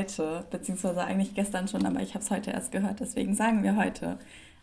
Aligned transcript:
heute, 0.00 0.46
beziehungsweise 0.50 1.04
eigentlich 1.04 1.34
gestern 1.34 1.68
schon, 1.68 1.86
aber 1.86 2.00
ich 2.00 2.14
habe 2.14 2.24
es 2.24 2.30
heute 2.30 2.50
erst 2.50 2.72
gehört, 2.72 3.00
deswegen 3.00 3.34
sagen 3.34 3.62
wir 3.62 3.76
heute, 3.76 4.18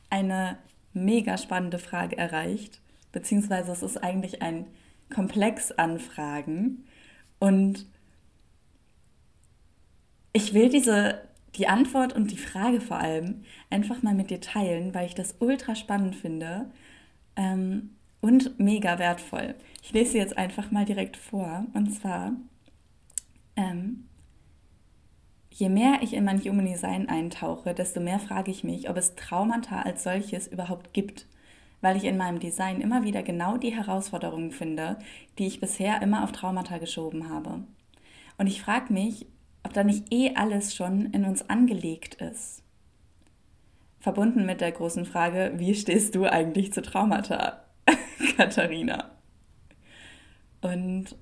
eine 0.09 0.57
mega 0.93 1.37
spannende 1.37 1.79
Frage 1.79 2.17
erreicht. 2.17 2.81
Beziehungsweise 3.11 3.71
es 3.71 3.83
ist 3.83 3.97
eigentlich 3.97 4.41
ein 4.41 4.65
Komplex 5.13 5.71
an 5.71 5.99
Fragen. 5.99 6.85
Und 7.39 7.85
ich 10.33 10.53
will 10.53 10.69
diese, 10.69 11.21
die 11.55 11.67
Antwort 11.67 12.13
und 12.13 12.31
die 12.31 12.37
Frage 12.37 12.81
vor 12.81 12.97
allem 12.97 13.43
einfach 13.69 14.01
mal 14.03 14.13
mit 14.13 14.29
dir 14.29 14.41
teilen, 14.41 14.93
weil 14.93 15.07
ich 15.07 15.15
das 15.15 15.35
ultra 15.39 15.75
spannend 15.75 16.15
finde 16.15 16.71
ähm, 17.35 17.91
und 18.21 18.59
mega 18.59 18.99
wertvoll. 18.99 19.55
Ich 19.83 19.93
lese 19.93 20.13
sie 20.13 20.17
jetzt 20.17 20.37
einfach 20.37 20.71
mal 20.71 20.85
direkt 20.85 21.15
vor. 21.15 21.65
Und 21.73 21.93
zwar, 21.93 22.33
ähm, 23.55 24.07
je 25.49 25.69
mehr 25.69 25.99
ich 26.01 26.13
in 26.13 26.23
mein 26.23 26.39
Human 26.41 26.65
Design 26.65 27.09
eintauche, 27.09 27.73
desto 27.73 27.99
mehr 27.99 28.19
frage 28.19 28.51
ich 28.51 28.63
mich, 28.63 28.89
ob 28.89 28.97
es 28.97 29.15
Traumata 29.15 29.81
als 29.81 30.03
solches 30.03 30.47
überhaupt 30.47 30.93
gibt. 30.93 31.27
Weil 31.81 31.95
ich 31.95 32.05
in 32.05 32.17
meinem 32.17 32.39
Design 32.39 32.81
immer 32.81 33.03
wieder 33.03 33.21
genau 33.21 33.57
die 33.57 33.75
Herausforderungen 33.75 34.51
finde, 34.51 34.97
die 35.37 35.45
ich 35.45 35.59
bisher 35.59 36.01
immer 36.01 36.23
auf 36.23 36.31
Traumata 36.31 36.79
geschoben 36.79 37.29
habe. 37.29 37.63
Und 38.37 38.47
ich 38.47 38.61
frage 38.61 38.91
mich, 38.91 39.27
ob 39.63 39.73
da 39.73 39.83
nicht 39.83 40.11
eh 40.11 40.33
alles 40.35 40.73
schon 40.75 41.07
in 41.07 41.25
uns 41.25 41.49
angelegt 41.49 42.15
ist. 42.15 42.63
Verbunden 43.99 44.45
mit 44.45 44.61
der 44.61 44.71
großen 44.71 45.05
Frage, 45.05 45.53
wie 45.57 45.75
stehst 45.75 46.15
du 46.15 46.25
eigentlich 46.25 46.73
zu 46.73 46.81
Traumata, 46.81 47.63
Katharina? 48.37 49.11
Und 50.61 51.15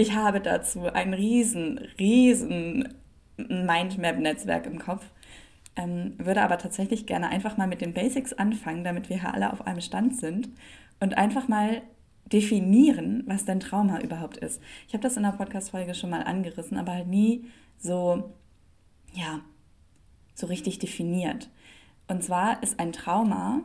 ich 0.00 0.14
habe 0.14 0.40
dazu 0.40 0.86
ein 0.86 1.12
riesen, 1.12 1.78
riesen 1.98 2.94
Mindmap-Netzwerk 3.36 4.64
im 4.64 4.78
Kopf, 4.78 5.04
ähm, 5.76 6.14
würde 6.16 6.42
aber 6.42 6.56
tatsächlich 6.56 7.06
gerne 7.06 7.28
einfach 7.28 7.58
mal 7.58 7.66
mit 7.66 7.82
den 7.82 7.92
Basics 7.92 8.32
anfangen, 8.32 8.82
damit 8.82 9.10
wir 9.10 9.20
hier 9.20 9.34
alle 9.34 9.52
auf 9.52 9.66
einem 9.66 9.82
Stand 9.82 10.16
sind 10.16 10.48
und 11.00 11.18
einfach 11.18 11.48
mal 11.48 11.82
definieren, 12.32 13.24
was 13.26 13.44
denn 13.44 13.60
Trauma 13.60 14.00
überhaupt 14.00 14.38
ist. 14.38 14.62
Ich 14.88 14.94
habe 14.94 15.02
das 15.02 15.18
in 15.18 15.22
der 15.22 15.32
Podcast-Folge 15.32 15.94
schon 15.94 16.10
mal 16.10 16.22
angerissen, 16.22 16.78
aber 16.78 16.92
halt 16.94 17.08
nie 17.08 17.44
so, 17.78 18.32
ja, 19.12 19.40
so 20.34 20.46
richtig 20.46 20.78
definiert. 20.78 21.50
Und 22.08 22.24
zwar 22.24 22.62
ist 22.62 22.80
ein 22.80 22.92
Trauma 22.92 23.62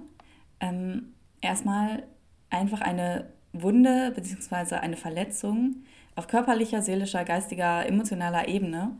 ähm, 0.60 1.14
erstmal 1.40 2.04
einfach 2.50 2.82
eine 2.82 3.32
Wunde 3.54 4.12
bzw. 4.14 4.76
eine 4.76 4.98
Verletzung 4.98 5.86
auf 6.16 6.28
körperlicher, 6.28 6.82
seelischer, 6.82 7.26
geistiger, 7.26 7.86
emotionaler 7.86 8.48
Ebene 8.48 8.98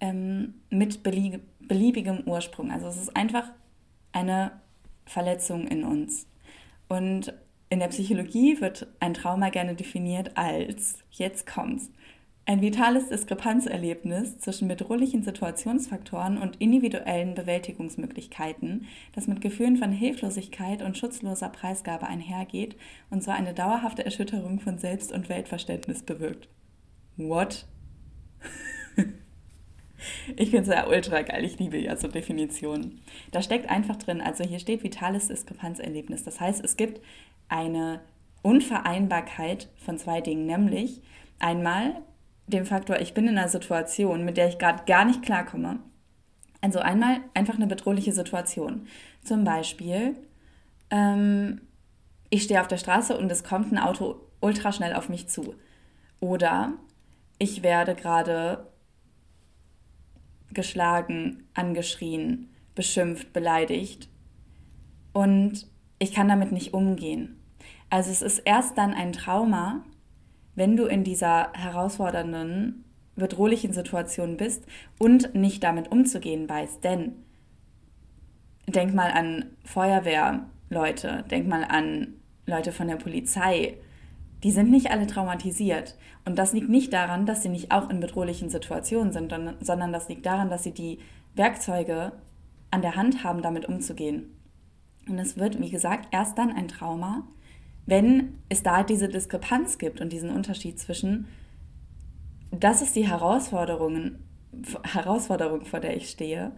ähm, 0.00 0.54
mit 0.70 1.02
beliebigem 1.02 2.22
Ursprung. 2.26 2.70
Also 2.70 2.86
es 2.86 2.96
ist 2.96 3.16
einfach 3.16 3.50
eine 4.12 4.52
Verletzung 5.04 5.66
in 5.66 5.84
uns. 5.84 6.26
Und 6.88 7.34
in 7.68 7.80
der 7.80 7.88
Psychologie 7.88 8.60
wird 8.60 8.86
ein 9.00 9.14
Trauma 9.14 9.50
gerne 9.50 9.74
definiert 9.74 10.36
als, 10.36 10.98
jetzt 11.10 11.46
kommt's, 11.46 11.90
ein 12.48 12.62
vitales 12.62 13.08
Diskrepanzerlebnis 13.08 14.38
zwischen 14.38 14.68
bedrohlichen 14.68 15.24
Situationsfaktoren 15.24 16.38
und 16.38 16.56
individuellen 16.60 17.34
Bewältigungsmöglichkeiten, 17.34 18.86
das 19.14 19.26
mit 19.26 19.40
Gefühlen 19.40 19.76
von 19.76 19.90
Hilflosigkeit 19.90 20.80
und 20.80 20.96
schutzloser 20.96 21.48
Preisgabe 21.48 22.06
einhergeht 22.06 22.76
und 23.10 23.24
so 23.24 23.32
eine 23.32 23.52
dauerhafte 23.52 24.04
Erschütterung 24.04 24.60
von 24.60 24.78
Selbst- 24.78 25.10
und 25.10 25.28
Weltverständnis 25.28 26.04
bewirkt. 26.04 26.48
What? 27.16 27.66
ich 30.36 30.50
finde 30.50 30.70
es 30.70 30.76
ja 30.76 30.86
ultra 30.86 31.22
geil, 31.22 31.44
ich 31.44 31.58
liebe 31.58 31.78
ja 31.78 31.96
so 31.96 32.06
Definitionen. 32.06 33.00
Da 33.32 33.42
steckt 33.42 33.68
einfach 33.68 33.96
drin, 33.96 34.20
also 34.20 34.44
hier 34.44 34.60
steht 34.60 34.84
vitales 34.84 35.26
Diskrepanzerlebnis. 35.26 36.22
Das 36.22 36.38
heißt, 36.38 36.64
es 36.64 36.76
gibt 36.76 37.00
eine 37.48 38.02
Unvereinbarkeit 38.42 39.68
von 39.78 39.98
zwei 39.98 40.20
Dingen, 40.20 40.46
nämlich 40.46 41.02
einmal 41.40 42.02
dem 42.46 42.64
Faktor, 42.64 43.00
ich 43.00 43.14
bin 43.14 43.26
in 43.28 43.38
einer 43.38 43.48
Situation, 43.48 44.24
mit 44.24 44.36
der 44.36 44.48
ich 44.48 44.58
gerade 44.58 44.84
gar 44.84 45.04
nicht 45.04 45.22
klarkomme. 45.22 45.80
Also 46.60 46.78
einmal 46.78 47.18
einfach 47.34 47.54
eine 47.54 47.66
bedrohliche 47.66 48.12
Situation. 48.12 48.86
Zum 49.22 49.44
Beispiel, 49.44 50.16
ähm, 50.90 51.60
ich 52.30 52.44
stehe 52.44 52.60
auf 52.60 52.68
der 52.68 52.78
Straße 52.78 53.16
und 53.16 53.30
es 53.30 53.44
kommt 53.44 53.72
ein 53.72 53.78
Auto 53.78 54.20
ultra 54.40 54.72
schnell 54.72 54.94
auf 54.94 55.08
mich 55.08 55.28
zu. 55.28 55.54
Oder 56.20 56.72
ich 57.38 57.62
werde 57.62 57.94
gerade 57.94 58.66
geschlagen, 60.52 61.44
angeschrien, 61.54 62.50
beschimpft, 62.74 63.32
beleidigt 63.32 64.08
und 65.12 65.66
ich 65.98 66.12
kann 66.12 66.28
damit 66.28 66.52
nicht 66.52 66.74
umgehen. 66.74 67.40
Also 67.90 68.10
es 68.10 68.22
ist 68.22 68.38
erst 68.40 68.78
dann 68.78 68.94
ein 68.94 69.12
Trauma, 69.12 69.84
wenn 70.56 70.76
du 70.76 70.86
in 70.86 71.04
dieser 71.04 71.52
herausfordernden, 71.52 72.84
bedrohlichen 73.14 73.72
Situation 73.72 74.36
bist 74.36 74.64
und 74.98 75.34
nicht 75.34 75.62
damit 75.62 75.90
umzugehen 75.92 76.48
weißt. 76.48 76.82
Denn 76.82 77.12
denk 78.66 78.94
mal 78.94 79.10
an 79.10 79.46
Feuerwehrleute, 79.64 81.24
denk 81.30 81.46
mal 81.46 81.64
an 81.64 82.14
Leute 82.46 82.72
von 82.72 82.88
der 82.88 82.96
Polizei. 82.96 83.78
Die 84.42 84.50
sind 84.50 84.70
nicht 84.70 84.90
alle 84.90 85.06
traumatisiert. 85.06 85.96
Und 86.24 86.38
das 86.38 86.52
liegt 86.52 86.68
nicht 86.68 86.92
daran, 86.92 87.24
dass 87.24 87.42
sie 87.42 87.48
nicht 87.48 87.70
auch 87.70 87.88
in 87.88 88.00
bedrohlichen 88.00 88.50
Situationen 88.50 89.12
sind, 89.12 89.32
sondern 89.60 89.92
das 89.92 90.08
liegt 90.08 90.26
daran, 90.26 90.50
dass 90.50 90.64
sie 90.64 90.72
die 90.72 90.98
Werkzeuge 91.34 92.12
an 92.70 92.82
der 92.82 92.96
Hand 92.96 93.24
haben, 93.24 93.42
damit 93.42 93.66
umzugehen. 93.66 94.36
Und 95.08 95.18
es 95.18 95.38
wird, 95.38 95.60
wie 95.60 95.70
gesagt, 95.70 96.08
erst 96.10 96.36
dann 96.36 96.50
ein 96.50 96.68
Trauma, 96.68 97.26
wenn 97.86 98.38
es 98.48 98.62
da 98.62 98.82
diese 98.82 99.08
Diskrepanz 99.08 99.78
gibt 99.78 100.00
und 100.00 100.12
diesen 100.12 100.30
Unterschied 100.30 100.78
zwischen, 100.78 101.26
das 102.50 102.82
ist 102.82 102.96
die 102.96 103.08
Herausforderung, 103.08 104.16
Herausforderung, 104.82 105.64
vor 105.64 105.80
der 105.80 105.96
ich 105.96 106.10
stehe, 106.10 106.52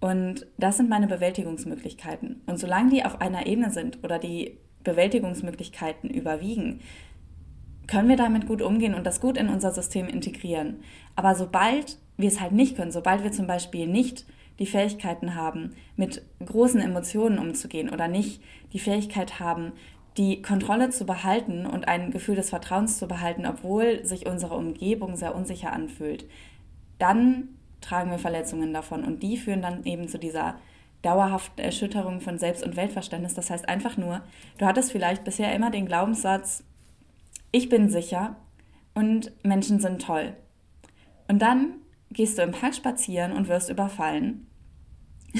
und 0.00 0.46
das 0.58 0.76
sind 0.76 0.90
meine 0.90 1.06
Bewältigungsmöglichkeiten. 1.06 2.42
Und 2.46 2.58
solange 2.58 2.90
die 2.90 3.04
auf 3.04 3.20
einer 3.20 3.46
Ebene 3.46 3.70
sind 3.70 4.04
oder 4.04 4.18
die 4.18 4.58
Bewältigungsmöglichkeiten 4.84 6.10
überwiegen, 6.10 6.80
können 7.86 8.08
wir 8.08 8.16
damit 8.16 8.46
gut 8.46 8.62
umgehen 8.62 8.94
und 8.94 9.06
das 9.06 9.20
gut 9.20 9.36
in 9.36 9.48
unser 9.48 9.72
System 9.72 10.06
integrieren. 10.06 10.80
Aber 11.14 11.34
sobald 11.34 11.98
wir 12.16 12.28
es 12.28 12.40
halt 12.40 12.52
nicht 12.52 12.76
können, 12.76 12.90
sobald 12.90 13.22
wir 13.22 13.32
zum 13.32 13.46
Beispiel 13.46 13.86
nicht 13.86 14.26
die 14.58 14.66
Fähigkeiten 14.66 15.34
haben, 15.34 15.72
mit 15.96 16.22
großen 16.44 16.80
Emotionen 16.80 17.38
umzugehen 17.38 17.90
oder 17.90 18.08
nicht 18.08 18.42
die 18.72 18.78
Fähigkeit 18.78 19.38
haben, 19.38 19.72
die 20.16 20.40
Kontrolle 20.42 20.90
zu 20.90 21.04
behalten 21.04 21.66
und 21.66 21.88
ein 21.88 22.10
Gefühl 22.10 22.36
des 22.36 22.50
Vertrauens 22.50 22.98
zu 22.98 23.06
behalten, 23.06 23.46
obwohl 23.46 24.04
sich 24.04 24.26
unsere 24.26 24.54
Umgebung 24.54 25.16
sehr 25.16 25.34
unsicher 25.34 25.72
anfühlt, 25.72 26.26
dann 26.98 27.48
tragen 27.80 28.10
wir 28.10 28.18
Verletzungen 28.18 28.72
davon 28.72 29.04
und 29.04 29.22
die 29.22 29.36
führen 29.36 29.62
dann 29.62 29.84
eben 29.84 30.08
zu 30.08 30.18
dieser 30.18 30.56
dauerhaften 31.02 31.60
Erschütterung 31.60 32.20
von 32.20 32.38
Selbst- 32.38 32.64
und 32.64 32.76
Weltverständnis. 32.76 33.34
Das 33.34 33.50
heißt 33.50 33.68
einfach 33.68 33.96
nur, 33.96 34.22
du 34.58 34.66
hattest 34.66 34.90
vielleicht 34.90 35.24
bisher 35.24 35.54
immer 35.54 35.70
den 35.70 35.86
Glaubenssatz, 35.86 36.64
ich 37.52 37.68
bin 37.68 37.88
sicher 37.88 38.36
und 38.94 39.30
Menschen 39.44 39.78
sind 39.78 40.02
toll. 40.02 40.34
Und 41.28 41.40
dann 41.40 41.74
gehst 42.10 42.38
du 42.38 42.42
im 42.42 42.52
Park 42.52 42.74
spazieren 42.74 43.32
und 43.32 43.48
wirst 43.48 43.68
überfallen. 43.70 44.46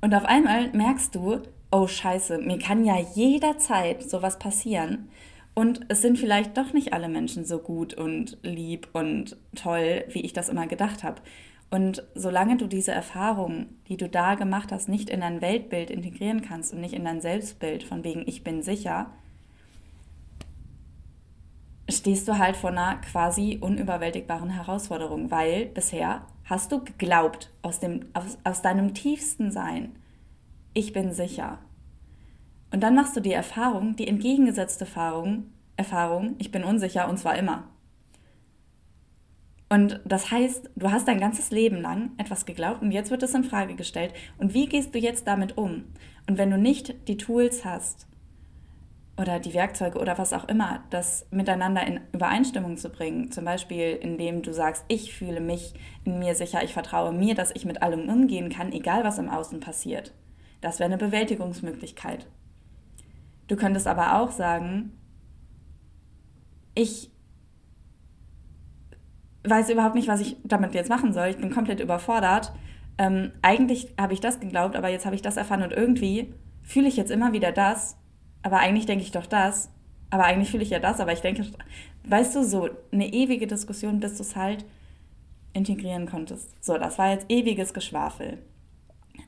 Und 0.00 0.14
auf 0.14 0.26
einmal 0.26 0.70
merkst 0.72 1.14
du, 1.14 1.40
oh 1.74 1.88
scheiße, 1.88 2.38
mir 2.38 2.58
kann 2.58 2.84
ja 2.84 2.96
jederzeit 3.14 4.08
sowas 4.08 4.38
passieren. 4.38 5.08
Und 5.54 5.80
es 5.88 6.02
sind 6.02 6.18
vielleicht 6.18 6.56
doch 6.56 6.72
nicht 6.72 6.92
alle 6.92 7.08
Menschen 7.08 7.44
so 7.44 7.58
gut 7.58 7.94
und 7.94 8.38
lieb 8.42 8.88
und 8.92 9.36
toll, 9.56 10.04
wie 10.08 10.20
ich 10.20 10.32
das 10.32 10.48
immer 10.48 10.68
gedacht 10.68 11.02
habe. 11.02 11.20
Und 11.70 12.04
solange 12.14 12.56
du 12.56 12.68
diese 12.68 12.92
Erfahrung, 12.92 13.66
die 13.88 13.96
du 13.96 14.08
da 14.08 14.36
gemacht 14.36 14.70
hast, 14.70 14.88
nicht 14.88 15.10
in 15.10 15.20
dein 15.20 15.40
Weltbild 15.40 15.90
integrieren 15.90 16.42
kannst 16.42 16.72
und 16.72 16.80
nicht 16.80 16.94
in 16.94 17.04
dein 17.04 17.20
Selbstbild, 17.20 17.82
von 17.82 18.04
wegen 18.04 18.22
ich 18.26 18.44
bin 18.44 18.62
sicher, 18.62 19.10
stehst 21.90 22.28
du 22.28 22.38
halt 22.38 22.56
vor 22.56 22.70
einer 22.70 22.96
quasi 23.00 23.58
unüberwältigbaren 23.60 24.50
Herausforderung, 24.50 25.32
weil 25.32 25.66
bisher 25.66 26.22
hast 26.44 26.70
du 26.70 26.84
geglaubt 26.84 27.50
aus, 27.62 27.80
dem, 27.80 28.06
aus, 28.14 28.38
aus 28.44 28.62
deinem 28.62 28.94
tiefsten 28.94 29.50
Sein, 29.50 29.96
ich 30.74 30.92
bin 30.92 31.12
sicher. 31.12 31.58
Und 32.72 32.80
dann 32.82 32.94
machst 32.94 33.16
du 33.16 33.20
die 33.20 33.32
Erfahrung, 33.32 33.96
die 33.96 34.08
entgegengesetzte 34.08 34.84
Erfahrung, 34.84 35.46
Erfahrung, 35.76 36.36
ich 36.38 36.50
bin 36.50 36.64
unsicher 36.64 37.08
und 37.08 37.18
zwar 37.18 37.38
immer. 37.38 37.68
Und 39.68 40.00
das 40.04 40.30
heißt, 40.30 40.70
du 40.76 40.90
hast 40.90 41.08
dein 41.08 41.20
ganzes 41.20 41.50
Leben 41.50 41.80
lang 41.80 42.10
etwas 42.18 42.46
geglaubt 42.46 42.82
und 42.82 42.92
jetzt 42.92 43.10
wird 43.10 43.22
es 43.22 43.34
in 43.34 43.44
Frage 43.44 43.74
gestellt. 43.74 44.12
Und 44.38 44.54
wie 44.54 44.66
gehst 44.66 44.94
du 44.94 44.98
jetzt 44.98 45.26
damit 45.26 45.56
um? 45.56 45.84
Und 46.28 46.38
wenn 46.38 46.50
du 46.50 46.58
nicht 46.58 47.08
die 47.08 47.16
Tools 47.16 47.64
hast, 47.64 48.06
oder 49.16 49.38
die 49.38 49.54
Werkzeuge 49.54 49.98
oder 49.98 50.18
was 50.18 50.32
auch 50.32 50.48
immer, 50.48 50.82
das 50.90 51.26
miteinander 51.30 51.86
in 51.86 52.00
Übereinstimmung 52.12 52.76
zu 52.76 52.90
bringen. 52.90 53.30
Zum 53.30 53.44
Beispiel, 53.44 53.92
indem 54.00 54.42
du 54.42 54.52
sagst, 54.52 54.84
ich 54.88 55.14
fühle 55.14 55.40
mich 55.40 55.74
in 56.04 56.18
mir 56.18 56.34
sicher, 56.34 56.64
ich 56.64 56.72
vertraue 56.72 57.12
mir, 57.12 57.34
dass 57.34 57.52
ich 57.54 57.64
mit 57.64 57.82
allem 57.82 58.08
umgehen 58.08 58.48
kann, 58.48 58.72
egal 58.72 59.04
was 59.04 59.18
im 59.18 59.30
Außen 59.30 59.60
passiert. 59.60 60.12
Das 60.64 60.78
wäre 60.78 60.86
eine 60.86 60.98
Bewältigungsmöglichkeit. 60.98 62.26
Du 63.46 63.56
könntest 63.56 63.86
aber 63.86 64.20
auch 64.20 64.30
sagen, 64.30 64.92
ich 66.74 67.10
weiß 69.46 69.70
überhaupt 69.70 69.94
nicht, 69.94 70.08
was 70.08 70.20
ich 70.20 70.36
damit 70.42 70.74
jetzt 70.74 70.88
machen 70.88 71.12
soll. 71.12 71.28
Ich 71.28 71.36
bin 71.36 71.52
komplett 71.52 71.80
überfordert. 71.80 72.52
Ähm, 72.96 73.32
eigentlich 73.42 73.94
habe 74.00 74.14
ich 74.14 74.20
das 74.20 74.40
geglaubt, 74.40 74.74
aber 74.74 74.88
jetzt 74.88 75.04
habe 75.04 75.14
ich 75.14 75.22
das 75.22 75.36
erfahren 75.36 75.62
und 75.62 75.72
irgendwie 75.72 76.32
fühle 76.62 76.88
ich 76.88 76.96
jetzt 76.96 77.10
immer 77.10 77.32
wieder 77.32 77.52
das 77.52 77.96
aber 78.44 78.58
eigentlich 78.58 78.84
denke 78.84 79.02
ich 79.02 79.10
doch 79.10 79.26
das, 79.26 79.70
aber 80.10 80.24
eigentlich 80.24 80.50
fühle 80.50 80.62
ich 80.62 80.70
ja 80.70 80.78
das, 80.78 81.00
aber 81.00 81.12
ich 81.12 81.22
denke, 81.22 81.46
weißt 82.06 82.36
du, 82.36 82.44
so 82.44 82.68
eine 82.92 83.10
ewige 83.12 83.46
Diskussion, 83.46 84.00
bis 84.00 84.16
du 84.16 84.22
es 84.22 84.36
halt 84.36 84.66
integrieren 85.54 86.06
konntest. 86.06 86.54
So, 86.62 86.76
das 86.76 86.98
war 86.98 87.10
jetzt 87.10 87.24
ewiges 87.30 87.72
Geschwafel. 87.72 88.38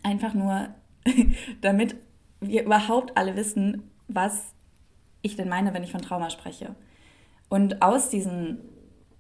Einfach 0.03 0.35
nur, 0.35 0.69
damit 1.61 1.97
wir 2.41 2.65
überhaupt 2.65 3.17
alle 3.17 3.37
wissen, 3.37 3.91
was 4.09 4.55
ich 5.23 5.37
denn 5.37 5.49
meine, 5.49 5.75
wenn 5.75 5.85
ich 5.85 5.93
von 5.93 6.03
Trauma 6.03 6.31
spreche. 6.31 6.75
Und 7.49 7.83
aus 7.83 8.09
diesen 8.09 8.59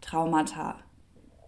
Traumata, 0.00 0.76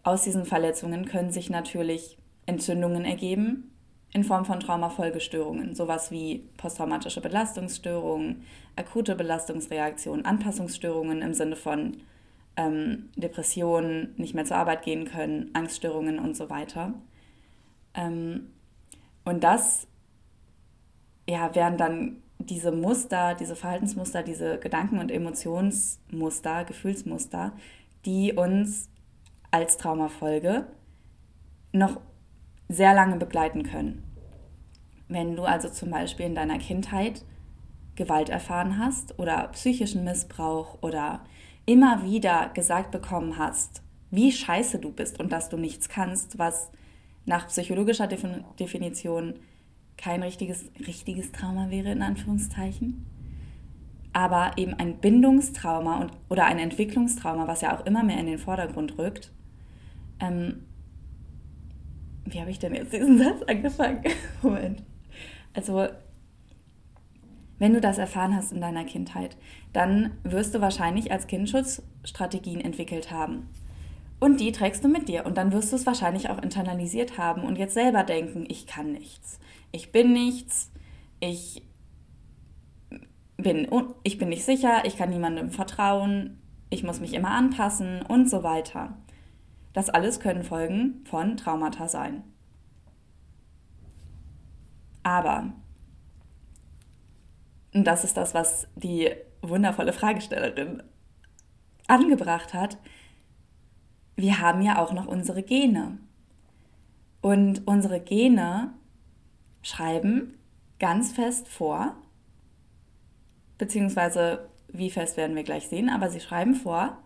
aus 0.02 0.22
diesen 0.22 0.44
Verletzungen 0.44 1.04
können 1.04 1.30
sich 1.30 1.50
natürlich 1.50 2.18
Entzündungen 2.46 3.04
ergeben, 3.04 3.70
in 4.12 4.24
Form 4.24 4.46
von 4.46 4.58
Traumafolgestörungen, 4.58 5.74
sowas 5.74 6.10
wie 6.10 6.48
posttraumatische 6.56 7.20
Belastungsstörungen, 7.20 8.44
akute 8.74 9.14
Belastungsreaktionen, 9.14 10.24
Anpassungsstörungen 10.24 11.20
im 11.20 11.34
Sinne 11.34 11.56
von 11.56 11.98
ähm, 12.56 13.10
Depressionen, 13.16 14.14
nicht 14.16 14.34
mehr 14.34 14.46
zur 14.46 14.56
Arbeit 14.56 14.82
gehen 14.82 15.04
können, 15.04 15.50
Angststörungen 15.52 16.18
und 16.18 16.36
so 16.36 16.48
weiter. 16.48 16.94
Ähm, 17.92 18.48
und 19.24 19.44
das 19.44 19.86
ja, 21.28 21.54
wären 21.54 21.76
dann 21.76 22.22
diese 22.38 22.72
Muster, 22.72 23.34
diese 23.34 23.54
Verhaltensmuster, 23.54 24.22
diese 24.22 24.58
Gedanken- 24.58 24.98
und 24.98 25.10
Emotionsmuster, 25.10 26.64
Gefühlsmuster, 26.64 27.52
die 28.06 28.32
uns 28.32 28.88
als 29.50 29.76
Traumafolge 29.76 30.66
noch 31.72 32.00
sehr 32.68 32.94
lange 32.94 33.16
begleiten 33.16 33.62
können. 33.62 34.04
Wenn 35.08 35.36
du 35.36 35.44
also 35.44 35.68
zum 35.68 35.90
Beispiel 35.90 36.26
in 36.26 36.34
deiner 36.34 36.58
Kindheit 36.58 37.24
Gewalt 37.94 38.28
erfahren 38.28 38.78
hast 38.78 39.18
oder 39.18 39.48
psychischen 39.48 40.04
Missbrauch 40.04 40.78
oder 40.82 41.24
immer 41.66 42.04
wieder 42.04 42.50
gesagt 42.54 42.90
bekommen 42.90 43.36
hast, 43.36 43.82
wie 44.10 44.32
scheiße 44.32 44.78
du 44.78 44.92
bist 44.92 45.20
und 45.20 45.32
dass 45.32 45.48
du 45.48 45.56
nichts 45.56 45.88
kannst, 45.88 46.38
was 46.38 46.70
nach 47.26 47.48
psychologischer 47.48 48.06
Definition 48.06 49.34
kein 49.98 50.22
richtiges, 50.22 50.64
richtiges 50.86 51.32
Trauma 51.32 51.68
wäre, 51.68 51.90
in 51.90 52.02
Anführungszeichen, 52.02 53.04
aber 54.14 54.52
eben 54.56 54.72
ein 54.74 54.98
Bindungstrauma 54.98 56.00
und, 56.00 56.12
oder 56.30 56.46
ein 56.46 56.58
Entwicklungstrauma, 56.58 57.46
was 57.46 57.60
ja 57.60 57.76
auch 57.76 57.84
immer 57.84 58.02
mehr 58.02 58.18
in 58.18 58.26
den 58.26 58.38
Vordergrund 58.38 58.96
rückt, 58.96 59.32
ähm, 60.20 60.64
wie 62.24 62.40
habe 62.40 62.50
ich 62.50 62.58
denn 62.58 62.74
jetzt 62.74 62.92
diesen 62.92 63.18
Satz 63.22 63.42
angefangen? 63.42 64.02
Moment. 64.42 64.82
Also, 65.54 65.88
wenn 67.58 67.74
du 67.74 67.80
das 67.80 67.98
erfahren 67.98 68.34
hast 68.36 68.52
in 68.52 68.60
deiner 68.60 68.84
Kindheit, 68.84 69.36
dann 69.72 70.12
wirst 70.22 70.54
du 70.54 70.60
wahrscheinlich 70.60 71.10
als 71.10 71.26
Kind 71.26 71.48
Schutzstrategien 71.48 72.60
entwickelt 72.60 73.10
haben. 73.10 73.48
Und 74.20 74.40
die 74.40 74.52
trägst 74.52 74.84
du 74.84 74.88
mit 74.88 75.08
dir. 75.08 75.26
Und 75.26 75.36
dann 75.36 75.52
wirst 75.52 75.72
du 75.72 75.76
es 75.76 75.86
wahrscheinlich 75.86 76.30
auch 76.30 76.42
internalisiert 76.42 77.18
haben 77.18 77.42
und 77.42 77.56
jetzt 77.56 77.74
selber 77.74 78.04
denken, 78.04 78.46
ich 78.48 78.66
kann 78.66 78.92
nichts. 78.92 79.38
Ich 79.72 79.92
bin 79.92 80.12
nichts. 80.12 80.70
Ich 81.20 81.62
bin, 83.36 83.68
ich 84.02 84.18
bin 84.18 84.28
nicht 84.28 84.44
sicher. 84.44 84.84
Ich 84.84 84.96
kann 84.96 85.10
niemandem 85.10 85.50
vertrauen. 85.50 86.40
Ich 86.70 86.82
muss 86.82 87.00
mich 87.00 87.14
immer 87.14 87.30
anpassen 87.30 88.02
und 88.02 88.28
so 88.28 88.42
weiter. 88.42 88.96
Das 89.72 89.90
alles 89.90 90.20
können 90.20 90.42
Folgen 90.42 91.04
von 91.04 91.36
Traumata 91.36 91.88
sein. 91.88 92.22
Aber, 95.02 95.52
und 97.72 97.84
das 97.84 98.04
ist 98.04 98.16
das, 98.16 98.34
was 98.34 98.68
die 98.76 99.10
wundervolle 99.40 99.92
Fragestellerin 99.92 100.82
angebracht 101.86 102.52
hat, 102.52 102.78
wir 104.16 104.40
haben 104.40 104.62
ja 104.62 104.82
auch 104.82 104.92
noch 104.92 105.06
unsere 105.06 105.42
Gene. 105.42 105.98
Und 107.20 107.66
unsere 107.66 108.00
Gene 108.00 108.74
schreiben 109.68 110.38
ganz 110.78 111.12
fest 111.12 111.48
vor, 111.48 111.96
beziehungsweise 113.58 114.48
wie 114.68 114.90
fest 114.90 115.16
werden 115.16 115.36
wir 115.36 115.42
gleich 115.44 115.68
sehen, 115.68 115.88
aber 115.88 116.10
sie 116.10 116.20
schreiben 116.20 116.54
vor, 116.54 116.98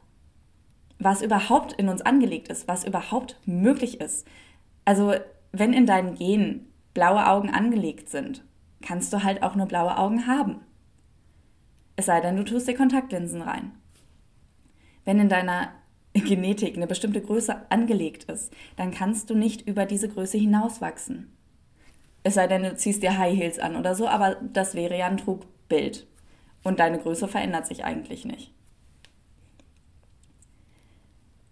was 0.98 1.22
überhaupt 1.22 1.72
in 1.72 1.88
uns 1.88 2.02
angelegt 2.02 2.48
ist, 2.48 2.68
was 2.68 2.84
überhaupt 2.84 3.36
möglich 3.46 4.00
ist. 4.00 4.26
Also 4.84 5.14
wenn 5.50 5.72
in 5.72 5.86
deinen 5.86 6.14
Genen 6.14 6.72
blaue 6.94 7.26
Augen 7.26 7.50
angelegt 7.50 8.08
sind, 8.08 8.44
kannst 8.82 9.12
du 9.12 9.22
halt 9.22 9.42
auch 9.42 9.54
nur 9.54 9.66
blaue 9.66 9.96
Augen 9.96 10.26
haben. 10.26 10.60
Es 11.96 12.06
sei 12.06 12.20
denn, 12.20 12.36
du 12.36 12.44
tust 12.44 12.68
dir 12.68 12.76
Kontaktlinsen 12.76 13.42
rein. 13.42 13.72
Wenn 15.04 15.18
in 15.18 15.28
deiner 15.28 15.72
Genetik 16.14 16.76
eine 16.76 16.86
bestimmte 16.86 17.20
Größe 17.20 17.70
angelegt 17.70 18.24
ist, 18.24 18.52
dann 18.76 18.92
kannst 18.92 19.30
du 19.30 19.34
nicht 19.34 19.66
über 19.66 19.86
diese 19.86 20.08
Größe 20.08 20.38
hinauswachsen. 20.38 21.32
Es 22.22 22.34
sei 22.34 22.46
denn, 22.46 22.62
du 22.62 22.76
ziehst 22.76 23.02
dir 23.02 23.18
High 23.18 23.36
Heels 23.36 23.58
an 23.58 23.76
oder 23.76 23.94
so, 23.94 24.06
aber 24.06 24.36
das 24.52 24.74
wäre 24.74 24.96
ja 24.96 25.06
ein 25.06 25.16
Trugbild. 25.16 26.06
Und 26.62 26.78
deine 26.78 26.98
Größe 26.98 27.26
verändert 27.26 27.66
sich 27.66 27.84
eigentlich 27.84 28.24
nicht. 28.24 28.52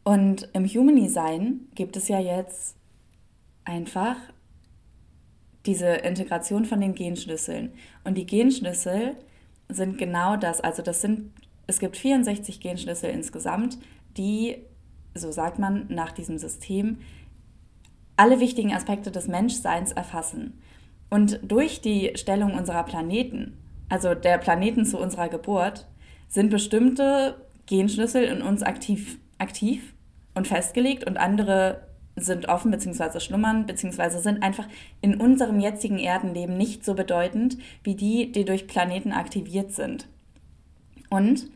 Und 0.05 0.49
im 0.53 0.67
Human 0.67 0.97
Design 0.97 1.69
gibt 1.75 1.97
es 1.97 2.09
ja 2.09 2.21
jetzt 2.21 2.77
einfach 3.65 4.17
diese 5.67 5.87
Integration 5.87 6.65
von 6.65 6.81
den 6.81 6.95
Genschlüsseln. 6.95 7.73
Und 8.05 8.17
die 8.17 8.27
Genschlüssel 8.27 9.17
sind 9.69 9.99
genau 9.99 10.37
das. 10.37 10.61
Also 10.61 10.83
das 10.83 11.00
sind, 11.00 11.33
es 11.67 11.79
gibt 11.79 11.97
64 11.97 12.61
Genschlüssel 12.61 13.11
insgesamt, 13.11 13.79
die, 14.17 14.57
so 15.15 15.31
sagt 15.31 15.59
man 15.59 15.87
nach 15.89 16.12
diesem 16.12 16.39
System, 16.39 16.99
alle 18.21 18.39
wichtigen 18.39 18.75
Aspekte 18.75 19.11
des 19.11 19.29
Menschseins 19.29 19.93
erfassen. 19.93 20.61
Und 21.09 21.41
durch 21.43 21.81
die 21.81 22.12
Stellung 22.17 22.53
unserer 22.53 22.83
Planeten, 22.83 23.57
also 23.89 24.15
der 24.15 24.37
Planeten 24.37 24.85
zu 24.85 24.99
unserer 24.99 25.31
Geburt, 25.31 25.87
sind 26.29 26.50
bestimmte 26.50 27.37
Genschlüssel 27.65 28.25
in 28.25 28.43
uns 28.43 28.62
aktiv, 28.62 29.19
aktiv 29.39 29.95
und 30.35 30.47
festgelegt 30.47 31.07
und 31.07 31.17
andere 31.17 31.87
sind 32.15 32.47
offen 32.50 32.71
bzw. 32.71 33.21
schlummern 33.21 33.65
bzw. 33.65 34.19
sind 34.19 34.43
einfach 34.43 34.69
in 35.00 35.19
unserem 35.19 35.59
jetzigen 35.59 35.99
Erdenleben 35.99 36.59
nicht 36.59 36.85
so 36.85 36.93
bedeutend 36.93 37.57
wie 37.85 37.95
die, 37.95 38.33
die 38.33 38.45
durch 38.45 38.67
Planeten 38.67 39.12
aktiviert 39.12 39.73
sind. 39.73 40.09
Und 41.09 41.49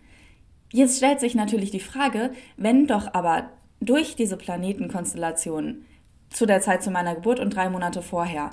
jetzt 0.72 0.96
stellt 0.96 1.20
sich 1.20 1.34
natürlich 1.34 1.70
die 1.70 1.80
Frage, 1.80 2.30
wenn 2.56 2.86
doch 2.86 3.12
aber 3.12 3.50
durch 3.80 4.16
diese 4.16 4.38
Planetenkonstellation 4.38 5.84
zu 6.34 6.44
der 6.44 6.60
Zeit 6.60 6.82
zu 6.82 6.90
meiner 6.90 7.14
Geburt 7.14 7.40
und 7.40 7.54
drei 7.54 7.70
Monate 7.70 8.02
vorher 8.02 8.50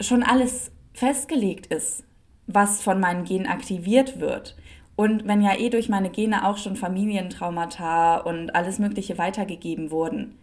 schon 0.00 0.22
alles 0.22 0.70
festgelegt 0.94 1.66
ist, 1.66 2.04
was 2.46 2.82
von 2.82 3.00
meinen 3.00 3.24
Genen 3.24 3.46
aktiviert 3.46 4.20
wird 4.20 4.56
und 4.94 5.26
wenn 5.26 5.40
ja 5.40 5.58
eh 5.58 5.70
durch 5.70 5.88
meine 5.88 6.10
Gene 6.10 6.46
auch 6.46 6.58
schon 6.58 6.76
Familientraumata 6.76 8.18
und 8.18 8.54
alles 8.54 8.78
Mögliche 8.78 9.18
weitergegeben 9.18 9.90
wurden, 9.90 10.38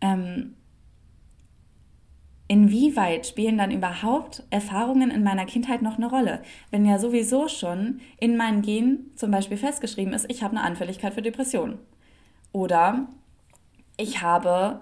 ähm, 0.00 0.56
inwieweit 2.48 3.26
spielen 3.26 3.56
dann 3.56 3.70
überhaupt 3.70 4.44
Erfahrungen 4.50 5.10
in 5.10 5.22
meiner 5.22 5.46
Kindheit 5.46 5.82
noch 5.82 5.96
eine 5.96 6.10
Rolle? 6.10 6.42
Wenn 6.70 6.84
ja 6.84 6.98
sowieso 6.98 7.48
schon 7.48 8.00
in 8.18 8.36
meinen 8.36 8.62
Genen 8.62 9.10
zum 9.14 9.30
Beispiel 9.30 9.56
festgeschrieben 9.56 10.12
ist, 10.12 10.30
ich 10.30 10.42
habe 10.42 10.56
eine 10.56 10.64
Anfälligkeit 10.64 11.14
für 11.14 11.22
Depressionen. 11.22 11.78
Oder 12.52 13.08
ich 14.00 14.22
habe 14.22 14.80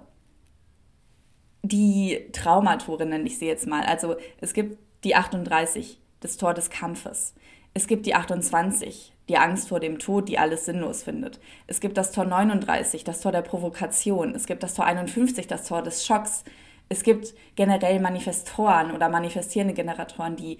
die 1.63 2.29
Traumatore, 2.33 3.07
nenne 3.07 3.27
ich 3.27 3.39
sie 3.39 3.47
jetzt 3.47 3.67
mal. 3.67 3.83
Also 3.83 4.17
es 4.41 4.55
gibt 4.55 4.79
die 5.05 5.15
38, 5.15 6.01
das 6.21 6.37
Tor 6.37 6.55
des 6.55 6.71
Kampfes. 6.71 7.35
Es 7.75 7.87
gibt 7.87 8.07
die 8.07 8.15
28, 8.15 9.13
die 9.29 9.37
Angst 9.37 9.69
vor 9.69 9.81
dem 9.81 9.99
Tod, 9.99 10.29
die 10.29 10.39
alles 10.39 10.65
sinnlos 10.65 11.03
findet. 11.03 11.41
Es 11.67 11.81
gibt 11.81 11.97
das 11.99 12.13
Tor 12.13 12.25
39, 12.25 13.05
das 13.05 13.21
Tor 13.21 13.33
der 13.33 13.43
Provokation. 13.43 14.35
Es 14.35 14.47
gibt 14.47 14.63
das 14.63 14.75
Tor 14.75 14.87
51, 14.87 15.47
das 15.47 15.67
Tor 15.67 15.83
des 15.83 16.07
Schocks. 16.07 16.45
Es 16.89 17.03
gibt 17.03 17.35
generell 17.55 18.01
Manifestoren 18.01 18.93
oder 18.93 19.09
manifestierende 19.09 19.75
Generatoren, 19.75 20.37
die 20.37 20.59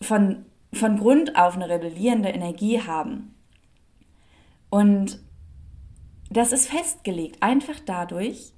von 0.00 0.44
von 0.72 0.98
Grund 0.98 1.36
auf 1.36 1.54
eine 1.54 1.68
rebellierende 1.68 2.28
Energie 2.28 2.80
haben. 2.80 3.34
Und 4.70 5.20
das 6.30 6.52
ist 6.52 6.68
festgelegt, 6.68 7.42
einfach 7.42 7.80
dadurch, 7.84 8.52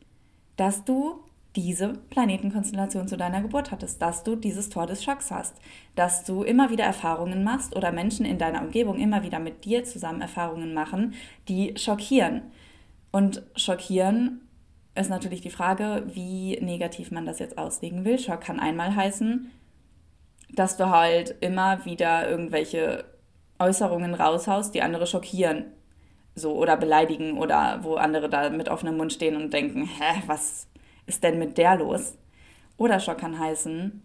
dass 0.57 0.85
du 0.85 1.25
diese 1.57 1.95
Planetenkonstellation 2.11 3.09
zu 3.09 3.17
deiner 3.17 3.43
Geburt 3.43 3.71
hattest, 3.71 4.01
dass 4.01 4.23
du 4.23 4.37
dieses 4.37 4.71
Tor 4.71 4.87
des 4.87 5.05
Schocks 5.05 5.31
hast, 5.31 5.57
dass 5.95 6.25
du 6.25 6.43
immer 6.43 6.71
wieder 6.71 6.85
Erfahrungen 6.85 7.45
machst 7.45 7.77
oder 7.77 7.93
Menschen 7.93 8.25
in 8.25 8.39
deiner 8.39 8.63
Umgebung 8.63 8.99
immer 8.99 9.23
wieder 9.23 9.39
mit 9.39 9.65
dir 9.65 9.85
zusammen 9.85 10.23
Erfahrungen 10.23 10.73
machen, 10.73 11.15
die 11.49 11.75
schockieren. 11.77 12.43
Und 13.11 13.43
schockieren 13.57 14.41
ist 14.95 15.11
natürlich 15.11 15.41
die 15.43 15.51
Frage, 15.51 16.05
wie 16.13 16.59
negativ 16.61 17.11
man 17.11 17.27
das 17.27 17.39
jetzt 17.39 17.59
auslegen 17.59 18.05
will. 18.05 18.19
Schock 18.19 18.43
kann 18.43 18.61
einmal 18.61 18.95
heißen, 18.95 19.51
dass 20.51 20.77
du 20.77 20.89
halt 20.91 21.35
immer 21.41 21.85
wieder 21.85 22.29
irgendwelche 22.29 23.05
Äußerungen 23.59 24.15
raushaust, 24.15 24.75
die 24.75 24.83
andere 24.83 25.07
schockieren. 25.07 25.67
So, 26.35 26.55
oder 26.55 26.77
beleidigen 26.77 27.37
oder 27.37 27.81
wo 27.83 27.97
andere 27.97 28.29
da 28.29 28.49
mit 28.51 28.69
offenem 28.69 28.97
Mund 28.97 29.13
stehen 29.13 29.37
und 29.37 29.53
denken, 29.53 29.85
hä, 29.85 30.23
was 30.27 30.67
ist 31.07 31.23
denn 31.23 31.39
mit 31.39 31.59
der 31.59 31.77
los? 31.77 32.17
Oder 32.77 33.01
Schock 33.01 33.19
kann 33.19 33.39
heißen, 33.39 34.03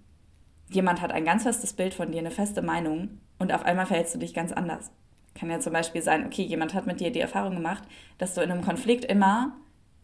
jemand 0.70 1.02
hat 1.02 1.12
ein 1.12 1.26
ganz 1.26 1.44
festes 1.44 1.74
Bild 1.74 1.94
von 1.94 2.12
dir, 2.12 2.20
eine 2.20 2.32
feste 2.32 2.62
Meinung 2.62 3.22
und 3.40 3.54
auf 3.54 3.64
einmal 3.64 3.86
verhältst 3.86 4.16
du 4.16 4.20
dich 4.20 4.34
ganz 4.34 4.52
anders. 4.52 4.92
Kann 5.36 5.50
ja 5.50 5.60
zum 5.60 5.74
Beispiel 5.74 6.02
sein, 6.02 6.26
okay, 6.26 6.44
jemand 6.44 6.74
hat 6.74 6.88
mit 6.88 7.00
dir 7.00 7.12
die 7.12 7.22
Erfahrung 7.22 7.56
gemacht, 7.56 7.84
dass 8.18 8.34
du 8.34 8.42
in 8.42 8.52
einem 8.52 8.64
Konflikt 8.64 9.06
immer 9.06 9.56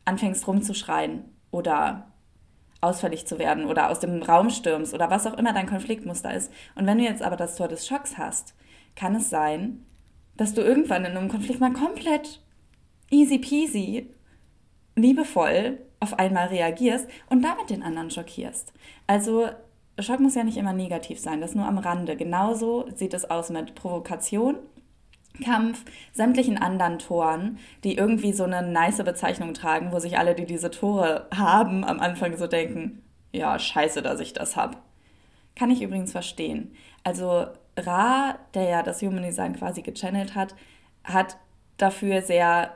anfängst 0.05 0.47
rumzuschreien 0.47 1.25
oder 1.51 2.07
ausfällig 2.81 3.25
zu 3.25 3.39
werden 3.39 3.65
oder 3.65 3.89
aus 3.89 3.99
dem 3.99 4.21
Raum 4.21 4.49
stürmst 4.49 4.93
oder 4.93 5.09
was 5.09 5.25
auch 5.25 5.37
immer 5.37 5.53
dein 5.53 5.67
Konfliktmuster 5.69 6.33
ist. 6.33 6.51
Und 6.75 6.85
wenn 6.85 6.97
du 6.97 7.03
jetzt 7.03 7.23
aber 7.23 7.37
das 7.37 7.55
Tor 7.55 7.67
des 7.67 7.87
Schocks 7.87 8.17
hast, 8.17 8.55
kann 8.95 9.15
es 9.15 9.29
sein, 9.29 9.85
dass 10.37 10.53
du 10.53 10.61
irgendwann 10.61 11.05
in 11.05 11.17
einem 11.17 11.29
Konflikt 11.29 11.59
mal 11.59 11.73
komplett 11.73 12.41
easy 13.09 13.37
peasy, 13.37 14.09
liebevoll 14.95 15.79
auf 15.99 16.19
einmal 16.19 16.47
reagierst 16.47 17.07
und 17.29 17.43
damit 17.43 17.69
den 17.69 17.83
anderen 17.83 18.11
schockierst. 18.11 18.73
Also 19.07 19.49
Schock 19.99 20.19
muss 20.19 20.35
ja 20.35 20.43
nicht 20.43 20.57
immer 20.57 20.73
negativ 20.73 21.19
sein, 21.19 21.39
das 21.39 21.55
nur 21.55 21.65
am 21.65 21.77
Rande. 21.77 22.15
Genauso 22.15 22.89
sieht 22.95 23.13
es 23.13 23.29
aus 23.29 23.49
mit 23.49 23.75
Provokation 23.75 24.57
Kampf, 25.43 25.83
sämtlichen 26.11 26.57
anderen 26.57 26.99
Toren, 26.99 27.57
die 27.83 27.95
irgendwie 27.95 28.33
so 28.33 28.43
eine 28.43 28.61
nice 28.61 29.03
Bezeichnung 29.03 29.53
tragen, 29.53 29.91
wo 29.91 29.99
sich 29.99 30.17
alle, 30.17 30.35
die 30.35 30.45
diese 30.45 30.69
Tore 30.69 31.27
haben, 31.33 31.83
am 31.83 31.99
Anfang 31.99 32.37
so 32.37 32.47
denken, 32.47 33.01
ja, 33.31 33.57
scheiße, 33.57 34.01
dass 34.01 34.19
ich 34.19 34.33
das 34.33 34.55
hab. 34.55 34.83
Kann 35.55 35.71
ich 35.71 35.81
übrigens 35.81 36.11
verstehen. 36.11 36.75
Also 37.03 37.47
Ra, 37.77 38.37
der 38.53 38.63
ja 38.63 38.83
das 38.83 39.01
Human 39.01 39.23
Design 39.23 39.55
quasi 39.55 39.81
gechannelt 39.81 40.35
hat, 40.35 40.55
hat 41.03 41.37
dafür 41.77 42.21
sehr 42.21 42.73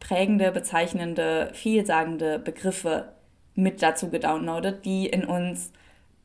prägende, 0.00 0.52
bezeichnende, 0.52 1.50
vielsagende 1.54 2.38
Begriffe 2.38 3.12
mit 3.54 3.82
dazu 3.82 4.08
gedownloadet, 4.10 4.84
die 4.84 5.06
in 5.06 5.24
uns 5.24 5.72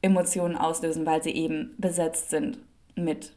Emotionen 0.02 0.56
auslösen, 0.56 1.06
weil 1.06 1.24
sie 1.24 1.32
eben 1.32 1.74
besetzt 1.78 2.30
sind 2.30 2.60
mit 2.96 3.34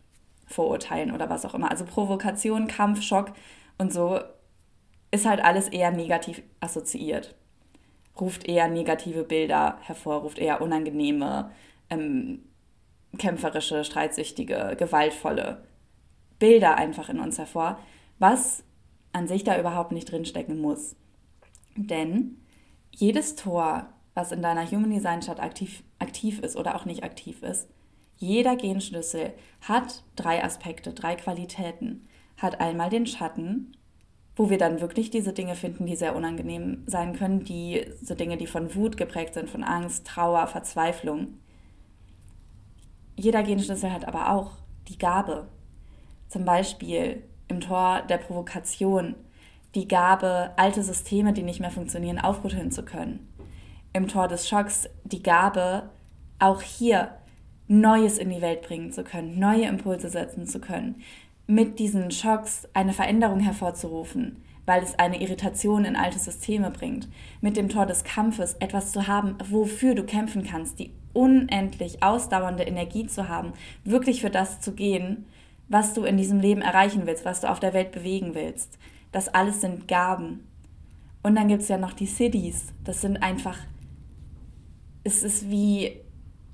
Vorurteilen 0.46 1.12
oder 1.12 1.30
was 1.30 1.44
auch 1.44 1.54
immer. 1.54 1.70
Also 1.70 1.84
Provokation, 1.84 2.66
Kampf, 2.66 3.02
Schock 3.02 3.32
und 3.78 3.92
so 3.92 4.20
ist 5.10 5.26
halt 5.26 5.42
alles 5.42 5.68
eher 5.68 5.90
negativ 5.90 6.42
assoziiert. 6.60 7.34
Ruft 8.20 8.46
eher 8.46 8.68
negative 8.68 9.24
Bilder 9.24 9.78
hervor, 9.82 10.16
ruft 10.16 10.38
eher 10.38 10.60
unangenehme, 10.60 11.50
ähm, 11.90 12.40
kämpferische, 13.18 13.84
streitsüchtige, 13.84 14.76
gewaltvolle 14.78 15.64
Bilder 16.38 16.76
einfach 16.76 17.08
in 17.08 17.20
uns 17.20 17.38
hervor, 17.38 17.78
was 18.18 18.62
an 19.12 19.28
sich 19.28 19.44
da 19.44 19.58
überhaupt 19.58 19.92
nicht 19.92 20.10
drinstecken 20.10 20.60
muss. 20.60 20.96
Denn 21.76 22.38
jedes 22.90 23.36
Tor, 23.36 23.88
was 24.14 24.32
in 24.32 24.42
deiner 24.42 24.70
Human 24.70 24.90
Design 24.90 25.20
Chart 25.20 25.40
aktiv, 25.40 25.82
aktiv 25.98 26.40
ist 26.40 26.56
oder 26.56 26.76
auch 26.76 26.84
nicht 26.84 27.04
aktiv 27.04 27.42
ist, 27.42 27.68
jeder 28.18 28.56
Genschlüssel 28.56 29.34
hat 29.60 30.02
drei 30.16 30.42
Aspekte, 30.42 30.92
drei 30.92 31.16
Qualitäten. 31.16 32.08
Hat 32.38 32.60
einmal 32.60 32.90
den 32.90 33.06
Schatten, 33.06 33.76
wo 34.36 34.50
wir 34.50 34.58
dann 34.58 34.80
wirklich 34.80 35.10
diese 35.10 35.32
Dinge 35.32 35.54
finden, 35.54 35.86
die 35.86 35.96
sehr 35.96 36.16
unangenehm 36.16 36.82
sein 36.86 37.14
können, 37.14 37.44
die 37.44 37.86
so 38.02 38.14
Dinge, 38.14 38.36
die 38.36 38.46
von 38.46 38.75
Wut 38.75 38.96
geprägt 38.96 39.34
sind, 39.34 39.48
von 39.50 39.64
Angst, 39.64 40.06
Trauer, 40.06 40.46
Verzweiflung. 40.46 41.38
Jeder 43.16 43.42
Genschlüssel 43.42 43.92
hat 43.92 44.06
aber 44.06 44.32
auch 44.32 44.52
die 44.88 44.99
Gabe, 44.99 45.49
zum 46.28 46.44
Beispiel 46.44 47.23
im 47.49 47.61
Tor 47.61 48.02
der 48.08 48.18
Provokation, 48.18 49.14
die 49.75 49.88
Gabe, 49.88 50.50
alte 50.56 50.82
Systeme, 50.82 51.32
die 51.32 51.42
nicht 51.42 51.61
mehr 51.61 51.70
funktionieren, 51.70 52.18
aufrütteln 52.18 52.70
zu 52.70 52.85
können. 52.85 53.26
Im 53.92 54.08
Tor 54.08 54.28
des 54.28 54.49
Schocks 54.49 54.88
die 55.04 55.23
Gabe, 55.23 55.90
auch 56.38 56.61
hier 56.61 57.12
Neues 57.68 58.18
in 58.18 58.30
die 58.30 58.42
Welt 58.42 58.62
bringen 58.62 58.92
zu 58.92 59.02
können, 59.02 59.38
neue 59.38 59.64
Impulse 59.64 60.08
setzen 60.08 60.46
zu 60.46 60.61
können, 60.61 61.02
mit 61.46 61.78
diesen 61.78 62.11
Schocks 62.11 62.68
eine 62.75 62.92
Veränderung 62.92 63.40
hervorzurufen, 63.40 64.42
weil 64.66 64.82
es 64.82 64.99
eine 64.99 65.20
Irritation 65.23 65.85
in 65.85 65.96
alte 65.96 66.18
Systeme 66.18 66.70
bringt, 66.70 67.08
mit 67.40 67.56
dem 67.56 67.68
Tor 67.68 67.87
des 67.87 68.04
Kampfes 68.04 68.54
etwas 68.61 68.92
zu 68.92 69.06
haben, 69.06 69.37
wofür 69.49 69.94
du 69.94 70.04
kämpfen 70.04 70.44
kannst, 70.44 70.78
die 70.78 70.92
unendlich 71.12 72.02
ausdauernde 72.02 72.64
Energie 72.64 73.06
zu 73.06 73.28
haben, 73.28 73.52
wirklich 73.85 74.20
für 74.20 74.30
das 74.30 74.61
zu 74.61 74.73
gehen, 74.73 75.25
was 75.68 75.94
du 75.94 76.04
in 76.04 76.16
diesem 76.16 76.40
Leben 76.40 76.61
erreichen 76.61 77.06
willst, 77.06 77.25
was 77.25 77.40
du 77.40 77.50
auf 77.50 77.61
der 77.61 77.73
Welt 77.73 77.92
bewegen 77.92 78.35
willst. 78.35 78.78
Das 79.12 79.28
alles 79.28 79.61
sind 79.61 79.88
Gaben. 79.88 80.46
Und 81.23 81.37
dann 81.37 81.49
gibt 81.49 81.62
es 81.62 81.68
ja 81.68 81.78
noch 81.78 81.92
die 81.92 82.06
Cities. 82.06 82.66
Das 82.85 83.00
sind 83.00 83.23
einfach, 83.23 83.58
es 85.02 85.23
ist 85.23 85.50
wie 85.50 85.96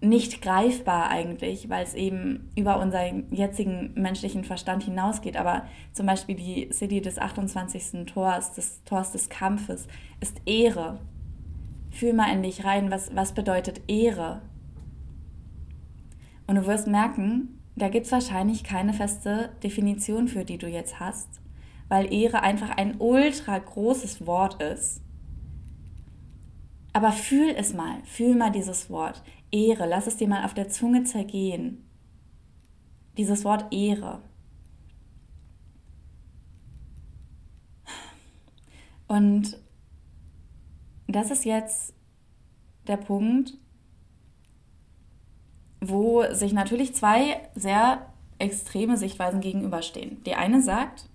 nicht 0.03 0.43
greifbar 0.43 1.09
eigentlich, 1.11 1.69
weil 1.71 1.85
es 1.85 1.95
eben 1.95 2.51
über 2.57 2.81
unseren 2.81 3.33
jetzigen 3.33 3.93
menschlichen 3.95 4.43
Verstand 4.43 4.83
hinausgeht. 4.83 5.37
Aber 5.37 5.65
zum 5.93 6.07
Beispiel 6.07 6.35
die 6.35 6.69
City 6.73 7.01
des 7.01 7.19
28. 7.19 8.07
Tors, 8.07 8.53
des 8.53 8.83
Tors 8.85 9.13
des 9.13 9.29
Kampfes, 9.29 9.87
ist 10.21 10.43
Ehre. 10.45 10.99
Fühl 11.91 12.15
mal 12.15 12.33
in 12.33 12.43
dich 12.43 12.65
rein, 12.65 12.91
was, 12.91 13.15
was 13.15 13.33
bedeutet 13.33 13.83
Ehre? 13.87 14.43
Und 16.49 16.57
du 16.57 16.67
wirst 16.67 16.89
merken, 16.89 17.61
da 17.77 17.89
gibt 17.89 18.07
es 18.07 18.13
wahrscheinlich 18.13 18.65
keine 18.65 18.93
feste 18.93 19.51
Definition 19.63 20.27
für, 20.27 20.45
die 20.45 20.59
du 20.59 20.67
jetzt 20.67 20.99
hast, 20.99 21.41
weil 21.89 22.13
Ehre 22.13 22.43
einfach 22.43 22.71
ein 22.71 22.97
ultra 22.99 23.57
großes 23.59 24.27
Wort 24.27 24.61
ist. 24.61 25.01
Aber 26.93 27.13
fühl 27.13 27.55
es 27.57 27.73
mal, 27.73 27.99
fühl 28.05 28.35
mal 28.35 28.51
dieses 28.51 28.91
Wort. 28.91 29.23
Ehre, 29.53 29.87
lass 29.87 30.07
es 30.07 30.17
dir 30.17 30.29
mal 30.29 30.45
auf 30.45 30.55
der 30.55 30.69
Zunge 30.69 31.05
zergehen. 31.05 31.85
Dieses 33.17 33.45
Wort 33.45 33.73
Ehre. 33.73 34.23
Und 39.07 39.59
das 41.07 41.31
ist 41.31 41.45
jetzt 41.45 41.95
der 42.87 42.97
Punkt, 42.97 43.53
wo 45.81 46.25
sich 46.33 46.53
natürlich 46.53 46.95
zwei 46.95 47.49
sehr 47.55 48.07
extreme 48.39 48.97
Sichtweisen 48.97 49.41
gegenüberstehen. 49.41 50.23
Die 50.25 50.35
eine 50.35 50.63
sagt, 50.63 51.11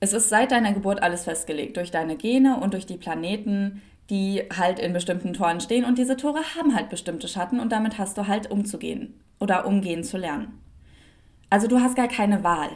es 0.00 0.12
ist 0.12 0.28
seit 0.28 0.52
deiner 0.52 0.72
Geburt 0.72 1.02
alles 1.02 1.24
festgelegt, 1.24 1.76
durch 1.76 1.90
deine 1.90 2.16
Gene 2.16 2.60
und 2.60 2.72
durch 2.72 2.86
die 2.86 2.96
Planeten, 2.96 3.82
die 4.10 4.42
halt 4.56 4.78
in 4.78 4.92
bestimmten 4.92 5.34
Toren 5.34 5.60
stehen 5.60 5.84
und 5.84 5.98
diese 5.98 6.16
Tore 6.16 6.40
haben 6.56 6.74
halt 6.74 6.88
bestimmte 6.88 7.28
Schatten 7.28 7.60
und 7.60 7.70
damit 7.70 7.98
hast 7.98 8.16
du 8.16 8.26
halt 8.26 8.50
umzugehen 8.50 9.14
oder 9.38 9.66
umgehen 9.66 10.02
zu 10.04 10.16
lernen. 10.16 10.60
Also 11.50 11.66
du 11.66 11.80
hast 11.80 11.96
gar 11.96 12.08
keine 12.08 12.42
Wahl. 12.42 12.70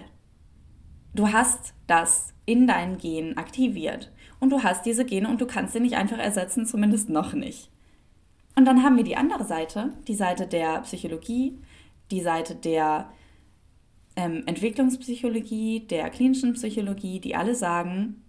Du 1.15 1.33
hast 1.33 1.75
das 1.87 2.33
in 2.47 2.67
deinen 2.67 2.99
Genen 2.99 3.37
aktiviert 3.37 4.11
und 4.41 4.51
du 4.51 4.63
hast 4.63 4.85
diese 4.85 5.05
Gene 5.05 5.29
und 5.29 5.41
du 5.41 5.47
kannst 5.47 5.73
sie 5.73 5.81
nicht 5.81 5.97
einfach 5.97 6.19
ersetzen, 6.19 6.67
zumindest 6.67 7.09
noch 7.09 7.33
nicht. 7.33 7.71
Und 8.57 8.67
dann 8.67 8.83
haben 8.83 8.97
wir 8.97 9.05
die 9.05 9.17
andere 9.17 9.45
Seite, 9.45 9.93
die 10.09 10.15
Seite 10.15 10.47
der 10.47 10.81
Psychologie, 10.81 11.59
die 12.11 12.21
Seite 12.21 12.55
der 12.55 13.11
ähm, 14.17 14.43
Entwicklungspsychologie, 14.47 15.87
der 15.87 16.11
klinischen 16.11 16.53
Psychologie, 16.55 17.21
die 17.21 17.35
alle 17.35 17.55
sagen, 17.55 18.23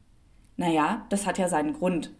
naja, 0.55 1.05
das 1.09 1.25
hat 1.25 1.37
ja 1.37 1.49
seinen 1.49 1.73
Grund, 1.73 2.11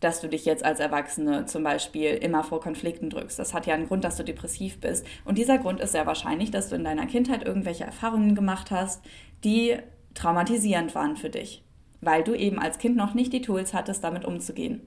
dass 0.00 0.20
du 0.20 0.28
dich 0.28 0.44
jetzt 0.44 0.64
als 0.64 0.80
Erwachsene 0.80 1.46
zum 1.46 1.62
Beispiel 1.62 2.10
immer 2.10 2.44
vor 2.44 2.60
Konflikten 2.60 3.08
drückst. 3.08 3.38
Das 3.38 3.54
hat 3.54 3.66
ja 3.66 3.74
einen 3.74 3.86
Grund, 3.86 4.04
dass 4.04 4.16
du 4.16 4.24
depressiv 4.24 4.78
bist. 4.80 5.06
Und 5.24 5.38
dieser 5.38 5.58
Grund 5.58 5.80
ist 5.80 5.92
sehr 5.92 6.06
wahrscheinlich, 6.06 6.50
dass 6.50 6.68
du 6.68 6.76
in 6.76 6.84
deiner 6.84 7.06
Kindheit 7.06 7.44
irgendwelche 7.44 7.84
Erfahrungen 7.84 8.34
gemacht 8.34 8.70
hast, 8.70 9.02
die 9.42 9.76
traumatisierend 10.14 10.94
waren 10.94 11.16
für 11.16 11.30
dich, 11.30 11.64
weil 12.00 12.24
du 12.24 12.34
eben 12.34 12.58
als 12.58 12.78
Kind 12.78 12.96
noch 12.96 13.14
nicht 13.14 13.32
die 13.32 13.42
Tools 13.42 13.72
hattest, 13.72 14.04
damit 14.04 14.24
umzugehen. 14.24 14.82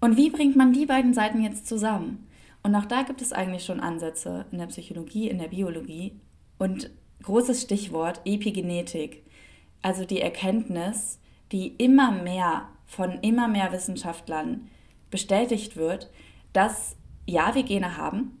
Und 0.00 0.16
wie 0.16 0.30
bringt 0.30 0.56
man 0.56 0.72
die 0.72 0.86
beiden 0.86 1.14
Seiten 1.14 1.42
jetzt 1.42 1.66
zusammen? 1.66 2.26
Und 2.64 2.74
auch 2.74 2.84
da 2.84 3.02
gibt 3.02 3.22
es 3.22 3.32
eigentlich 3.32 3.64
schon 3.64 3.80
Ansätze 3.80 4.46
in 4.52 4.58
der 4.58 4.66
Psychologie, 4.66 5.28
in 5.28 5.38
der 5.38 5.48
Biologie. 5.48 6.20
Und 6.58 6.90
großes 7.22 7.62
Stichwort 7.62 8.20
Epigenetik, 8.24 9.24
also 9.80 10.04
die 10.04 10.20
Erkenntnis, 10.20 11.20
die 11.50 11.68
immer 11.76 12.10
mehr 12.10 12.68
von 12.92 13.20
immer 13.20 13.48
mehr 13.48 13.72
Wissenschaftlern 13.72 14.68
bestätigt 15.10 15.76
wird, 15.76 16.10
dass 16.52 16.96
ja, 17.26 17.54
wir 17.54 17.62
Gene 17.62 17.96
haben 17.96 18.36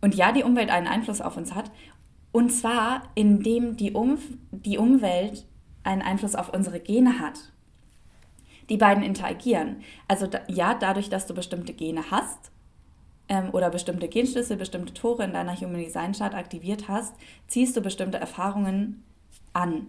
und 0.00 0.16
ja, 0.16 0.32
die 0.32 0.42
Umwelt 0.42 0.70
einen 0.70 0.88
Einfluss 0.88 1.20
auf 1.20 1.36
uns 1.36 1.54
hat. 1.54 1.70
Und 2.32 2.50
zwar, 2.50 3.02
indem 3.14 3.76
die, 3.76 3.92
um 3.92 4.18
die 4.50 4.78
Umwelt 4.78 5.46
einen 5.84 6.02
Einfluss 6.02 6.34
auf 6.34 6.52
unsere 6.52 6.80
Gene 6.80 7.20
hat. 7.20 7.52
Die 8.68 8.76
beiden 8.76 9.04
interagieren. 9.04 9.82
Also 10.08 10.26
da, 10.26 10.40
ja, 10.48 10.74
dadurch, 10.74 11.08
dass 11.08 11.26
du 11.26 11.34
bestimmte 11.34 11.72
Gene 11.72 12.10
hast 12.10 12.50
ähm, 13.28 13.50
oder 13.52 13.70
bestimmte 13.70 14.08
Genschlüssel, 14.08 14.56
bestimmte 14.56 14.92
Tore 14.92 15.22
in 15.22 15.32
deiner 15.32 15.54
Human 15.54 15.82
Design 15.82 16.12
Chart 16.12 16.34
aktiviert 16.34 16.88
hast, 16.88 17.14
ziehst 17.46 17.76
du 17.76 17.80
bestimmte 17.80 18.18
Erfahrungen 18.18 19.04
an. 19.52 19.86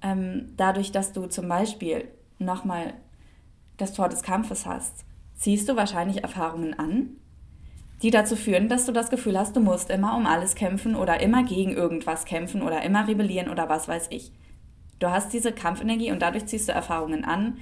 Ähm, 0.00 0.54
dadurch, 0.56 0.92
dass 0.92 1.12
du 1.12 1.26
zum 1.26 1.46
Beispiel 1.48 2.08
nochmal 2.38 2.94
das 3.76 3.92
Tor 3.92 4.08
des 4.08 4.22
Kampfes 4.22 4.66
hast, 4.66 5.04
ziehst 5.34 5.68
du 5.68 5.76
wahrscheinlich 5.76 6.22
Erfahrungen 6.22 6.78
an, 6.78 7.10
die 8.02 8.10
dazu 8.10 8.36
führen, 8.36 8.68
dass 8.68 8.86
du 8.86 8.92
das 8.92 9.10
Gefühl 9.10 9.38
hast, 9.38 9.56
du 9.56 9.60
musst 9.60 9.90
immer 9.90 10.16
um 10.16 10.26
alles 10.26 10.54
kämpfen 10.54 10.94
oder 10.94 11.20
immer 11.20 11.44
gegen 11.44 11.72
irgendwas 11.72 12.24
kämpfen 12.24 12.62
oder 12.62 12.82
immer 12.82 13.08
rebellieren 13.08 13.48
oder 13.48 13.68
was 13.68 13.88
weiß 13.88 14.08
ich. 14.10 14.32
Du 14.98 15.10
hast 15.10 15.32
diese 15.32 15.52
Kampfenergie 15.52 16.12
und 16.12 16.22
dadurch 16.22 16.46
ziehst 16.46 16.68
du 16.68 16.72
Erfahrungen 16.72 17.24
an, 17.24 17.58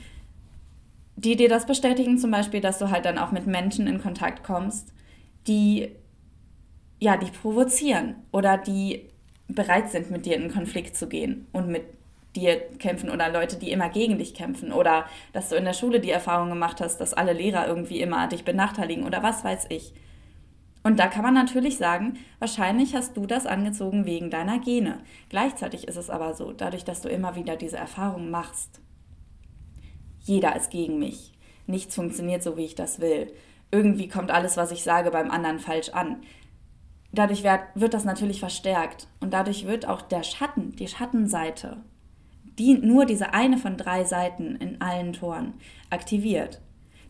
die 1.17 1.37
dir 1.37 1.49
das 1.49 1.67
bestätigen, 1.67 2.19
zum 2.19 2.31
Beispiel, 2.31 2.61
dass 2.61 2.79
du 2.79 2.91
halt 2.91 3.05
dann 3.05 3.19
auch 3.19 3.33
mit 3.33 3.47
Menschen 3.47 3.87
in 3.87 4.01
Kontakt 4.01 4.43
kommst, 4.43 4.93
die 5.47 5.91
ja, 7.03 7.17
die 7.17 7.33
provozieren 7.33 8.15
oder 8.31 8.57
die 8.57 9.09
bereit 9.49 9.91
sind, 9.91 10.13
mit 10.13 10.25
dir 10.25 10.37
in 10.37 10.53
Konflikt 10.53 10.97
zu 10.97 11.09
gehen 11.09 11.49
und 11.53 11.67
mit 11.67 11.83
dir 12.35 12.57
kämpfen 12.79 13.11
oder 13.11 13.31
Leute, 13.31 13.57
die 13.57 13.73
immer 13.73 13.89
gegen 13.89 14.19
dich 14.19 14.35
kämpfen 14.35 14.73
oder 14.73 15.05
dass 15.33 15.51
du 15.51 15.57
in 15.57 15.65
der 15.65 15.75
Schule 15.75 16.01
die 16.01 16.11
Erfahrung 16.11 16.49
gemacht 16.49 16.81
hast, 16.81 16.99
dass 16.99 17.15
alle 17.15 17.33
Lehrer 17.33 17.67
irgendwie 17.67 18.01
immer 18.01 18.27
dich 18.27 18.45
benachteiligen 18.45 19.05
oder 19.05 19.23
was 19.23 19.45
weiß 19.45 19.67
ich. 19.69 19.93
Und 20.83 20.99
da 20.99 21.07
kann 21.07 21.23
man 21.23 21.35
natürlich 21.35 21.77
sagen, 21.77 22.19
wahrscheinlich 22.39 22.95
hast 22.95 23.17
du 23.17 23.27
das 23.27 23.47
angezogen 23.47 24.05
wegen 24.05 24.31
deiner 24.31 24.59
Gene. 24.59 24.99
Gleichzeitig 25.29 25.87
ist 25.87 25.97
es 25.97 26.11
aber 26.11 26.35
so, 26.35 26.53
dadurch, 26.53 26.85
dass 26.85 27.03
du 27.03 27.09
immer 27.09 27.37
wieder 27.37 27.57
diese 27.57 27.77
Erfahrung 27.77 28.31
machst. 28.31 28.81
Jeder 30.21 30.57
ist 30.57 30.71
gegen 30.71 30.99
mich. 30.99 31.33
Nichts 31.67 31.95
funktioniert 31.95 32.43
so, 32.43 32.57
wie 32.57 32.65
ich 32.65 32.75
das 32.75 33.01
will. 33.01 33.33
Irgendwie 33.71 34.09
kommt 34.09 34.31
alles, 34.31 34.57
was 34.57 34.73
ich 34.73 34.83
sage, 34.83 35.11
beim 35.11 35.31
anderen 35.31 35.61
falsch 35.61 35.91
an. 35.91 36.23
Dadurch 37.13 37.45
wird, 37.45 37.95
das 37.95 38.05
natürlich 38.05 38.41
verstärkt 38.41 39.07
und 39.21 39.33
dadurch 39.33 39.67
wird 39.67 39.87
auch 39.87 40.03
der 40.03 40.23
Schatten, 40.23 40.75
die 40.77 40.89
Schattenseite 40.89 41.77
die, 42.59 42.75
nur 42.75 43.07
diese 43.07 43.35
eine 43.35 43.59
von 43.59 43.77
drei 43.77 44.05
Seiten 44.05 44.57
in 44.57 44.81
allen 44.81 45.13
Toren 45.13 45.55
aktiviert. 45.91 46.61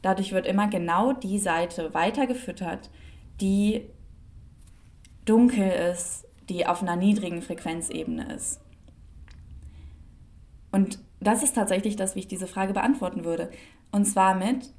Dadurch 0.02 0.32
wird 0.32 0.46
immer 0.46 0.68
genau 0.68 1.12
die 1.12 1.38
Seite 1.38 1.94
weitergefüttert, 1.94 2.90
die 3.40 3.88
dunkel 5.24 5.68
ist, 5.68 6.26
die 6.48 6.66
auf 6.66 6.82
einer 6.82 6.96
niedrigen 6.96 7.42
Frequenzebene 7.42 8.34
ist. 8.34 8.60
Und 10.72 10.98
das 11.20 11.42
ist 11.42 11.54
tatsächlich 11.54 11.96
das, 11.96 12.16
wie 12.16 12.20
ich 12.20 12.28
diese 12.28 12.46
Frage 12.46 12.72
beantworten 12.72 13.24
würde. 13.24 13.50
Und 13.92 14.06
zwar 14.06 14.34
mit, 14.34 14.72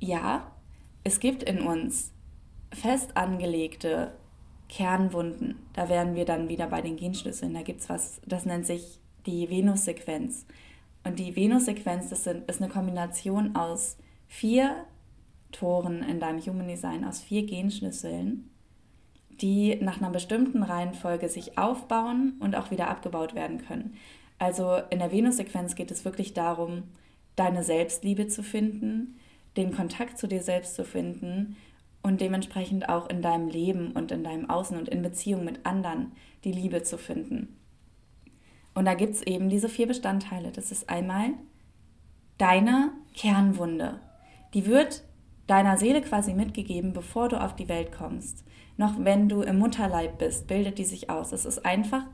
ja, 0.00 0.52
es 1.04 1.20
gibt 1.20 1.42
in 1.42 1.62
uns 1.62 2.12
fest 2.72 3.16
angelegte 3.16 4.12
Kernwunden. 4.68 5.56
Da 5.72 5.88
wären 5.88 6.14
wir 6.14 6.26
dann 6.26 6.48
wieder 6.48 6.66
bei 6.66 6.82
den 6.82 6.96
Genschlüsseln. 6.96 7.54
Da 7.54 7.62
gibt 7.62 7.80
es 7.80 7.88
was, 7.88 8.20
das 8.26 8.44
nennt 8.44 8.66
sich 8.66 9.00
die 9.26 9.48
Venus-Sequenz. 9.50 10.46
Und 11.04 11.18
die 11.18 11.34
Venus-Sequenz, 11.34 12.10
das 12.10 12.24
sind, 12.24 12.48
ist 12.48 12.60
eine 12.60 12.70
Kombination 12.70 13.56
aus 13.56 13.96
vier 14.26 14.84
Toren 15.52 16.02
in 16.02 16.20
deinem 16.20 16.40
Human 16.40 16.68
Design, 16.68 17.04
aus 17.04 17.20
vier 17.20 17.46
Genschlüsseln, 17.46 18.50
die 19.40 19.76
nach 19.76 19.98
einer 19.98 20.10
bestimmten 20.10 20.62
Reihenfolge 20.62 21.28
sich 21.28 21.56
aufbauen 21.56 22.34
und 22.40 22.56
auch 22.56 22.70
wieder 22.70 22.88
abgebaut 22.88 23.34
werden 23.34 23.58
können. 23.58 23.94
Also 24.38 24.78
in 24.90 24.98
der 24.98 25.12
Venus-Sequenz 25.12 25.74
geht 25.74 25.90
es 25.90 26.04
wirklich 26.04 26.34
darum, 26.34 26.84
deine 27.36 27.62
Selbstliebe 27.62 28.28
zu 28.28 28.42
finden, 28.42 29.18
den 29.56 29.74
Kontakt 29.74 30.18
zu 30.18 30.26
dir 30.26 30.42
selbst 30.42 30.74
zu 30.74 30.84
finden 30.84 31.56
und 32.02 32.20
dementsprechend 32.20 32.88
auch 32.88 33.08
in 33.08 33.22
deinem 33.22 33.48
Leben 33.48 33.92
und 33.92 34.12
in 34.12 34.24
deinem 34.24 34.48
Außen 34.48 34.76
und 34.76 34.88
in 34.88 35.02
Beziehung 35.02 35.44
mit 35.44 35.64
anderen 35.66 36.12
die 36.44 36.52
Liebe 36.52 36.82
zu 36.82 36.98
finden. 36.98 37.57
Und 38.74 38.84
da 38.84 38.94
gibt 38.94 39.14
es 39.14 39.22
eben 39.22 39.48
diese 39.48 39.68
vier 39.68 39.86
Bestandteile. 39.86 40.52
Das 40.52 40.70
ist 40.70 40.88
einmal 40.88 41.30
deine 42.38 42.92
Kernwunde. 43.14 44.00
Die 44.54 44.66
wird 44.66 45.02
deiner 45.46 45.76
Seele 45.76 46.02
quasi 46.02 46.34
mitgegeben, 46.34 46.92
bevor 46.92 47.28
du 47.28 47.40
auf 47.40 47.56
die 47.56 47.68
Welt 47.68 47.92
kommst. 47.92 48.44
Noch 48.76 48.94
wenn 48.98 49.28
du 49.28 49.42
im 49.42 49.58
Mutterleib 49.58 50.18
bist, 50.18 50.46
bildet 50.46 50.78
die 50.78 50.84
sich 50.84 51.10
aus. 51.10 51.32
Es 51.32 51.44
ist 51.44 51.64
einfach, 51.66 52.04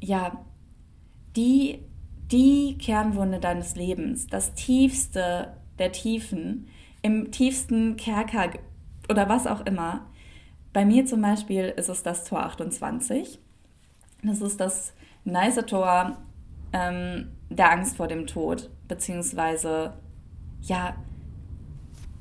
ja, 0.00 0.44
die, 1.36 1.84
die 2.32 2.76
Kernwunde 2.78 3.38
deines 3.38 3.76
Lebens, 3.76 4.26
das 4.26 4.54
tiefste 4.54 5.56
der 5.78 5.92
Tiefen, 5.92 6.66
im 7.02 7.30
tiefsten 7.30 7.96
Kerker 7.96 8.50
oder 9.08 9.28
was 9.28 9.46
auch 9.46 9.64
immer. 9.64 10.06
Bei 10.72 10.84
mir 10.84 11.06
zum 11.06 11.22
Beispiel 11.22 11.72
ist 11.76 11.88
es 11.88 12.02
das 12.02 12.24
Tor 12.24 12.42
28. 12.42 13.38
Das 14.22 14.40
ist 14.40 14.60
das 14.60 14.92
nice 15.26 15.64
Tor 15.66 16.16
ähm, 16.72 17.32
der 17.50 17.70
Angst 17.70 17.96
vor 17.96 18.08
dem 18.08 18.26
Tod, 18.26 18.70
beziehungsweise 18.88 19.94
ja, 20.62 20.96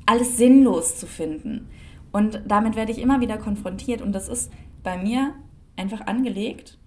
alles 0.06 0.38
sinnlos 0.38 0.98
zu 0.98 1.08
finden. 1.08 1.70
Und 2.12 2.41
damit 2.46 2.76
werde 2.76 2.91
ich 2.91 3.00
immer 3.00 3.22
wieder 3.22 3.38
konfrontiert 3.38 4.02
und 4.02 4.12
das 4.12 4.28
ist 4.28 4.52
bei 4.84 4.98
mir 4.98 5.34
einfach 5.76 6.02
angelegt 6.08 6.78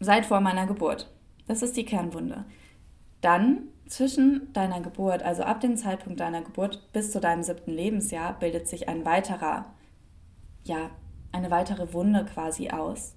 seit 0.00 0.26
vor 0.26 0.40
meiner 0.40 0.66
Geburt. 0.66 1.10
Das 1.46 1.62
ist 1.62 1.76
die 1.76 1.84
Kernwunde. 1.84 2.44
Dann 3.20 3.68
zwischen 3.86 4.52
deiner 4.52 4.80
Geburt, 4.80 5.22
also 5.22 5.42
ab 5.42 5.60
dem 5.60 5.76
Zeitpunkt 5.76 6.20
deiner 6.20 6.42
Geburt 6.42 6.92
bis 6.92 7.12
zu 7.12 7.20
deinem 7.20 7.42
siebten 7.42 7.70
Lebensjahr, 7.70 8.38
bildet 8.38 8.66
sich 8.66 8.88
ein 8.88 9.04
weiterer, 9.04 9.66
ja, 10.64 10.90
eine 11.32 11.50
weitere 11.50 11.92
Wunde 11.92 12.24
quasi 12.24 12.70
aus. 12.70 13.16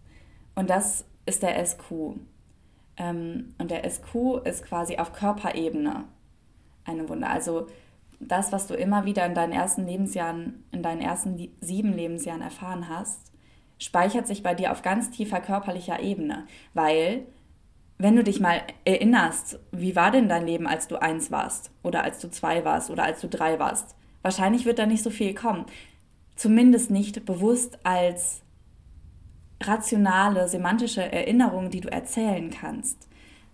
Und 0.55 0.69
das 0.69 1.05
ist 1.27 1.43
der 1.43 1.63
SQ. 1.63 2.15
Ähm, 2.97 3.53
und 3.59 3.69
der 3.69 3.87
SQ 3.89 4.41
ist 4.43 4.65
quasi 4.65 4.97
auf 4.97 5.13
Körperebene 5.13 6.05
eine 6.85 7.07
Wunde. 7.09 7.27
Also 7.27 7.67
das, 8.19 8.51
was 8.51 8.67
du 8.67 8.73
immer 8.73 9.05
wieder 9.05 9.25
in 9.25 9.35
deinen 9.35 9.53
ersten 9.53 9.85
Lebensjahren, 9.85 10.63
in 10.71 10.81
deinen 10.81 11.01
ersten 11.01 11.51
sieben 11.61 11.93
Lebensjahren 11.93 12.41
erfahren 12.41 12.89
hast, 12.89 13.31
speichert 13.77 14.25
sich 14.25 14.41
bei 14.41 14.55
dir 14.55 14.71
auf 14.71 14.81
ganz 14.81 15.11
tiefer 15.11 15.39
körperlicher 15.39 15.99
Ebene. 15.99 16.47
Weil, 16.73 17.27
wenn 17.99 18.15
du 18.15 18.23
dich 18.23 18.39
mal 18.39 18.61
erinnerst, 18.85 19.59
wie 19.71 19.95
war 19.95 20.09
denn 20.09 20.29
dein 20.29 20.47
Leben, 20.47 20.65
als 20.65 20.87
du 20.87 20.99
eins 20.99 21.29
warst 21.29 21.71
oder 21.83 22.03
als 22.03 22.19
du 22.19 22.29
zwei 22.29 22.65
warst 22.65 22.89
oder 22.89 23.03
als 23.03 23.21
du 23.21 23.27
drei 23.27 23.59
warst? 23.59 23.95
Wahrscheinlich 24.23 24.65
wird 24.65 24.79
da 24.79 24.87
nicht 24.87 25.03
so 25.03 25.11
viel 25.11 25.35
kommen. 25.35 25.65
Zumindest 26.35 26.89
nicht 26.89 27.25
bewusst 27.25 27.79
als 27.85 28.41
rationale, 29.61 30.47
semantische 30.47 31.11
Erinnerung, 31.11 31.69
die 31.69 31.81
du 31.81 31.89
erzählen 31.89 32.49
kannst. 32.49 33.07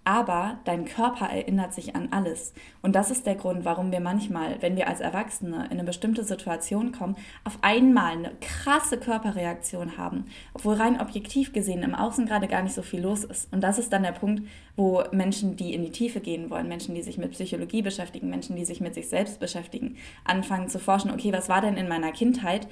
Aber 0.06 0.60
dein 0.66 0.84
Körper 0.84 1.28
erinnert 1.28 1.74
sich 1.74 1.96
an 1.96 2.10
alles. 2.12 2.54
Und 2.82 2.94
das 2.94 3.10
ist 3.10 3.26
der 3.26 3.36
Grund, 3.36 3.64
warum 3.64 3.94
wir 3.94 4.02
manchmal, 4.02 4.62
wenn 4.62 4.76
wir 4.76 4.90
als 4.90 5.00
Erwachsene 5.00 5.66
in 5.66 5.72
eine 5.72 5.86
bestimmte 5.86 6.26
Situation 6.26 6.92
kommen, 6.92 7.16
auf 7.46 7.58
einmal 7.62 8.12
eine 8.12 8.32
krasse 8.42 8.98
Körperreaktion 8.98 9.98
haben, 9.98 10.26
obwohl 10.54 10.74
rein 10.76 11.00
objektiv 11.00 11.54
gesehen 11.54 11.84
im 11.84 11.96
Außen 11.96 12.26
gerade 12.26 12.50
gar 12.50 12.64
nicht 12.64 12.76
so 12.76 12.82
viel 12.82 13.02
los 13.02 13.24
ist. 13.24 13.52
Und 13.54 13.62
das 13.62 13.80
ist 13.80 13.94
dann 13.94 14.04
der 14.04 14.12
Punkt, 14.12 14.44
wo 14.76 15.04
Menschen, 15.14 15.56
die 15.56 15.74
in 15.74 15.84
die 15.84 15.92
Tiefe 15.92 16.20
gehen 16.20 16.50
wollen, 16.50 16.68
Menschen, 16.68 16.96
die 16.96 17.02
sich 17.02 17.18
mit 17.18 17.32
Psychologie 17.32 17.82
beschäftigen, 17.82 18.30
Menschen, 18.30 18.58
die 18.58 18.66
sich 18.66 18.82
mit 18.82 18.96
sich 18.96 19.08
selbst 19.08 19.40
beschäftigen, 19.40 19.96
anfangen 20.26 20.68
zu 20.68 20.80
forschen, 20.80 21.12
okay, 21.12 21.32
was 21.32 21.48
war 21.48 21.62
denn 21.62 21.78
in 21.78 21.88
meiner 21.88 22.12
Kindheit, 22.12 22.68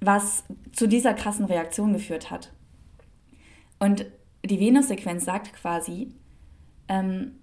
was 0.00 0.44
zu 0.72 0.86
dieser 0.88 1.12
krassen 1.12 1.44
Reaktion 1.44 1.92
geführt 1.92 2.30
hat. 2.30 2.50
Und 3.82 4.06
die 4.44 4.60
Venus-Sequenz 4.60 5.24
sagt 5.24 5.54
quasi, 5.54 6.14
ähm, 6.86 7.40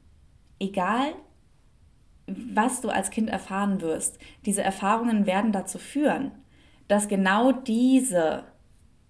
egal 0.58 1.14
was 2.28 2.80
du 2.80 2.88
als 2.88 3.10
Kind 3.10 3.30
erfahren 3.30 3.82
wirst, 3.82 4.20
diese 4.46 4.64
Erfahrungen 4.64 5.26
werden 5.26 5.52
dazu 5.52 5.78
führen, 5.80 6.32
dass 6.88 7.10
genau 7.10 7.52
diese 7.52 8.46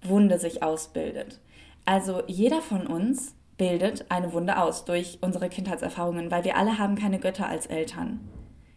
Wunde 0.02 0.40
sich 0.40 0.64
ausbildet. 0.64 1.40
Also 1.86 2.24
jeder 2.26 2.64
von 2.64 2.88
uns 2.88 3.36
bildet 3.58 4.10
eine 4.10 4.34
Wunde 4.34 4.58
aus 4.58 4.86
durch 4.86 5.20
unsere 5.22 5.50
Kindheitserfahrungen, 5.50 6.32
weil 6.32 6.46
wir 6.46 6.58
alle 6.58 6.80
haben 6.80 6.96
keine 6.96 7.20
Götter 7.20 7.48
als 7.48 7.68
Eltern. 7.68 8.22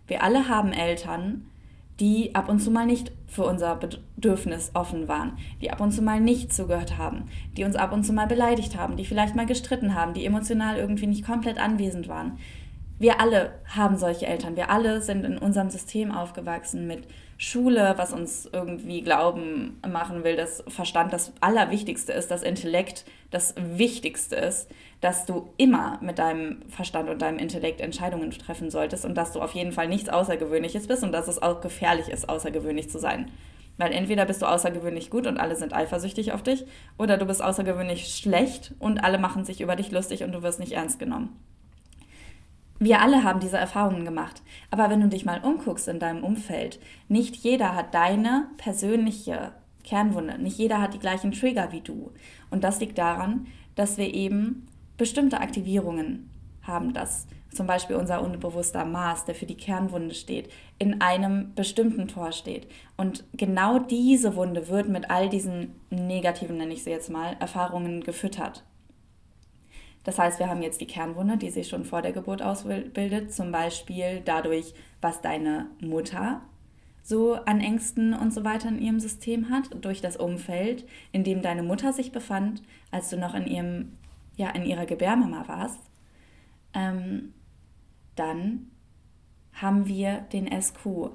Wir 0.07 0.23
alle 0.23 0.51
haben 0.51 0.75
Eltern, 0.75 1.51
die 2.01 2.35
ab 2.35 2.49
und 2.49 2.61
zu 2.61 2.71
mal 2.71 2.87
nicht 2.87 3.13
für 3.27 3.45
unser 3.45 3.77
Bedürfnis 3.77 4.71
offen 4.75 5.09
waren, 5.09 5.39
die 5.61 5.71
ab 5.71 5.81
und 5.81 5.93
zu 5.93 6.03
mal 6.03 6.21
nicht 6.21 6.53
zugehört 6.53 6.99
haben, 6.99 7.25
die 7.57 7.65
uns 7.65 7.77
ab 7.77 7.93
und 7.93 8.05
zu 8.05 8.13
mal 8.13 8.27
beleidigt 8.27 8.77
haben, 8.77 8.97
die 8.97 9.05
vielleicht 9.05 9.37
mal 9.37 9.47
gestritten 9.47 9.95
haben, 9.95 10.15
die 10.15 10.27
emotional 10.27 10.77
irgendwie 10.77 11.07
nicht 11.07 11.25
komplett 11.25 11.59
anwesend 11.59 12.09
waren. 12.09 12.39
Wir 12.99 13.21
alle 13.21 13.55
haben 13.67 13.97
solche 13.97 14.27
Eltern. 14.27 14.55
Wir 14.55 14.71
alle 14.71 15.03
sind 15.03 15.25
in 15.25 15.37
unserem 15.37 15.71
System 15.71 16.13
aufgewachsen 16.13 16.87
mit 16.87 17.09
Schule, 17.43 17.95
was 17.97 18.13
uns 18.13 18.49
irgendwie 18.53 19.03
glauben 19.03 19.81
machen 19.85 20.23
will, 20.23 20.37
dass 20.37 20.63
Verstand 20.69 21.13
das 21.13 21.33
Allerwichtigste 21.41 22.13
ist, 22.13 22.31
dass 22.31 22.45
Intellekt 22.45 23.05
das 23.33 23.57
Wichtigste 23.57 24.37
ist, 24.37 24.71
dass 25.01 25.27
du 25.27 25.53
immer 25.57 25.99
mit 26.03 26.21
deinem 26.21 26.63
Verstand 26.69 27.11
und 27.11 27.21
deinem 27.21 27.39
Intellekt 27.39 27.81
Entscheidungen 27.81 28.31
treffen 28.31 28.71
solltest 28.71 29.05
und 29.05 29.17
dass 29.17 29.33
du 29.33 29.41
auf 29.41 29.55
jeden 29.55 29.73
Fall 29.73 29.89
nichts 29.89 30.09
Außergewöhnliches 30.09 30.87
bist 30.87 31.03
und 31.03 31.11
dass 31.11 31.27
es 31.27 31.43
auch 31.43 31.61
gefährlich 31.61 32.11
ist, 32.11 32.29
außergewöhnlich 32.29 32.91
zu 32.91 33.01
sein. 33.01 33.29
Weil 33.77 33.91
entweder 33.91 34.25
bist 34.25 34.43
du 34.43 34.47
außergewöhnlich 34.47 35.11
gut 35.11 35.27
und 35.27 35.39
alle 35.39 35.57
sind 35.57 35.75
eifersüchtig 35.75 36.31
auf 36.31 36.45
dich, 36.45 36.65
oder 36.97 37.19
du 37.19 37.27
bist 37.27 37.43
außergewöhnlich 37.43 38.07
schlecht 38.15 38.73
und 38.79 39.03
alle 39.03 39.19
machen 39.19 39.45
sich 39.45 39.61
über 39.61 39.75
dich 39.75 39.91
lustig 39.91 40.23
und 40.23 40.31
du 40.31 40.45
wirst 40.45 40.61
nicht 40.61 40.75
ernst 40.75 41.01
genommen. 41.01 41.37
Wir 42.85 43.01
alle 43.01 43.23
haben 43.23 43.39
diese 43.39 43.59
Erfahrungen 43.59 44.05
gemacht. 44.05 44.43
Aber 44.73 44.91
wenn 44.91 45.01
du 45.01 45.07
dich 45.07 45.25
mal 45.25 45.39
umguckst 45.45 45.87
in 45.87 46.01
deinem 46.01 46.25
Umfeld, 46.25 46.81
nicht 47.07 47.37
jeder 47.37 47.77
hat 47.77 47.95
deine 47.95 48.49
persönliche 48.57 49.53
Kernwunde. 49.85 50.37
Nicht 50.39 50.59
jeder 50.59 50.81
hat 50.81 50.93
die 50.93 50.99
gleichen 50.99 51.31
Trigger 51.31 51.71
wie 51.71 51.81
du. 51.81 52.11
Und 52.51 52.65
das 52.65 52.81
liegt 52.81 52.99
daran, 52.99 53.47
dass 53.77 53.99
wir 53.99 54.13
eben 54.13 54.67
bestimmte 54.97 55.41
Aktivierungen 55.41 56.29
haben, 56.63 56.93
dass 56.93 57.29
zum 57.55 57.69
Beispiel 57.69 57.95
unser 57.95 58.21
unbewusster 58.21 58.85
Maß, 58.85 59.27
der 59.27 59.37
für 59.37 59.47
die 59.47 59.57
Kernwunde 59.57 60.17
steht, 60.17 60.51
in 60.81 61.01
einem 61.01 61.55
bestimmten 61.55 62.09
Tor 62.09 62.33
steht. 62.33 62.67
Und 62.97 63.23
genau 63.33 63.79
diese 63.79 64.35
Wunde 64.35 64.67
wird 64.67 64.89
mit 64.89 65.09
all 65.09 65.29
diesen 65.29 65.77
negativen, 65.91 66.57
nenne 66.57 66.75
ich 66.75 66.83
sie 66.83 66.91
jetzt 66.91 67.11
mal, 67.11 67.37
Erfahrungen 67.39 68.03
gefüttert. 68.03 68.65
Das 70.05 70.19
heißt, 70.19 70.39
wir 70.39 70.49
haben 70.49 70.63
jetzt 70.63 70.81
die 70.81 70.87
Kernwunde, 70.87 71.37
die 71.37 71.51
sich 71.51 71.69
schon 71.69 71.85
vor 71.85 72.03
der 72.03 72.13
Geburt 72.13 72.43
ausbildet, 72.43 73.33
zum 73.33 73.53
Beispiel 73.53 74.21
dadurch, 74.25 74.75
was 75.01 75.21
deine 75.21 75.67
Mutter 75.81 76.43
so 77.03 77.35
an 77.35 77.61
Ängsten 77.61 78.15
und 78.15 78.33
so 78.33 78.45
weiter 78.45 78.69
in 78.69 78.81
ihrem 78.81 79.01
System 79.01 79.51
hat, 79.51 79.69
durch 79.85 80.01
das 80.01 80.17
Umfeld, 80.17 80.87
in 81.11 81.25
dem 81.25 81.43
deine 81.43 81.63
Mutter 81.63 81.93
sich 81.93 82.13
befand, 82.13 82.63
als 82.91 83.11
du 83.11 83.17
noch 83.17 83.35
in 83.35 83.47
ihrem, 83.47 83.99
ja, 84.37 84.51
in 84.51 84.65
ihrer 84.65 84.87
Gebärmama 84.87 85.47
warst. 85.49 85.81
Ähm, 86.75 87.35
dann 88.15 88.71
haben 89.53 89.87
wir 89.87 90.21
den 90.33 90.49
SQ, 90.61 91.11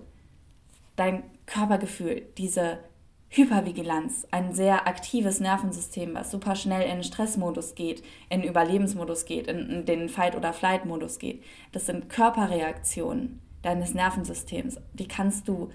dein 0.95 1.23
Körpergefühl, 1.45 2.23
diese 2.37 2.79
Hypervigilanz, 3.29 4.25
ein 4.31 4.53
sehr 4.53 4.87
aktives 4.87 5.39
Nervensystem, 5.39 6.15
was 6.15 6.31
super 6.31 6.55
schnell 6.55 6.89
in 6.89 7.03
Stressmodus 7.03 7.75
geht, 7.75 8.03
in 8.29 8.43
Überlebensmodus 8.43 9.25
geht, 9.25 9.47
in, 9.47 9.85
den 9.85 10.09
Fight- 10.09 10.35
oder 10.35 10.53
Flight-Modus 10.53 11.19
geht. 11.19 11.43
Das 11.73 11.85
sind 11.85 12.09
Körperreaktionen 12.09 13.41
deines 13.63 13.93
Nervensystems. 13.93 14.79
Die 14.93 15.07
kannst 15.07 15.47
du 15.47 15.69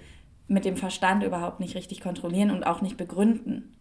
mit 0.48 0.64
dem 0.64 0.76
Verstand 0.76 1.22
überhaupt 1.24 1.60
nicht 1.60 1.74
richtig 1.74 2.00
kontrollieren 2.00 2.50
und 2.50 2.64
auch 2.64 2.80
nicht 2.80 2.96
begründen, 2.96 3.76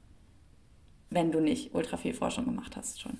wenn 1.09 1.31
du 1.31 1.39
nicht 1.39 1.73
ultra 1.73 1.97
viel 1.97 2.13
Forschung 2.13 2.45
gemacht 2.45 2.75
hast 2.75 3.01
schon. 3.01 3.17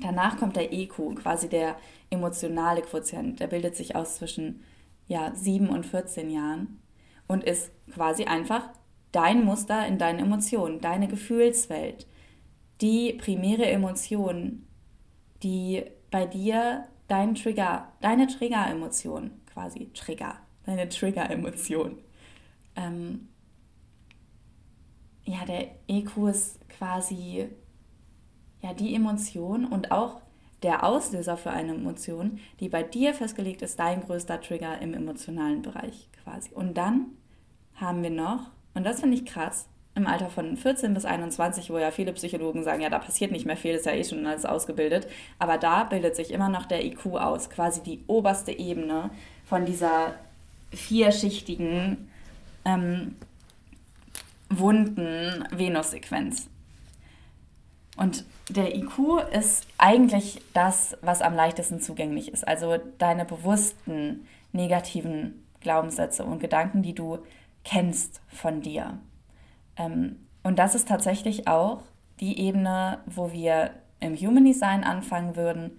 Danach 0.00 0.38
kommt 0.38 0.56
der 0.56 0.72
EQ, 0.72 1.16
quasi 1.16 1.48
der 1.48 1.76
emotionale 2.10 2.82
Quotient. 2.82 3.40
Der 3.40 3.48
bildet 3.48 3.76
sich 3.76 3.96
aus 3.96 4.16
zwischen 4.16 4.62
ja, 5.08 5.34
7 5.34 5.68
und 5.68 5.86
14 5.86 6.30
Jahren 6.30 6.80
und 7.26 7.42
ist 7.44 7.72
quasi 7.92 8.24
einfach 8.24 8.68
dein 9.12 9.44
Muster 9.44 9.86
in 9.86 9.98
deinen 9.98 10.20
Emotionen, 10.20 10.80
deine 10.80 11.08
Gefühlswelt, 11.08 12.06
die 12.80 13.14
primäre 13.14 13.66
Emotion, 13.66 14.66
die 15.42 15.84
bei 16.10 16.26
dir 16.26 16.86
dein 17.08 17.34
Trigger, 17.34 17.88
deine 18.00 18.26
Trigger-Emotion 18.26 19.30
quasi, 19.52 19.90
Trigger, 19.94 20.36
deine 20.64 20.88
Trigger-Emotion. 20.88 21.98
Ähm, 22.76 23.28
ja, 25.24 25.44
der 25.44 25.68
EQ 25.88 26.28
ist 26.28 26.68
quasi 26.68 27.48
ja 28.62 28.74
die 28.74 28.94
Emotion 28.94 29.64
und 29.66 29.90
auch 29.90 30.20
der 30.62 30.84
Auslöser 30.84 31.36
für 31.36 31.50
eine 31.50 31.74
Emotion, 31.74 32.40
die 32.60 32.68
bei 32.68 32.82
dir 32.82 33.14
festgelegt 33.14 33.62
ist, 33.62 33.78
dein 33.78 34.00
größter 34.00 34.40
Trigger 34.40 34.80
im 34.80 34.94
emotionalen 34.94 35.62
Bereich 35.62 36.08
quasi. 36.24 36.52
Und 36.52 36.74
dann 36.74 37.06
haben 37.74 38.02
wir 38.02 38.10
noch 38.10 38.50
und 38.78 38.84
das 38.84 39.00
finde 39.00 39.16
ich 39.16 39.26
krass. 39.26 39.66
Im 39.96 40.06
Alter 40.06 40.30
von 40.30 40.56
14 40.56 40.94
bis 40.94 41.04
21, 41.04 41.68
wo 41.70 41.78
ja 41.78 41.90
viele 41.90 42.12
Psychologen 42.12 42.62
sagen, 42.62 42.80
ja, 42.80 42.88
da 42.88 43.00
passiert 43.00 43.32
nicht 43.32 43.44
mehr 43.44 43.56
viel, 43.56 43.74
ist 43.74 43.86
ja 43.86 43.92
eh 43.92 44.04
schon 44.04 44.24
alles 44.24 44.44
ausgebildet. 44.44 45.08
Aber 45.40 45.58
da 45.58 45.82
bildet 45.82 46.14
sich 46.14 46.30
immer 46.30 46.48
noch 46.48 46.64
der 46.64 46.84
IQ 46.84 47.06
aus, 47.06 47.50
quasi 47.50 47.82
die 47.82 48.04
oberste 48.06 48.52
Ebene 48.52 49.10
von 49.46 49.66
dieser 49.66 50.14
vierschichtigen, 50.70 52.08
ähm, 52.64 53.16
wunden 54.48 55.44
Venussequenz. 55.50 56.46
Und 57.96 58.24
der 58.48 58.76
IQ 58.76 59.24
ist 59.36 59.66
eigentlich 59.76 60.40
das, 60.54 60.96
was 61.02 61.20
am 61.20 61.34
leichtesten 61.34 61.80
zugänglich 61.80 62.32
ist. 62.32 62.46
Also 62.46 62.76
deine 62.98 63.24
bewussten 63.24 64.28
negativen 64.52 65.44
Glaubenssätze 65.62 66.22
und 66.22 66.38
Gedanken, 66.38 66.84
die 66.84 66.94
du 66.94 67.18
kennst 67.68 68.22
von 68.28 68.62
dir. 68.62 68.98
Ähm, 69.76 70.26
und 70.42 70.58
das 70.58 70.74
ist 70.74 70.88
tatsächlich 70.88 71.46
auch 71.46 71.82
die 72.20 72.40
Ebene, 72.40 73.00
wo 73.06 73.32
wir 73.32 73.72
im 74.00 74.16
Human 74.16 74.44
Design 74.44 74.84
anfangen 74.84 75.36
würden, 75.36 75.78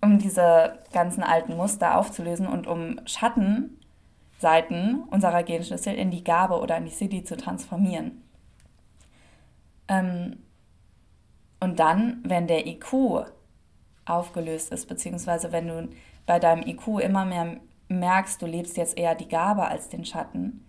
um 0.00 0.18
diese 0.18 0.78
ganzen 0.92 1.22
alten 1.22 1.56
Muster 1.56 1.98
aufzulösen 1.98 2.46
und 2.46 2.66
um 2.66 3.00
Schattenseiten 3.04 5.02
unserer 5.10 5.42
Genschlüssel 5.42 5.94
in 5.94 6.10
die 6.10 6.24
Gabe 6.24 6.58
oder 6.60 6.78
in 6.78 6.86
die 6.86 6.90
City 6.90 7.24
zu 7.24 7.36
transformieren. 7.36 8.22
Ähm, 9.88 10.38
und 11.60 11.78
dann, 11.78 12.22
wenn 12.24 12.46
der 12.46 12.66
IQ 12.66 13.26
aufgelöst 14.06 14.72
ist, 14.72 14.86
beziehungsweise 14.86 15.52
wenn 15.52 15.68
du 15.68 15.88
bei 16.24 16.38
deinem 16.38 16.66
IQ 16.66 17.00
immer 17.00 17.24
mehr 17.26 17.58
merkst, 17.88 18.40
du 18.40 18.46
lebst 18.46 18.76
jetzt 18.76 18.96
eher 18.96 19.14
die 19.14 19.28
Gabe 19.28 19.66
als 19.66 19.88
den 19.88 20.04
Schatten, 20.04 20.65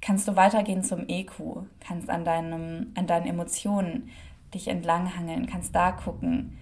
kannst 0.00 0.28
du 0.28 0.36
weitergehen 0.36 0.82
zum 0.82 1.08
EQ, 1.08 1.66
kannst 1.80 2.10
an, 2.10 2.24
deinem, 2.24 2.92
an 2.94 3.06
deinen 3.06 3.26
Emotionen 3.26 4.10
dich 4.54 4.68
entlanghangeln, 4.68 5.46
kannst 5.46 5.74
da 5.74 5.92
gucken, 5.92 6.58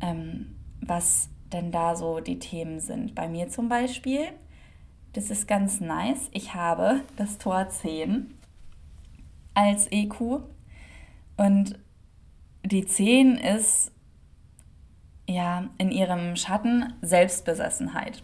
ähm, 0.00 0.56
was 0.80 1.30
denn 1.52 1.70
da 1.70 1.94
so 1.94 2.20
die 2.20 2.38
Themen 2.38 2.80
sind. 2.80 3.14
Bei 3.14 3.28
mir 3.28 3.48
zum 3.48 3.68
Beispiel, 3.68 4.24
das 5.12 5.30
ist 5.30 5.46
ganz 5.46 5.80
nice, 5.80 6.28
ich 6.32 6.54
habe 6.54 7.02
das 7.16 7.38
Tor 7.38 7.68
10 7.68 8.34
als 9.54 9.90
EQ 9.90 10.40
und 11.36 11.78
die 12.64 12.84
10 12.84 13.36
ist 13.36 13.92
ja 15.28 15.68
in 15.78 15.90
ihrem 15.90 16.36
Schatten 16.36 16.94
Selbstbesessenheit. 17.02 18.22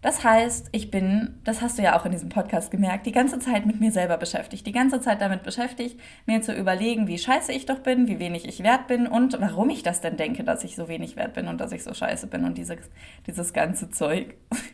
Das 0.00 0.22
heißt, 0.22 0.68
ich 0.70 0.92
bin, 0.92 1.40
das 1.42 1.60
hast 1.60 1.78
du 1.78 1.82
ja 1.82 1.98
auch 1.98 2.04
in 2.04 2.12
diesem 2.12 2.28
Podcast 2.28 2.70
gemerkt, 2.70 3.06
die 3.06 3.12
ganze 3.12 3.40
Zeit 3.40 3.66
mit 3.66 3.80
mir 3.80 3.90
selber 3.90 4.16
beschäftigt, 4.16 4.64
die 4.64 4.72
ganze 4.72 5.00
Zeit 5.00 5.20
damit 5.20 5.42
beschäftigt, 5.42 5.98
mir 6.24 6.40
zu 6.40 6.54
überlegen, 6.54 7.08
wie 7.08 7.18
scheiße 7.18 7.52
ich 7.52 7.66
doch 7.66 7.80
bin, 7.80 8.06
wie 8.06 8.20
wenig 8.20 8.46
ich 8.46 8.62
wert 8.62 8.86
bin 8.86 9.08
und 9.08 9.40
warum 9.40 9.70
ich 9.70 9.82
das 9.82 10.00
denn 10.00 10.16
denke, 10.16 10.44
dass 10.44 10.62
ich 10.62 10.76
so 10.76 10.86
wenig 10.86 11.16
wert 11.16 11.34
bin 11.34 11.48
und 11.48 11.60
dass 11.60 11.72
ich 11.72 11.82
so 11.82 11.94
scheiße 11.94 12.28
bin 12.28 12.44
und 12.44 12.56
dieses, 12.56 12.78
dieses 13.26 13.52
ganze 13.52 13.90
Zeug. 13.90 14.34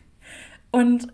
Und 0.70 1.06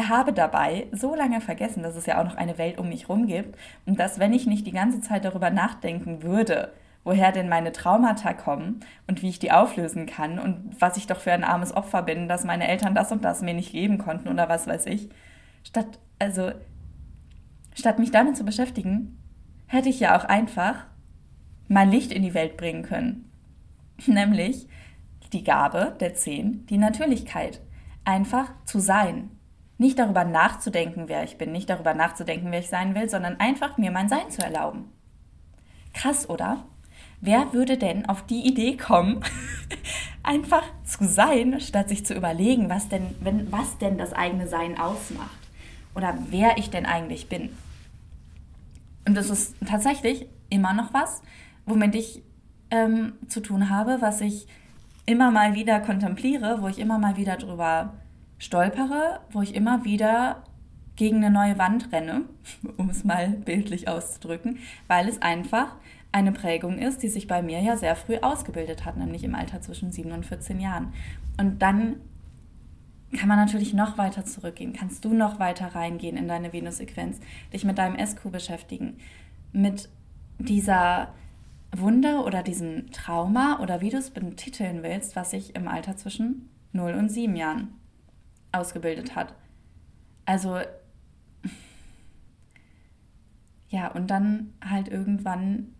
habe 0.00 0.32
dabei 0.32 0.86
so 0.92 1.14
lange 1.14 1.40
vergessen, 1.40 1.82
dass 1.82 1.96
es 1.96 2.06
ja 2.06 2.20
auch 2.20 2.24
noch 2.24 2.36
eine 2.36 2.56
Welt 2.56 2.78
um 2.78 2.88
mich 2.88 3.08
herum 3.08 3.26
gibt 3.26 3.58
und 3.84 3.98
dass, 3.98 4.18
wenn 4.18 4.32
ich 4.32 4.46
nicht 4.46 4.66
die 4.66 4.72
ganze 4.72 5.00
Zeit 5.00 5.24
darüber 5.24 5.50
nachdenken 5.50 6.22
würde, 6.22 6.72
woher 7.04 7.32
denn 7.32 7.48
meine 7.48 7.72
Traumata 7.72 8.32
kommen 8.32 8.80
und 9.06 9.22
wie 9.22 9.28
ich 9.28 9.38
die 9.38 9.52
auflösen 9.52 10.06
kann 10.06 10.38
und 10.38 10.80
was 10.80 10.96
ich 10.96 11.06
doch 11.06 11.18
für 11.18 11.32
ein 11.32 11.44
armes 11.44 11.74
Opfer 11.74 12.02
bin, 12.02 12.28
dass 12.28 12.44
meine 12.44 12.68
Eltern 12.68 12.94
das 12.94 13.10
und 13.10 13.24
das 13.24 13.42
mir 13.42 13.54
nicht 13.54 13.72
geben 13.72 13.98
konnten 13.98 14.28
oder 14.28 14.48
was 14.48 14.66
weiß 14.66 14.86
ich. 14.86 15.08
Statt, 15.64 15.98
also, 16.18 16.52
statt 17.74 17.98
mich 17.98 18.10
damit 18.10 18.36
zu 18.36 18.44
beschäftigen, 18.44 19.18
hätte 19.66 19.88
ich 19.88 20.00
ja 20.00 20.16
auch 20.16 20.24
einfach 20.24 20.86
mein 21.68 21.90
Licht 21.90 22.12
in 22.12 22.22
die 22.22 22.34
Welt 22.34 22.56
bringen 22.56 22.82
können. 22.82 23.30
Nämlich 24.06 24.68
die 25.32 25.44
Gabe 25.44 25.96
der 25.98 26.14
Zehn, 26.14 26.66
die 26.66 26.78
Natürlichkeit. 26.78 27.60
Einfach 28.04 28.52
zu 28.64 28.78
sein. 28.78 29.30
Nicht 29.78 29.98
darüber 29.98 30.24
nachzudenken, 30.24 31.04
wer 31.08 31.24
ich 31.24 31.38
bin, 31.38 31.50
nicht 31.50 31.70
darüber 31.70 31.94
nachzudenken, 31.94 32.52
wer 32.52 32.60
ich 32.60 32.68
sein 32.68 32.94
will, 32.94 33.08
sondern 33.08 33.40
einfach 33.40 33.78
mir 33.78 33.90
mein 33.90 34.08
Sein 34.08 34.30
zu 34.30 34.42
erlauben. 34.42 34.92
Krass, 35.92 36.28
oder? 36.28 36.64
Wer 37.22 37.54
würde 37.54 37.78
denn 37.78 38.06
auf 38.06 38.26
die 38.26 38.46
Idee 38.46 38.76
kommen, 38.76 39.24
einfach 40.22 40.64
zu 40.84 41.06
sein, 41.06 41.58
statt 41.60 41.88
sich 41.88 42.04
zu 42.04 42.14
überlegen, 42.14 42.68
was 42.68 42.90
denn, 42.90 43.14
wenn, 43.20 43.50
was 43.50 43.78
denn 43.78 43.96
das 43.96 44.12
eigene 44.12 44.46
Sein 44.46 44.78
ausmacht? 44.78 45.42
oder 45.94 46.16
wer 46.30 46.58
ich 46.58 46.70
denn 46.70 46.86
eigentlich 46.86 47.28
bin. 47.28 47.50
Und 49.06 49.16
das 49.16 49.30
ist 49.30 49.54
tatsächlich 49.66 50.26
immer 50.48 50.72
noch 50.72 50.94
was, 50.94 51.22
womit 51.66 51.94
ich 51.94 52.22
ähm, 52.70 53.14
zu 53.28 53.40
tun 53.40 53.68
habe, 53.70 53.98
was 54.00 54.20
ich 54.20 54.46
immer 55.06 55.30
mal 55.30 55.54
wieder 55.54 55.80
kontempliere, 55.80 56.62
wo 56.62 56.68
ich 56.68 56.78
immer 56.78 56.98
mal 56.98 57.16
wieder 57.16 57.36
drüber 57.36 57.94
stolpere, 58.38 59.20
wo 59.30 59.42
ich 59.42 59.54
immer 59.54 59.84
wieder 59.84 60.44
gegen 60.94 61.16
eine 61.18 61.30
neue 61.30 61.58
Wand 61.58 61.92
renne, 61.92 62.22
um 62.76 62.90
es 62.90 63.04
mal 63.04 63.28
bildlich 63.28 63.88
auszudrücken, 63.88 64.58
weil 64.86 65.08
es 65.08 65.20
einfach 65.20 65.74
eine 66.12 66.32
Prägung 66.32 66.78
ist, 66.78 67.02
die 67.02 67.08
sich 67.08 67.26
bei 67.26 67.42
mir 67.42 67.60
ja 67.60 67.76
sehr 67.76 67.96
früh 67.96 68.18
ausgebildet 68.18 68.84
hat, 68.84 68.96
nämlich 68.96 69.24
im 69.24 69.34
Alter 69.34 69.62
zwischen 69.62 69.90
7 69.90 70.12
und 70.12 70.26
14 70.26 70.60
Jahren. 70.60 70.92
Und 71.38 71.60
dann 71.62 71.96
kann 73.16 73.28
man 73.28 73.38
natürlich 73.38 73.74
noch 73.74 73.98
weiter 73.98 74.24
zurückgehen, 74.24 74.72
kannst 74.72 75.04
du 75.04 75.12
noch 75.14 75.38
weiter 75.38 75.74
reingehen 75.74 76.16
in 76.16 76.28
deine 76.28 76.52
Venus-Sequenz, 76.52 77.20
dich 77.52 77.64
mit 77.64 77.78
deinem 77.78 77.98
SQ 77.98 78.30
beschäftigen, 78.30 78.98
mit 79.52 79.88
dieser 80.38 81.12
Wunde 81.74 82.22
oder 82.22 82.42
diesem 82.42 82.90
Trauma 82.90 83.60
oder 83.60 83.80
wie 83.80 83.90
du 83.90 83.96
es 83.96 84.10
betiteln 84.10 84.82
willst, 84.82 85.16
was 85.16 85.30
sich 85.30 85.54
im 85.56 85.68
Alter 85.68 85.96
zwischen 85.96 86.48
0 86.72 86.92
und 86.94 87.10
7 87.10 87.36
Jahren 87.36 87.68
ausgebildet 88.50 89.14
hat. 89.14 89.34
Also 90.26 90.58
ja, 93.68 93.88
und 93.88 94.10
dann 94.10 94.52
halt 94.62 94.88
irgendwann 94.88 95.74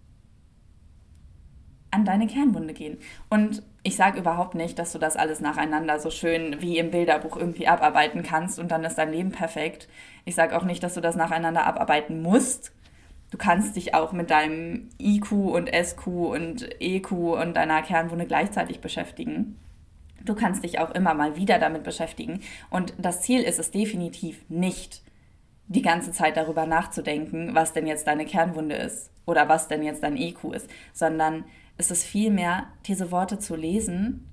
an 1.93 2.05
deine 2.05 2.27
Kernwunde 2.27 2.75
gehen. 2.75 2.99
Und 3.31 3.63
ich 3.85 3.97
sage 3.97 4.19
überhaupt 4.19 4.55
nicht, 4.55 4.79
dass 4.79 4.93
du 4.93 4.99
das 4.99 5.17
alles 5.17 5.41
nacheinander 5.41 6.01
so 6.01 6.11
schön 6.11 6.61
wie 6.61 6.79
im 6.79 6.91
Bilderbuch 6.91 7.37
irgendwie 7.37 7.69
abarbeiten 7.69 8.23
kannst 8.23 8.59
und 8.59 8.71
dann 8.71 8.83
ist 8.83 8.97
dein 8.97 9.13
Leben 9.13 9.31
perfekt. 9.31 9.89
Ich 10.25 10.35
sage 10.35 10.57
auch 10.57 10.65
nicht, 10.65 10.83
dass 10.83 10.95
du 10.95 11.01
das 11.01 11.17
nacheinander 11.17 11.67
abarbeiten 11.67 12.23
musst. 12.23 12.73
Du 13.31 13.39
kannst 13.39 13.77
dich 13.77 13.95
auch 13.95 14.13
mit 14.13 14.31
deinem 14.31 14.91
IQ 15.01 15.33
und 15.33 15.71
SQ 15.73 16.07
und 16.07 16.69
EQ 16.81 17.13
und 17.13 17.55
deiner 17.55 17.83
Kernwunde 17.83 18.27
gleichzeitig 18.27 18.81
beschäftigen. 18.81 19.59
Du 20.25 20.35
kannst 20.35 20.65
dich 20.65 20.79
auch 20.79 20.91
immer 20.93 21.15
mal 21.15 21.37
wieder 21.37 21.59
damit 21.59 21.83
beschäftigen. 21.83 22.41
Und 22.71 22.95
das 22.99 23.23
Ziel 23.23 23.43
ist 23.43 23.59
es 23.59 23.71
definitiv 23.71 24.45
nicht, 24.49 25.03
die 25.67 25.83
ganze 25.83 26.13
Zeit 26.13 26.37
darüber 26.37 26.67
nachzudenken, 26.67 27.55
was 27.55 27.73
denn 27.73 27.87
jetzt 27.87 28.07
deine 28.07 28.27
Kernwunde 28.27 28.77
ist 28.77 29.11
oder 29.27 29.49
was 29.49 29.69
denn 29.69 29.83
jetzt 29.83 30.03
dein 30.03 30.17
EQ 30.17 30.53
ist, 30.53 30.69
sondern 30.93 31.45
ist 31.83 31.91
es 31.91 32.05
vielmehr, 32.05 32.69
diese 32.87 33.11
Worte 33.11 33.41
zu 33.41 33.57
lesen 33.57 34.29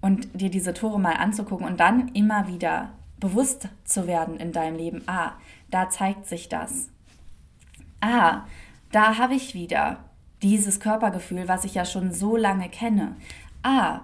und 0.00 0.40
dir 0.40 0.48
diese 0.48 0.72
Tore 0.72 0.98
mal 0.98 1.16
anzugucken 1.16 1.66
und 1.66 1.78
dann 1.78 2.08
immer 2.08 2.48
wieder 2.48 2.94
bewusst 3.20 3.68
zu 3.84 4.06
werden 4.06 4.38
in 4.38 4.50
deinem 4.50 4.76
Leben. 4.76 5.02
Ah, 5.06 5.32
da 5.70 5.90
zeigt 5.90 6.26
sich 6.26 6.48
das. 6.48 6.88
Ah, 8.00 8.46
da 8.92 9.18
habe 9.18 9.34
ich 9.34 9.52
wieder 9.52 9.98
dieses 10.42 10.80
Körpergefühl, 10.80 11.48
was 11.48 11.66
ich 11.66 11.74
ja 11.74 11.84
schon 11.84 12.12
so 12.12 12.34
lange 12.34 12.70
kenne. 12.70 13.14
Ah, 13.62 14.00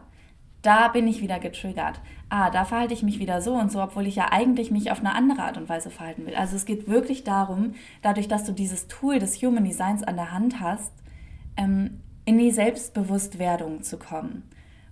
da 0.60 0.88
bin 0.88 1.08
ich 1.08 1.22
wieder 1.22 1.38
getriggert. 1.38 1.98
Ah, 2.28 2.50
da 2.50 2.66
verhalte 2.66 2.92
ich 2.92 3.02
mich 3.02 3.18
wieder 3.18 3.40
so 3.40 3.54
und 3.54 3.72
so, 3.72 3.82
obwohl 3.82 4.06
ich 4.06 4.16
ja 4.16 4.30
eigentlich 4.32 4.70
mich 4.70 4.90
auf 4.90 5.00
eine 5.00 5.14
andere 5.14 5.44
Art 5.44 5.56
und 5.56 5.70
Weise 5.70 5.88
verhalten 5.88 6.26
will. 6.26 6.34
Also 6.34 6.56
es 6.56 6.66
geht 6.66 6.88
wirklich 6.88 7.24
darum, 7.24 7.74
dadurch, 8.02 8.28
dass 8.28 8.44
du 8.44 8.52
dieses 8.52 8.86
Tool 8.86 9.18
des 9.18 9.40
Human 9.40 9.64
Designs 9.64 10.02
an 10.02 10.16
der 10.16 10.30
Hand 10.30 10.60
hast, 10.60 10.92
ähm, 11.56 12.00
in 12.28 12.36
die 12.36 12.50
Selbstbewusstwerdung 12.50 13.82
zu 13.82 13.98
kommen 13.98 14.42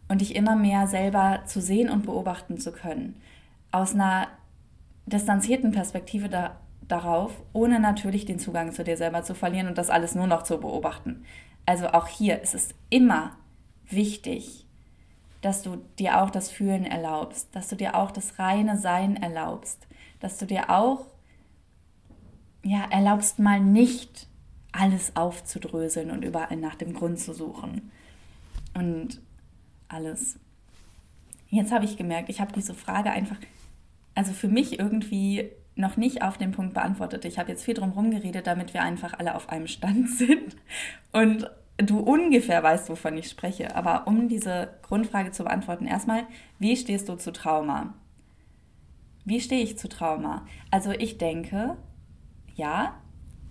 und 0.09 0.23
dich 0.23 0.35
immer 0.35 0.57
mehr 0.57 0.87
selber 0.87 1.43
zu 1.45 1.61
sehen 1.61 1.91
und 1.91 2.07
beobachten 2.07 2.57
zu 2.57 2.73
können. 2.73 3.21
Aus 3.71 3.93
einer 3.93 4.29
distanzierten 5.05 5.71
Perspektive 5.71 6.31
da, 6.31 6.57
darauf, 6.89 7.43
ohne 7.53 7.79
natürlich 7.79 8.25
den 8.25 8.39
Zugang 8.39 8.73
zu 8.73 8.85
dir 8.85 8.97
selber 8.97 9.23
zu 9.23 9.35
verlieren 9.35 9.69
und 9.69 9.77
das 9.77 9.91
alles 9.91 10.15
nur 10.15 10.27
noch 10.27 10.45
zu 10.45 10.59
beobachten. 10.59 11.27
Also 11.67 11.89
auch 11.89 12.07
hier 12.07 12.41
ist 12.41 12.55
es 12.55 12.71
immer 12.89 13.33
wichtig, 13.87 14.65
dass 15.43 15.61
du 15.61 15.77
dir 15.99 16.23
auch 16.23 16.31
das 16.31 16.51
Fühlen 16.51 16.87
erlaubst, 16.87 17.55
dass 17.55 17.69
du 17.69 17.77
dir 17.77 17.97
auch 17.97 18.13
das 18.13 18.39
reine 18.39 18.79
Sein 18.79 19.15
erlaubst, 19.15 19.87
dass 20.21 20.39
du 20.39 20.47
dir 20.47 20.71
auch 20.71 21.05
ja, 22.63 22.87
erlaubst 22.89 23.39
mal 23.41 23.61
nicht 23.61 24.27
alles 24.77 25.17
aufzudröseln 25.17 26.11
und 26.11 26.23
überall 26.23 26.57
nach 26.57 26.75
dem 26.75 26.93
Grund 26.93 27.19
zu 27.19 27.33
suchen. 27.33 27.91
Und 28.75 29.21
alles. 29.89 30.39
Jetzt 31.49 31.73
habe 31.73 31.85
ich 31.85 31.97
gemerkt, 31.97 32.29
ich 32.29 32.41
habe 32.41 32.53
diese 32.53 32.75
Frage 32.75 33.11
einfach, 33.11 33.37
also 34.15 34.33
für 34.33 34.49
mich 34.49 34.79
irgendwie 34.79 35.51
noch 35.77 35.97
nicht 35.97 36.23
auf 36.23 36.39
den 36.39 36.53
Punkt 36.53 36.75
beantwortet. 36.75 37.25
Ich 37.25 37.39
habe 37.39 37.51
jetzt 37.51 37.65
viel 37.65 37.75
drum 37.75 37.95
herum 37.95 38.11
geredet, 38.11 38.47
damit 38.47 38.75
wir 38.75 38.83
einfach 38.83 39.19
alle 39.19 39.35
auf 39.35 39.49
einem 39.49 39.67
Stand 39.67 40.11
sind 40.19 40.57
und 41.13 41.51
du 41.79 42.01
ungefähr 42.01 42.63
weißt, 42.63 42.89
wovon 42.89 43.17
ich 43.17 43.29
spreche. 43.29 43.77
Aber 43.77 44.07
um 44.07 44.29
diese 44.29 44.71
Grundfrage 44.83 45.31
zu 45.31 45.45
beantworten, 45.45 45.87
erstmal, 45.87 46.25
wie 46.59 46.77
stehst 46.77 47.09
du 47.09 47.17
zu 47.17 47.33
Trauma? 47.33 47.95
Wie 49.25 49.41
stehe 49.41 49.63
ich 49.63 49.79
zu 49.79 49.89
Trauma? 49.89 50.47
Also 50.71 50.93
ich 50.93 51.19
denke, 51.19 51.77
ja, 52.55 52.95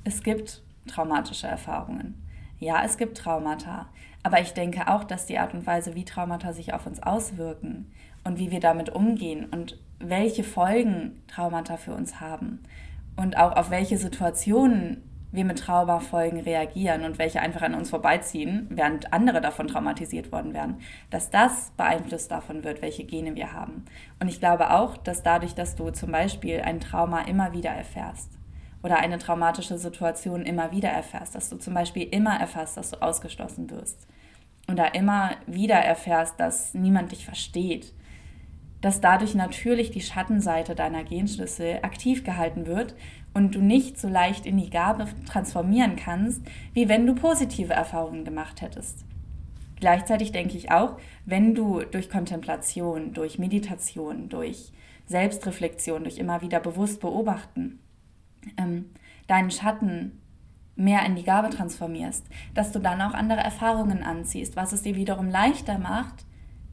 es 0.04 0.24
gibt 0.24 0.64
traumatische 0.88 1.48
Erfahrungen. 1.48 2.22
Ja, 2.60 2.84
es 2.84 2.98
gibt 2.98 3.18
Traumata, 3.18 3.88
aber 4.24 4.42
ich 4.42 4.54
denke 4.54 4.88
auch, 4.88 5.04
dass 5.04 5.26
die 5.26 5.38
Art 5.38 5.54
und 5.54 5.68
Weise, 5.68 5.96
wie 5.96 6.06
Traumata 6.06 6.54
sich 6.54 6.74
auf 6.74 6.88
uns 6.88 7.04
auswirken 7.04 7.92
und 8.24 8.40
wie 8.40 8.52
wir 8.52 8.60
damit 8.60 8.90
umgehen 8.90 9.46
und 9.46 9.78
welche 10.00 10.44
Folgen 10.44 11.22
Traumata 11.28 11.78
für 11.78 11.94
uns 11.94 12.20
haben 12.20 12.64
und 13.16 13.38
auch 13.38 13.56
auf 13.56 13.70
welche 13.70 13.98
Situationen 13.98 15.04
wir 15.36 15.46
mit 15.46 15.60
Traumafolgen 15.60 16.40
reagieren 16.40 17.04
und 17.04 17.20
welche 17.20 17.42
einfach 17.42 17.62
an 17.62 17.76
uns 17.76 17.90
vorbeiziehen, 17.90 18.68
während 18.70 19.12
andere 19.14 19.42
davon 19.42 19.68
traumatisiert 19.68 20.32
worden 20.32 20.54
wären, 20.54 20.80
dass 21.10 21.30
das 21.30 21.72
beeinflusst 21.78 22.32
davon 22.32 22.64
wird, 22.64 22.82
welche 22.82 23.04
Gene 23.04 23.36
wir 23.36 23.54
haben. 23.54 23.86
Und 24.20 24.28
ich 24.28 24.40
glaube 24.40 24.72
auch, 24.72 24.98
dass 24.98 25.24
dadurch, 25.24 25.54
dass 25.54 25.76
du 25.76 25.90
zum 25.92 26.12
Beispiel 26.12 26.62
ein 26.62 26.80
Trauma 26.80 27.22
immer 27.22 27.52
wieder 27.52 27.72
erfährst, 27.72 28.35
oder 28.86 28.98
eine 29.00 29.18
traumatische 29.18 29.80
Situation 29.80 30.46
immer 30.46 30.72
wieder 30.72 30.90
erfährst, 30.90 31.34
dass 31.34 31.50
du 31.50 31.58
zum 31.58 31.74
Beispiel 31.74 32.04
immer 32.04 32.40
erfährst, 32.40 32.78
dass 32.78 32.92
du 32.92 33.02
ausgeschlossen 33.02 33.72
wirst 33.72 34.06
oder 34.72 34.94
immer 34.94 35.32
wieder 35.48 35.78
erfährst, 35.78 36.40
dass 36.40 36.76
niemand 36.76 37.12
dich 37.12 37.26
versteht, 37.26 37.94
dass 38.82 39.02
dadurch 39.02 39.34
natürlich 39.34 39.90
die 39.90 40.02
Schattenseite 40.02 40.76
deiner 40.76 41.04
Genschlüssel 41.04 41.80
aktiv 41.82 42.24
gehalten 42.24 42.68
wird 42.68 42.94
und 43.34 43.56
du 43.56 43.60
nicht 43.60 44.00
so 44.00 44.08
leicht 44.08 44.46
in 44.46 44.58
die 44.58 44.70
Gabe 44.70 45.08
transformieren 45.28 45.96
kannst, 45.96 46.44
wie 46.74 46.88
wenn 46.88 47.08
du 47.08 47.16
positive 47.16 47.74
Erfahrungen 47.74 48.24
gemacht 48.24 48.62
hättest. 48.62 49.04
Gleichzeitig 49.80 50.32
denke 50.32 50.58
ich 50.58 50.70
auch, 50.70 51.00
wenn 51.26 51.56
du 51.56 51.82
durch 51.82 52.08
Kontemplation, 52.08 53.14
durch 53.14 53.40
Meditation, 53.40 54.30
durch 54.30 54.72
Selbstreflexion, 55.08 56.04
durch 56.04 56.20
immer 56.20 56.44
wieder 56.44 56.60
bewusst 56.60 57.02
beobachten 57.02 57.80
ähm, 58.58 58.92
deinen 59.28 59.52
Schatten 59.52 60.22
mehr 60.76 61.06
in 61.06 61.16
die 61.16 61.24
Gabe 61.24 61.50
transformierst, 61.50 62.28
dass 62.54 62.72
du 62.72 62.80
dann 62.80 63.02
auch 63.02 63.14
andere 63.14 63.40
Erfahrungen 63.40 64.04
anziehst, 64.04 64.56
was 64.56 64.74
es 64.74 64.82
dir 64.82 64.96
wiederum 64.96 65.30
leichter 65.30 65.80
macht, 65.80 66.26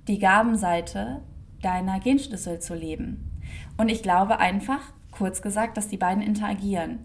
die 0.08 0.18
Gabenseite 0.18 1.22
deiner 1.62 2.00
Genschlüssel 2.00 2.58
zu 2.58 2.74
leben. 2.74 3.40
Und 3.76 3.88
ich 3.88 4.02
glaube 4.02 4.38
einfach, 4.38 4.80
kurz 5.12 5.42
gesagt, 5.42 5.76
dass 5.76 5.88
die 5.88 5.96
beiden 5.96 6.22
interagieren. 6.22 6.98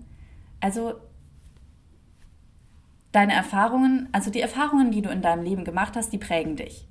Also 0.59 0.95
deine 3.11 3.33
Erfahrungen, 3.33 4.09
also 4.11 4.31
die 4.31 4.41
Erfahrungen, 4.41 4.91
die 4.91 5.01
du 5.01 5.09
in 5.09 5.21
deinem 5.21 5.43
Leben 5.43 5.65
gemacht 5.65 5.95
hast, 5.95 6.11
die 6.11 6.17
prägen 6.17 6.55
dich 6.55 6.87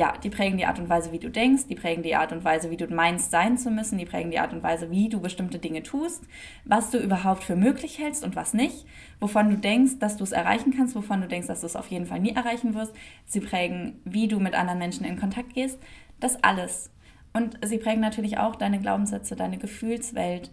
ja, 0.00 0.14
die 0.24 0.30
prägen 0.30 0.56
die 0.56 0.64
Art 0.64 0.78
und 0.78 0.88
Weise, 0.88 1.12
wie 1.12 1.18
du 1.18 1.28
denkst, 1.28 1.66
die 1.68 1.74
prägen 1.74 2.02
die 2.02 2.16
Art 2.16 2.32
und 2.32 2.42
Weise, 2.42 2.70
wie 2.70 2.78
du 2.78 2.86
meinst 2.86 3.30
sein 3.30 3.58
zu 3.58 3.70
müssen, 3.70 3.98
die 3.98 4.06
prägen 4.06 4.30
die 4.30 4.38
Art 4.38 4.54
und 4.54 4.62
Weise, 4.62 4.90
wie 4.90 5.10
du 5.10 5.20
bestimmte 5.20 5.58
Dinge 5.58 5.82
tust, 5.82 6.24
was 6.64 6.88
du 6.88 6.96
überhaupt 6.96 7.44
für 7.44 7.54
möglich 7.54 7.98
hältst 7.98 8.24
und 8.24 8.34
was 8.34 8.54
nicht, 8.54 8.86
wovon 9.20 9.50
du 9.50 9.58
denkst, 9.58 9.98
dass 9.98 10.16
du 10.16 10.24
es 10.24 10.32
erreichen 10.32 10.72
kannst, 10.74 10.94
wovon 10.94 11.20
du 11.20 11.28
denkst, 11.28 11.48
dass 11.48 11.60
du 11.60 11.66
es 11.66 11.76
auf 11.76 11.88
jeden 11.88 12.06
Fall 12.06 12.18
nie 12.18 12.34
erreichen 12.34 12.72
wirst. 12.72 12.94
Sie 13.26 13.40
prägen, 13.40 14.00
wie 14.06 14.26
du 14.26 14.40
mit 14.40 14.54
anderen 14.54 14.78
Menschen 14.78 15.04
in 15.04 15.20
Kontakt 15.20 15.52
gehst, 15.52 15.78
das 16.18 16.42
alles. 16.42 16.90
Und 17.34 17.58
sie 17.62 17.76
prägen 17.76 18.00
natürlich 18.00 18.38
auch 18.38 18.56
deine 18.56 18.78
Glaubenssätze, 18.78 19.36
deine 19.36 19.58
Gefühlswelt, 19.58 20.50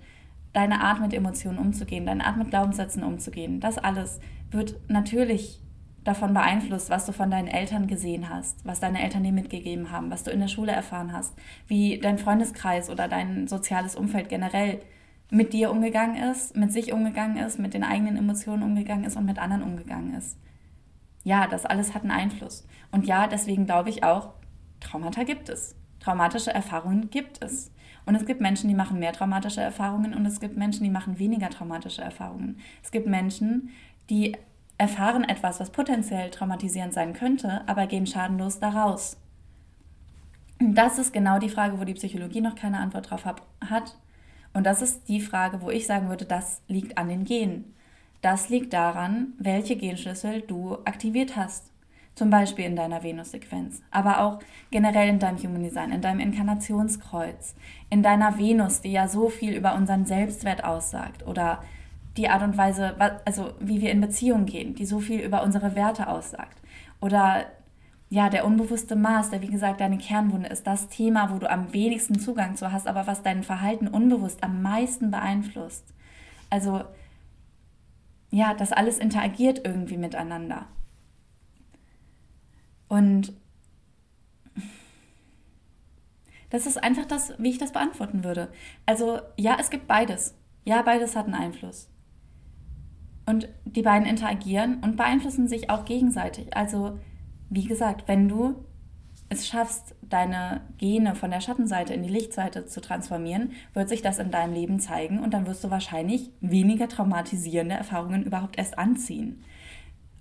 deine 0.51 0.81
Art 0.81 0.99
mit 0.99 1.13
Emotionen 1.13 1.57
umzugehen, 1.57 2.05
deine 2.05 2.25
Art 2.25 2.35
mit 2.35 2.49
Glaubenssätzen 2.49 3.01
umzugehen. 3.01 3.61
Das 3.61 3.77
alles 3.77 4.19
wird 4.51 4.75
natürlich 4.89 5.61
davon 6.07 6.33
beeinflusst, 6.33 6.89
was 6.89 7.05
du 7.05 7.11
von 7.11 7.29
deinen 7.29 7.47
Eltern 7.47 7.87
gesehen 7.87 8.29
hast, 8.29 8.65
was 8.65 8.79
deine 8.79 9.03
Eltern 9.03 9.23
dir 9.23 9.31
mitgegeben 9.31 9.91
haben, 9.91 10.09
was 10.09 10.23
du 10.23 10.31
in 10.31 10.39
der 10.39 10.47
Schule 10.47 10.71
erfahren 10.71 11.11
hast, 11.11 11.33
wie 11.67 11.99
dein 11.99 12.17
Freundeskreis 12.17 12.89
oder 12.89 13.07
dein 13.07 13.47
soziales 13.47 13.95
Umfeld 13.95 14.29
generell 14.29 14.79
mit 15.29 15.53
dir 15.53 15.71
umgegangen 15.71 16.15
ist, 16.31 16.55
mit 16.55 16.71
sich 16.71 16.93
umgegangen 16.93 17.37
ist, 17.37 17.59
mit 17.59 17.73
den 17.73 17.83
eigenen 17.83 18.17
Emotionen 18.17 18.63
umgegangen 18.63 19.03
ist 19.03 19.17
und 19.17 19.25
mit 19.25 19.39
anderen 19.39 19.63
umgegangen 19.63 20.13
ist. 20.13 20.37
Ja, 21.23 21.47
das 21.47 21.65
alles 21.65 21.93
hat 21.93 22.03
einen 22.03 22.11
Einfluss. 22.11 22.65
Und 22.91 23.05
ja, 23.05 23.27
deswegen 23.27 23.65
glaube 23.65 23.89
ich 23.89 24.03
auch, 24.03 24.29
Traumata 24.79 25.23
gibt 25.23 25.49
es. 25.49 25.75
Traumatische 25.99 26.53
Erfahrungen 26.53 27.09
gibt 27.09 27.43
es. 27.43 27.71
Und 28.05 28.15
es 28.15 28.25
gibt 28.25 28.39
Menschen, 28.39 28.69
die 28.69 28.75
machen 28.75 28.99
mehr 28.99 29.11
traumatische 29.11 29.59
Erfahrungen 29.59 30.13
und 30.13 30.25
es 30.25 30.39
gibt 30.39 30.55
Menschen, 30.55 30.85
die 30.85 30.89
machen 30.89 31.19
weniger 31.19 31.49
traumatische 31.49 32.01
Erfahrungen. 32.01 32.59
Es 32.81 32.91
gibt 32.91 33.07
Menschen, 33.07 33.71
die 34.09 34.37
erfahren 34.77 35.23
etwas, 35.23 35.59
was 35.59 35.71
potenziell 35.71 36.29
traumatisierend 36.29 36.93
sein 36.93 37.13
könnte, 37.13 37.61
aber 37.67 37.87
gehen 37.87 38.07
schadenlos 38.07 38.59
daraus. 38.59 39.17
Und 40.59 40.75
das 40.75 40.97
ist 40.97 41.13
genau 41.13 41.39
die 41.39 41.49
Frage, 41.49 41.79
wo 41.79 41.83
die 41.83 41.93
Psychologie 41.93 42.41
noch 42.41 42.55
keine 42.55 42.79
Antwort 42.79 43.09
drauf 43.09 43.25
hat. 43.25 43.97
Und 44.53 44.65
das 44.65 44.81
ist 44.81 45.07
die 45.07 45.21
Frage, 45.21 45.61
wo 45.61 45.69
ich 45.69 45.85
sagen 45.85 46.09
würde, 46.09 46.25
das 46.25 46.61
liegt 46.67 46.97
an 46.97 47.09
den 47.09 47.25
Genen. 47.25 47.75
Das 48.21 48.49
liegt 48.49 48.73
daran, 48.73 49.33
welche 49.37 49.75
Genschlüssel 49.75 50.41
du 50.41 50.77
aktiviert 50.85 51.35
hast. 51.35 51.71
Zum 52.15 52.31
Beispiel 52.31 52.65
in 52.65 52.75
deiner 52.75 53.03
Venus-Sequenz, 53.03 53.83
aber 53.91 54.21
auch 54.21 54.39
generell 54.71 55.07
in 55.07 55.19
deinem 55.19 55.37
Human 55.37 55.61
Design, 55.61 55.91
in 55.91 56.01
deinem 56.01 56.19
Inkarnationskreuz, 56.19 57.53
in 57.91 58.01
deiner 58.01 58.39
Venus, 58.39 58.81
die 58.81 58.91
ja 58.91 59.07
so 59.07 59.29
viel 59.29 59.55
über 59.55 59.75
unseren 59.75 60.07
Selbstwert 60.07 60.63
aussagt 60.63 61.27
oder 61.27 61.61
die 62.17 62.29
Art 62.29 62.43
und 62.43 62.57
Weise, 62.57 62.95
also 63.25 63.53
wie 63.59 63.81
wir 63.81 63.91
in 63.91 64.01
Beziehungen 64.01 64.45
gehen, 64.45 64.75
die 64.75 64.85
so 64.85 64.99
viel 64.99 65.21
über 65.21 65.43
unsere 65.43 65.75
Werte 65.75 66.07
aussagt. 66.07 66.57
Oder 66.99 67.45
ja, 68.09 68.29
der 68.29 68.45
unbewusste 68.45 68.95
Maß, 68.95 69.31
der 69.31 69.41
wie 69.41 69.49
gesagt 69.49 69.81
deine 69.81 69.97
Kernwunde 69.97 70.49
ist, 70.49 70.65
das 70.65 70.87
Thema, 70.87 71.31
wo 71.33 71.39
du 71.39 71.49
am 71.49 71.73
wenigsten 71.73 72.19
Zugang 72.19 72.55
zu 72.55 72.71
hast, 72.71 72.87
aber 72.87 73.05
was 73.05 73.21
dein 73.21 73.43
Verhalten 73.43 73.87
unbewusst 73.87 74.43
am 74.43 74.61
meisten 74.61 75.11
beeinflusst. 75.11 75.93
Also 76.49 76.83
ja, 78.31 78.53
das 78.53 78.71
alles 78.71 78.97
interagiert 78.97 79.61
irgendwie 79.65 79.97
miteinander. 79.97 80.67
Und 82.87 83.33
das 86.49 86.65
ist 86.65 86.81
einfach 86.81 87.05
das, 87.05 87.33
wie 87.37 87.49
ich 87.49 87.57
das 87.57 87.73
beantworten 87.73 88.23
würde. 88.23 88.49
Also 88.85 89.19
ja, 89.35 89.57
es 89.59 89.69
gibt 89.69 89.87
beides. 89.87 90.33
Ja, 90.63 90.81
beides 90.81 91.15
hat 91.15 91.25
einen 91.25 91.35
Einfluss. 91.35 91.89
Und 93.27 93.49
die 93.65 93.81
beiden 93.83 94.07
interagieren 94.07 94.79
und 94.81 94.95
beeinflussen 94.95 95.47
sich 95.47 95.69
auch 95.69 95.85
gegenseitig. 95.85 96.55
Also 96.55 96.97
wie 97.49 97.65
gesagt, 97.65 98.07
wenn 98.07 98.27
du 98.27 98.55
es 99.29 99.45
schaffst, 99.45 99.95
deine 100.01 100.61
Gene 100.77 101.13
von 101.13 101.31
der 101.31 101.41
Schattenseite 101.41 101.93
in 101.93 102.03
die 102.03 102.09
Lichtseite 102.09 102.65
zu 102.65 102.79
transformieren, 102.79 103.51
wird 103.73 103.89
sich 103.89 104.01
das 104.01 104.19
in 104.19 104.31
deinem 104.31 104.53
Leben 104.53 104.79
zeigen 104.79 105.19
und 105.19 105.33
dann 105.33 105.45
wirst 105.45 105.63
du 105.63 105.69
wahrscheinlich 105.69 106.31
weniger 106.39 106.87
traumatisierende 106.87 107.75
Erfahrungen 107.75 108.23
überhaupt 108.23 108.57
erst 108.57 108.79
anziehen. 108.79 109.43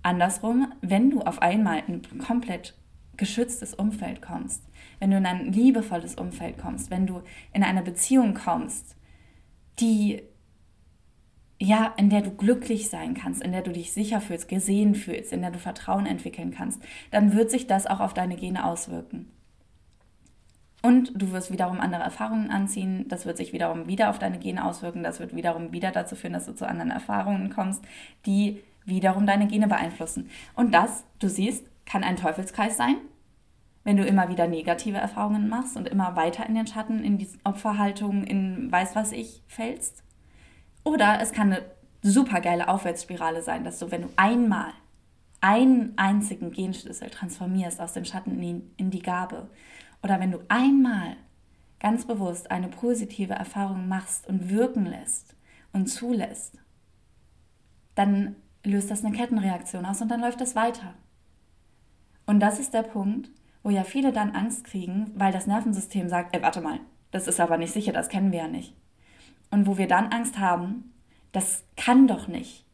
Andersrum, 0.03 0.73
wenn 0.81 1.09
du 1.09 1.21
auf 1.21 1.41
einmal 1.41 1.83
in 1.87 2.01
ein 2.11 2.19
komplett 2.19 2.75
geschütztes 3.15 3.73
Umfeld 3.73 4.21
kommst, 4.21 4.63
wenn 4.99 5.11
du 5.11 5.17
in 5.17 5.25
ein 5.25 5.51
liebevolles 5.51 6.15
Umfeld 6.15 6.57
kommst, 6.57 6.91
wenn 6.91 7.07
du 7.07 7.21
in 7.53 7.63
eine 7.63 7.81
Beziehung 7.81 8.33
kommst, 8.33 8.97
die 9.79 10.21
ja, 11.59 11.93
in 11.97 12.09
der 12.09 12.21
du 12.21 12.31
glücklich 12.31 12.89
sein 12.89 13.13
kannst, 13.15 13.41
in 13.41 13.51
der 13.51 13.63
du 13.63 13.71
dich 13.71 13.91
sicher 13.91 14.21
fühlst, 14.21 14.47
gesehen 14.47 14.93
fühlst, 14.93 15.33
in 15.33 15.41
der 15.41 15.51
du 15.51 15.59
Vertrauen 15.59 16.05
entwickeln 16.05 16.51
kannst, 16.51 16.81
dann 17.11 17.33
wird 17.33 17.49
sich 17.49 17.67
das 17.67 17.87
auch 17.87 17.99
auf 17.99 18.13
deine 18.13 18.35
Gene 18.35 18.65
auswirken. 18.65 19.31
Und 20.83 21.11
du 21.19 21.31
wirst 21.31 21.51
wiederum 21.51 21.79
andere 21.79 22.03
Erfahrungen 22.03 22.51
anziehen, 22.51 23.07
das 23.07 23.25
wird 23.25 23.37
sich 23.37 23.51
wiederum 23.51 23.87
wieder 23.87 24.09
auf 24.11 24.19
deine 24.19 24.37
Gene 24.37 24.63
auswirken, 24.63 25.03
das 25.03 25.19
wird 25.19 25.35
wiederum 25.35 25.71
wieder 25.71 25.91
dazu 25.91 26.15
führen, 26.15 26.33
dass 26.33 26.45
du 26.45 26.53
zu 26.53 26.67
anderen 26.67 26.91
Erfahrungen 26.91 27.49
kommst, 27.49 27.83
die 28.25 28.61
wiederum 28.85 29.25
deine 29.25 29.47
Gene 29.47 29.67
beeinflussen. 29.67 30.29
Und 30.55 30.73
das, 30.73 31.03
du 31.19 31.27
siehst, 31.27 31.65
kann 31.85 32.03
ein 32.03 32.15
Teufelskreis 32.15 32.77
sein, 32.77 32.97
wenn 33.83 33.97
du 33.97 34.05
immer 34.05 34.29
wieder 34.29 34.47
negative 34.47 34.97
Erfahrungen 34.97 35.49
machst 35.49 35.75
und 35.75 35.87
immer 35.87 36.15
weiter 36.15 36.45
in 36.45 36.55
den 36.55 36.67
Schatten, 36.67 37.03
in 37.03 37.17
die 37.17 37.27
Opferhaltung, 37.43 38.23
in 38.23 38.71
weiß 38.71 38.95
was 38.95 39.11
ich 39.11 39.41
fällst. 39.47 40.03
Oder 40.87 41.19
es 41.19 41.33
kann 41.33 41.51
eine 41.51 41.65
super 42.01 42.39
geile 42.39 42.69
Aufwärtsspirale 42.69 43.41
sein, 43.41 43.65
dass 43.65 43.77
du, 43.77 43.91
wenn 43.91 44.03
du 44.03 44.09
einmal 44.15 44.71
einen 45.41 45.91
einzigen 45.97 46.53
Genschlüssel 46.53 47.09
transformierst 47.09 47.81
aus 47.81 47.91
dem 47.91 48.05
Schatten 48.05 48.41
in, 48.41 48.89
die 48.89 49.01
Gabe, 49.01 49.49
oder 50.01 50.21
wenn 50.21 50.31
du 50.31 50.39
einmal 50.47 51.17
ganz 51.81 52.05
bewusst 52.07 52.51
eine 52.51 52.69
positive 52.69 53.33
Erfahrung 53.33 53.89
machst 53.89 54.27
und 54.27 54.49
wirken 54.49 54.85
lässt 54.85 55.35
und 55.73 55.87
zulässt, 55.87 56.57
dann 57.95 58.37
löst 58.63 58.89
das 58.89 59.03
eine 59.03 59.13
Kettenreaktion 59.13 59.85
aus 59.85 60.01
und 60.01 60.07
dann 60.07 60.21
läuft 60.21 60.39
es 60.39 60.55
weiter. 60.55 60.93
Und 62.25 62.39
das 62.39 62.59
ist 62.59 62.73
der 62.73 62.83
Punkt, 62.83 63.29
wo 63.61 63.71
ja 63.71 63.83
viele 63.83 64.13
dann 64.13 64.31
Angst 64.31 64.63
kriegen, 64.63 65.11
weil 65.15 65.33
das 65.33 65.47
Nervensystem 65.47 66.07
sagt, 66.07 66.33
ey, 66.33 66.41
warte 66.41 66.61
mal, 66.61 66.79
das 67.11 67.27
ist 67.27 67.41
aber 67.41 67.57
nicht 67.57 67.73
sicher, 67.73 67.91
das 67.91 68.07
kennen 68.07 68.31
wir 68.31 68.39
ja 68.39 68.47
nicht. 68.47 68.73
Und 69.49 69.67
wo 69.67 69.77
wir 69.77 69.87
dann 69.87 70.11
Angst 70.11 70.39
haben, 70.39 70.93
das 71.31 71.63
kann 71.75 72.07
doch 72.07 72.27
nicht 72.27 72.65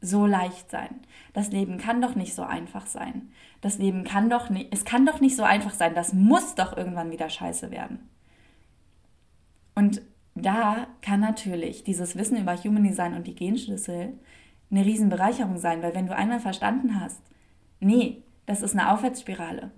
so 0.00 0.26
leicht 0.26 0.70
sein. 0.70 1.00
Das 1.32 1.50
Leben 1.50 1.78
kann 1.78 2.02
doch 2.02 2.14
nicht 2.14 2.34
so 2.34 2.42
einfach 2.42 2.86
sein. 2.86 3.30
Das 3.60 3.78
Leben 3.78 4.04
kann 4.04 4.28
doch 4.30 4.50
nicht, 4.50 4.72
es 4.72 4.84
kann 4.84 5.06
doch 5.06 5.20
nicht 5.20 5.36
so 5.36 5.42
einfach 5.42 5.72
sein. 5.72 5.94
Das 5.94 6.12
muss 6.12 6.54
doch 6.54 6.76
irgendwann 6.76 7.10
wieder 7.10 7.30
scheiße 7.30 7.70
werden. 7.70 8.08
Und 9.74 10.02
da 10.34 10.86
kann 11.00 11.20
natürlich 11.20 11.84
dieses 11.84 12.16
Wissen 12.16 12.36
über 12.36 12.56
Human 12.56 12.84
Design 12.84 13.14
und 13.14 13.26
die 13.26 13.34
Genschlüssel 13.34 14.18
eine 14.70 14.84
Riesenbereicherung 14.84 15.58
sein, 15.58 15.82
weil 15.82 15.94
wenn 15.94 16.06
du 16.06 16.14
einmal 16.14 16.40
verstanden 16.40 17.00
hast, 17.00 17.22
nee, 17.80 18.22
das 18.46 18.62
ist 18.62 18.74
eine 18.74 18.92
Aufwärtsspirale. 18.92 19.70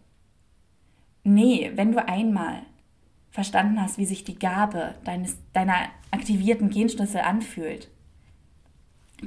Nee, 1.25 1.73
wenn 1.75 1.93
du 1.93 2.07
einmal 2.07 2.63
verstanden 3.37 3.83
hast, 3.83 3.99
wie 3.99 4.07
sich 4.07 4.25
die 4.25 4.39
Gabe 4.39 4.95
deines, 5.05 5.37
deiner 5.53 5.77
aktivierten 6.11 6.71
Genschlüssel 6.71 7.21
anfühlt, 7.21 7.91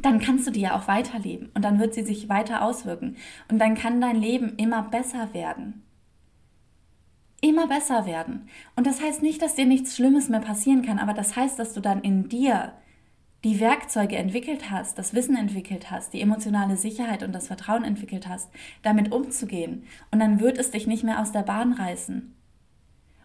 dann 0.01 0.19
kannst 0.19 0.47
du 0.47 0.51
die 0.51 0.61
ja 0.61 0.75
auch 0.75 0.87
weiterleben 0.87 1.51
und 1.53 1.63
dann 1.63 1.77
wird 1.79 1.93
sie 1.93 2.03
sich 2.03 2.27
weiter 2.27 2.63
auswirken 2.63 3.17
und 3.51 3.59
dann 3.59 3.75
kann 3.75 4.01
dein 4.01 4.19
Leben 4.19 4.55
immer 4.57 4.81
besser 4.81 5.31
werden. 5.35 5.83
Immer 7.41 7.67
besser 7.67 8.07
werden. 8.07 8.49
Und 8.75 8.87
das 8.87 8.99
heißt 8.99 9.21
nicht, 9.21 9.43
dass 9.43 9.53
dir 9.53 9.67
nichts 9.67 9.95
Schlimmes 9.95 10.27
mehr 10.27 10.41
passieren 10.41 10.81
kann, 10.81 10.97
aber 10.97 11.13
das 11.13 11.35
heißt, 11.35 11.59
dass 11.59 11.73
du 11.73 11.79
dann 11.79 12.01
in 12.01 12.29
dir 12.29 12.73
die 13.43 13.59
Werkzeuge 13.59 14.17
entwickelt 14.17 14.71
hast, 14.71 14.97
das 14.97 15.13
Wissen 15.13 15.37
entwickelt 15.37 15.91
hast, 15.91 16.13
die 16.13 16.21
emotionale 16.21 16.77
Sicherheit 16.77 17.21
und 17.21 17.31
das 17.31 17.45
Vertrauen 17.45 17.83
entwickelt 17.83 18.27
hast, 18.27 18.49
damit 18.81 19.11
umzugehen. 19.11 19.83
Und 20.09 20.19
dann 20.19 20.39
wird 20.39 20.57
es 20.57 20.71
dich 20.71 20.87
nicht 20.87 21.03
mehr 21.03 21.21
aus 21.21 21.31
der 21.31 21.43
Bahn 21.43 21.73
reißen. 21.73 22.35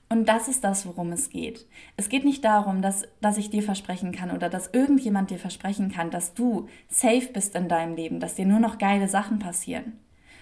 Und 0.08 0.28
das 0.28 0.48
ist 0.48 0.62
das, 0.64 0.86
worum 0.86 1.12
es 1.12 1.30
geht. 1.30 1.66
Es 1.96 2.08
geht 2.08 2.24
nicht 2.24 2.44
darum, 2.44 2.82
dass, 2.82 3.04
dass 3.20 3.38
ich 3.38 3.50
dir 3.50 3.62
versprechen 3.62 4.12
kann 4.12 4.30
oder 4.30 4.48
dass 4.48 4.68
irgendjemand 4.72 5.30
dir 5.30 5.38
versprechen 5.38 5.90
kann, 5.90 6.10
dass 6.10 6.34
du 6.34 6.68
safe 6.88 7.28
bist 7.32 7.54
in 7.54 7.68
deinem 7.68 7.96
Leben, 7.96 8.20
dass 8.20 8.34
dir 8.34 8.46
nur 8.46 8.60
noch 8.60 8.78
geile 8.78 9.08
Sachen 9.08 9.38
passieren, 9.38 9.98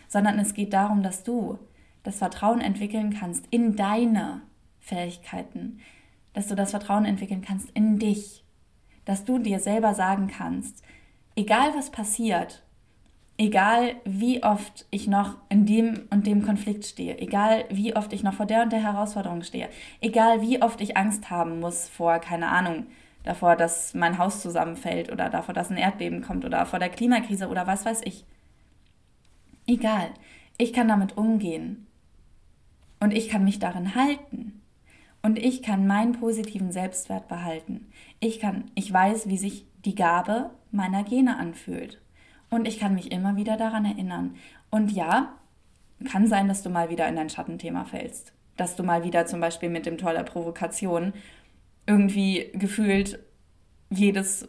sondern 0.09 0.39
es 0.39 0.55
geht 0.55 0.73
darum, 0.73 1.03
dass 1.03 1.23
du 1.23 1.59
das 2.03 2.19
Vertrauen 2.19 2.61
entwickeln 2.61 3.15
kannst 3.19 3.47
in 3.51 3.77
deine 3.77 4.43
Fähigkeiten, 4.81 5.79
dass 6.33 6.49
du 6.49 6.55
das 6.55 6.71
Vertrauen 6.71 7.05
entwickeln 7.05 7.43
kannst 7.43 7.71
in 7.71 7.99
dich, 7.99 8.45
dass 9.05 9.25
du 9.25 9.39
dir 9.39 9.61
selber 9.61 9.95
sagen 9.95 10.27
kannst, 10.27 10.83
egal 11.37 11.73
was 11.75 11.91
passiert, 11.91 12.63
egal 13.39 13.97
wie 14.05 14.43
oft 14.43 14.87
ich 14.91 15.07
noch 15.09 15.37
in 15.49 15.67
dem 15.67 16.09
und 16.11 16.27
dem 16.27 16.45
Konflikt 16.45 16.85
stehe, 16.85 17.19
egal 17.19 17.65
wie 17.71 17.97
oft 17.97 18.13
ich 18.13 18.23
noch 18.23 18.35
vor 18.35 18.47
der 18.47 18.63
und 18.63 18.73
der 18.73 18.83
Herausforderung 18.83 19.43
stehe, 19.43 19.69
egal 20.01 20.43
wie 20.43 20.63
oft 20.63 20.81
ich 20.81 20.97
Angst 20.97 21.31
haben 21.31 21.61
muss 21.61 21.89
vor, 21.89 22.19
keine 22.19 22.49
Ahnung, 22.49 22.87
davor, 23.25 23.57
dass 23.57 23.95
mein 23.95 24.19
Haus 24.19 24.43
zusammenfällt 24.43 25.11
oder 25.11 25.29
davor, 25.31 25.55
dass 25.55 25.71
ein 25.71 25.77
Erdbeben 25.77 26.23
kommt 26.23 26.45
oder 26.45 26.67
vor 26.67 26.79
der 26.79 26.89
Klimakrise 26.89 27.49
oder 27.49 27.67
was 27.67 27.85
weiß 27.85 28.03
ich. 28.05 28.25
Egal, 29.67 30.11
ich 30.59 30.73
kann 30.73 30.89
damit 30.89 31.17
umgehen 31.17 31.87
und 33.01 33.13
ich 33.13 33.29
kann 33.29 33.45
mich 33.45 33.59
darin 33.59 33.95
halten. 33.95 34.59
Und 35.25 35.39
ich 35.39 35.63
kann 35.63 35.87
meinen 35.87 36.13
positiven 36.19 36.73
Selbstwert 36.73 37.29
behalten. 37.29 37.87
Ich 38.19 38.41
kann, 38.41 38.73
ich 38.75 38.93
weiß, 38.93 39.29
wie 39.29 39.39
sich 39.39 39.65
die 39.85 39.95
Gabe 39.95 40.51
meiner 40.73 41.05
Gene 41.05 41.39
anfühlt. 41.39 42.01
Und 42.53 42.69
ich 42.69 42.79
kann 42.79 42.95
mich 42.95 43.11
immer 43.11 43.37
wieder 43.37 43.57
daran 43.57 43.87
erinnern. 43.87 44.37
Und 44.69 44.93
ja, 44.93 45.33
kann 46.05 46.27
sein, 46.27 46.49
dass 46.49 46.63
du 46.63 46.69
mal 46.69 46.91
wieder 46.91 47.09
in 47.09 47.17
dein 47.17 47.31
Schattenthema 47.31 47.87
fällst. 47.87 48.35
Dass 48.59 48.77
du 48.77 48.83
mal 48.83 49.05
wieder 49.05 49.25
zum 49.25 49.41
Beispiel 49.41 49.71
mit 49.71 49.87
dem 49.87 49.97
Tor 49.97 50.13
der 50.13 50.23
Provokation 50.23 51.15
irgendwie 51.87 52.51
gefühlt 52.53 53.21
jedes, 53.89 54.47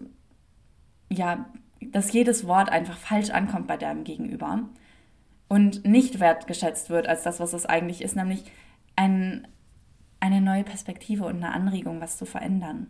ja, 1.09 1.45
dass 1.79 2.11
jedes 2.11 2.45
Wort 2.45 2.69
einfach 2.69 2.97
falsch 2.97 3.29
ankommt 3.29 3.67
bei 3.67 3.77
deinem 3.77 4.03
Gegenüber 4.03 4.67
und 5.47 5.85
nicht 5.85 6.19
wertgeschätzt 6.19 6.89
wird 6.89 7.07
als 7.07 7.23
das, 7.23 7.39
was 7.39 7.53
es 7.53 7.65
eigentlich 7.65 8.01
ist, 8.01 8.17
nämlich 8.17 8.43
ein, 8.97 9.47
eine 10.19 10.41
neue 10.41 10.65
Perspektive 10.65 11.23
und 11.23 11.37
eine 11.37 11.53
Anregung, 11.53 12.01
was 12.01 12.17
zu 12.17 12.25
verändern. 12.25 12.87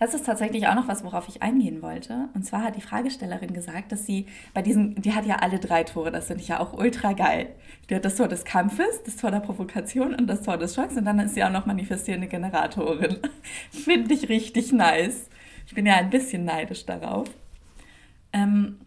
Das 0.00 0.14
ist 0.14 0.24
tatsächlich 0.24 0.66
auch 0.66 0.74
noch 0.74 0.88
was, 0.88 1.04
worauf 1.04 1.28
ich 1.28 1.42
eingehen 1.42 1.82
wollte. 1.82 2.30
Und 2.32 2.46
zwar 2.46 2.62
hat 2.62 2.74
die 2.74 2.80
Fragestellerin 2.80 3.52
gesagt, 3.52 3.92
dass 3.92 4.06
sie 4.06 4.24
bei 4.54 4.62
diesen, 4.62 4.94
die 4.94 5.12
hat 5.12 5.26
ja 5.26 5.36
alle 5.36 5.58
drei 5.58 5.84
Tore, 5.84 6.10
das 6.10 6.28
finde 6.28 6.42
ich 6.42 6.48
ja 6.48 6.58
auch 6.58 6.72
ultra 6.72 7.12
geil. 7.12 7.48
Die 7.88 7.94
hat 7.94 8.06
das 8.06 8.16
Tor 8.16 8.26
des 8.26 8.44
Kampfes, 8.44 9.02
das 9.04 9.16
Tor 9.16 9.30
der 9.30 9.40
Provokation 9.40 10.14
und 10.14 10.26
das 10.26 10.40
Tor 10.40 10.56
des 10.56 10.74
Schocks 10.74 10.96
und 10.96 11.04
dann 11.04 11.18
ist 11.18 11.34
sie 11.34 11.44
auch 11.44 11.52
noch 11.52 11.66
manifestierende 11.66 12.28
Generatorin. 12.28 13.18
finde 13.70 14.14
ich 14.14 14.30
richtig 14.30 14.72
nice. 14.72 15.28
Ich 15.66 15.74
bin 15.74 15.84
ja 15.84 15.96
ein 15.96 16.08
bisschen 16.08 16.46
neidisch 16.46 16.86
darauf. 16.86 17.28
Ähm, 18.32 18.78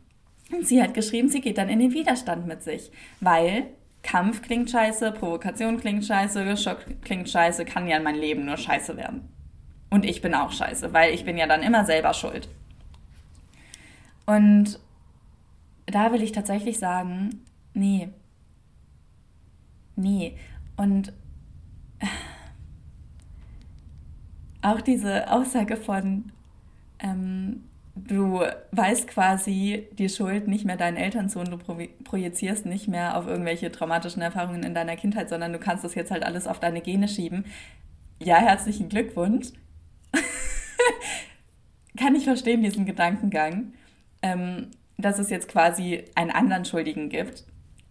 und 0.51 0.67
sie 0.67 0.81
hat 0.81 0.95
geschrieben, 0.95 1.29
sie 1.29 1.41
geht 1.41 1.59
dann 1.59 1.69
in 1.69 1.77
den 1.77 1.93
Widerstand 1.93 2.47
mit 2.47 2.63
sich, 2.63 2.91
weil 3.21 3.67
Kampf 4.01 4.41
klingt 4.41 4.71
scheiße, 4.71 5.11
Provokation 5.11 5.79
klingt 5.79 6.05
scheiße, 6.05 6.57
Schock 6.57 6.85
klingt 7.03 7.29
scheiße, 7.29 7.65
kann 7.65 7.87
ja 7.87 7.97
in 7.97 8.03
mein 8.03 8.15
Leben 8.15 8.45
nur 8.45 8.57
scheiße 8.57 8.97
werden. 8.97 9.29
Und 9.93 10.05
ich 10.05 10.23
bin 10.23 10.33
auch 10.33 10.51
scheiße, 10.51 10.91
weil 10.91 11.13
ich 11.13 11.23
bin 11.23 11.37
ja 11.37 11.45
dann 11.45 11.61
immer 11.61 11.85
selber 11.85 12.15
schuld. 12.15 12.49
Und 14.25 14.79
da 15.85 16.11
will 16.11 16.23
ich 16.23 16.31
tatsächlich 16.31 16.79
sagen, 16.79 17.41
nee. 17.75 18.09
Nee. 19.95 20.35
Und 20.77 21.13
auch 24.63 24.81
diese 24.81 25.31
Aussage 25.31 25.77
von, 25.77 26.31
ähm, 26.97 27.65
du 27.93 28.41
weißt 28.71 29.07
quasi 29.07 29.87
die 29.91 30.09
Schuld 30.09 30.47
nicht 30.47 30.65
mehr 30.65 30.77
deinen 30.77 30.97
Eltern 30.97 31.29
zu 31.29 31.37
und 31.39 31.51
du 31.51 31.59
projizierst 32.03 32.65
nicht 32.65 32.87
mehr 32.87 33.15
auf 33.15 33.27
irgendwelche 33.27 33.71
traumatischen 33.71 34.23
Erfahrungen 34.23 34.63
in 34.63 34.73
deiner 34.73 34.95
Kindheit, 34.95 35.29
sondern 35.29 35.53
du 35.53 35.59
kannst 35.59 35.83
das 35.83 35.93
jetzt 35.93 36.09
halt 36.09 36.23
alles 36.23 36.47
auf 36.47 36.59
deine 36.59 36.81
Gene 36.81 37.07
schieben. 37.07 37.45
Ja, 38.19 38.37
herzlichen 38.37 38.89
Glückwunsch. 38.89 39.49
kann 41.97 42.15
ich 42.15 42.23
verstehen, 42.23 42.63
diesen 42.63 42.85
Gedankengang, 42.85 43.73
ähm, 44.21 44.71
dass 44.97 45.19
es 45.19 45.29
jetzt 45.29 45.47
quasi 45.47 46.05
einen 46.15 46.31
anderen 46.31 46.65
Schuldigen 46.65 47.09
gibt, 47.09 47.45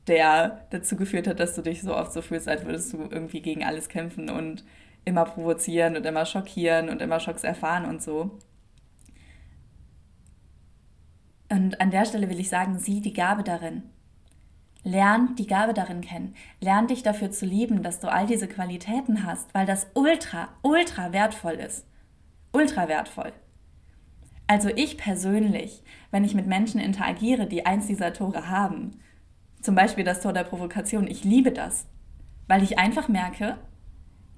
der 0.06 0.66
dazu 0.70 0.96
geführt 0.96 1.26
hat, 1.26 1.40
dass 1.40 1.54
du 1.54 1.62
dich 1.62 1.82
so 1.82 1.94
oft 1.96 2.12
so 2.12 2.22
fühlst, 2.22 2.48
als 2.48 2.64
würdest 2.64 2.92
du 2.92 3.02
irgendwie 3.10 3.42
gegen 3.42 3.64
alles 3.64 3.88
kämpfen 3.88 4.30
und 4.30 4.64
immer 5.04 5.24
provozieren 5.24 5.96
und 5.96 6.06
immer 6.06 6.26
schockieren 6.26 6.88
und 6.88 7.02
immer 7.02 7.20
Schocks 7.20 7.44
erfahren 7.44 7.84
und 7.84 8.02
so. 8.02 8.38
Und 11.48 11.80
an 11.80 11.90
der 11.90 12.06
Stelle 12.06 12.30
will 12.30 12.40
ich 12.40 12.48
sagen, 12.48 12.78
sieh 12.78 13.00
die 13.00 13.12
Gabe 13.12 13.42
darin. 13.42 13.82
Lern 14.84 15.36
die 15.36 15.46
Gabe 15.46 15.74
darin 15.74 16.00
kennen. 16.00 16.34
Lern 16.60 16.86
dich 16.86 17.02
dafür 17.02 17.30
zu 17.30 17.46
lieben, 17.46 17.82
dass 17.82 18.00
du 18.00 18.10
all 18.10 18.26
diese 18.26 18.48
Qualitäten 18.48 19.24
hast, 19.24 19.52
weil 19.54 19.66
das 19.66 19.86
ultra, 19.94 20.48
ultra 20.62 21.12
wertvoll 21.12 21.54
ist 21.54 21.84
ultra 22.52 22.88
wertvoll. 22.88 23.32
Also 24.46 24.68
ich 24.68 24.98
persönlich, 24.98 25.82
wenn 26.10 26.24
ich 26.24 26.34
mit 26.34 26.46
Menschen 26.46 26.80
interagiere, 26.80 27.46
die 27.46 27.64
eins 27.64 27.86
dieser 27.86 28.12
Tore 28.12 28.48
haben, 28.48 29.00
zum 29.62 29.74
Beispiel 29.74 30.04
das 30.04 30.20
Tor 30.20 30.32
der 30.32 30.44
Provokation, 30.44 31.06
ich 31.06 31.24
liebe 31.24 31.52
das, 31.52 31.86
weil 32.48 32.62
ich 32.62 32.78
einfach 32.78 33.08
merke, 33.08 33.56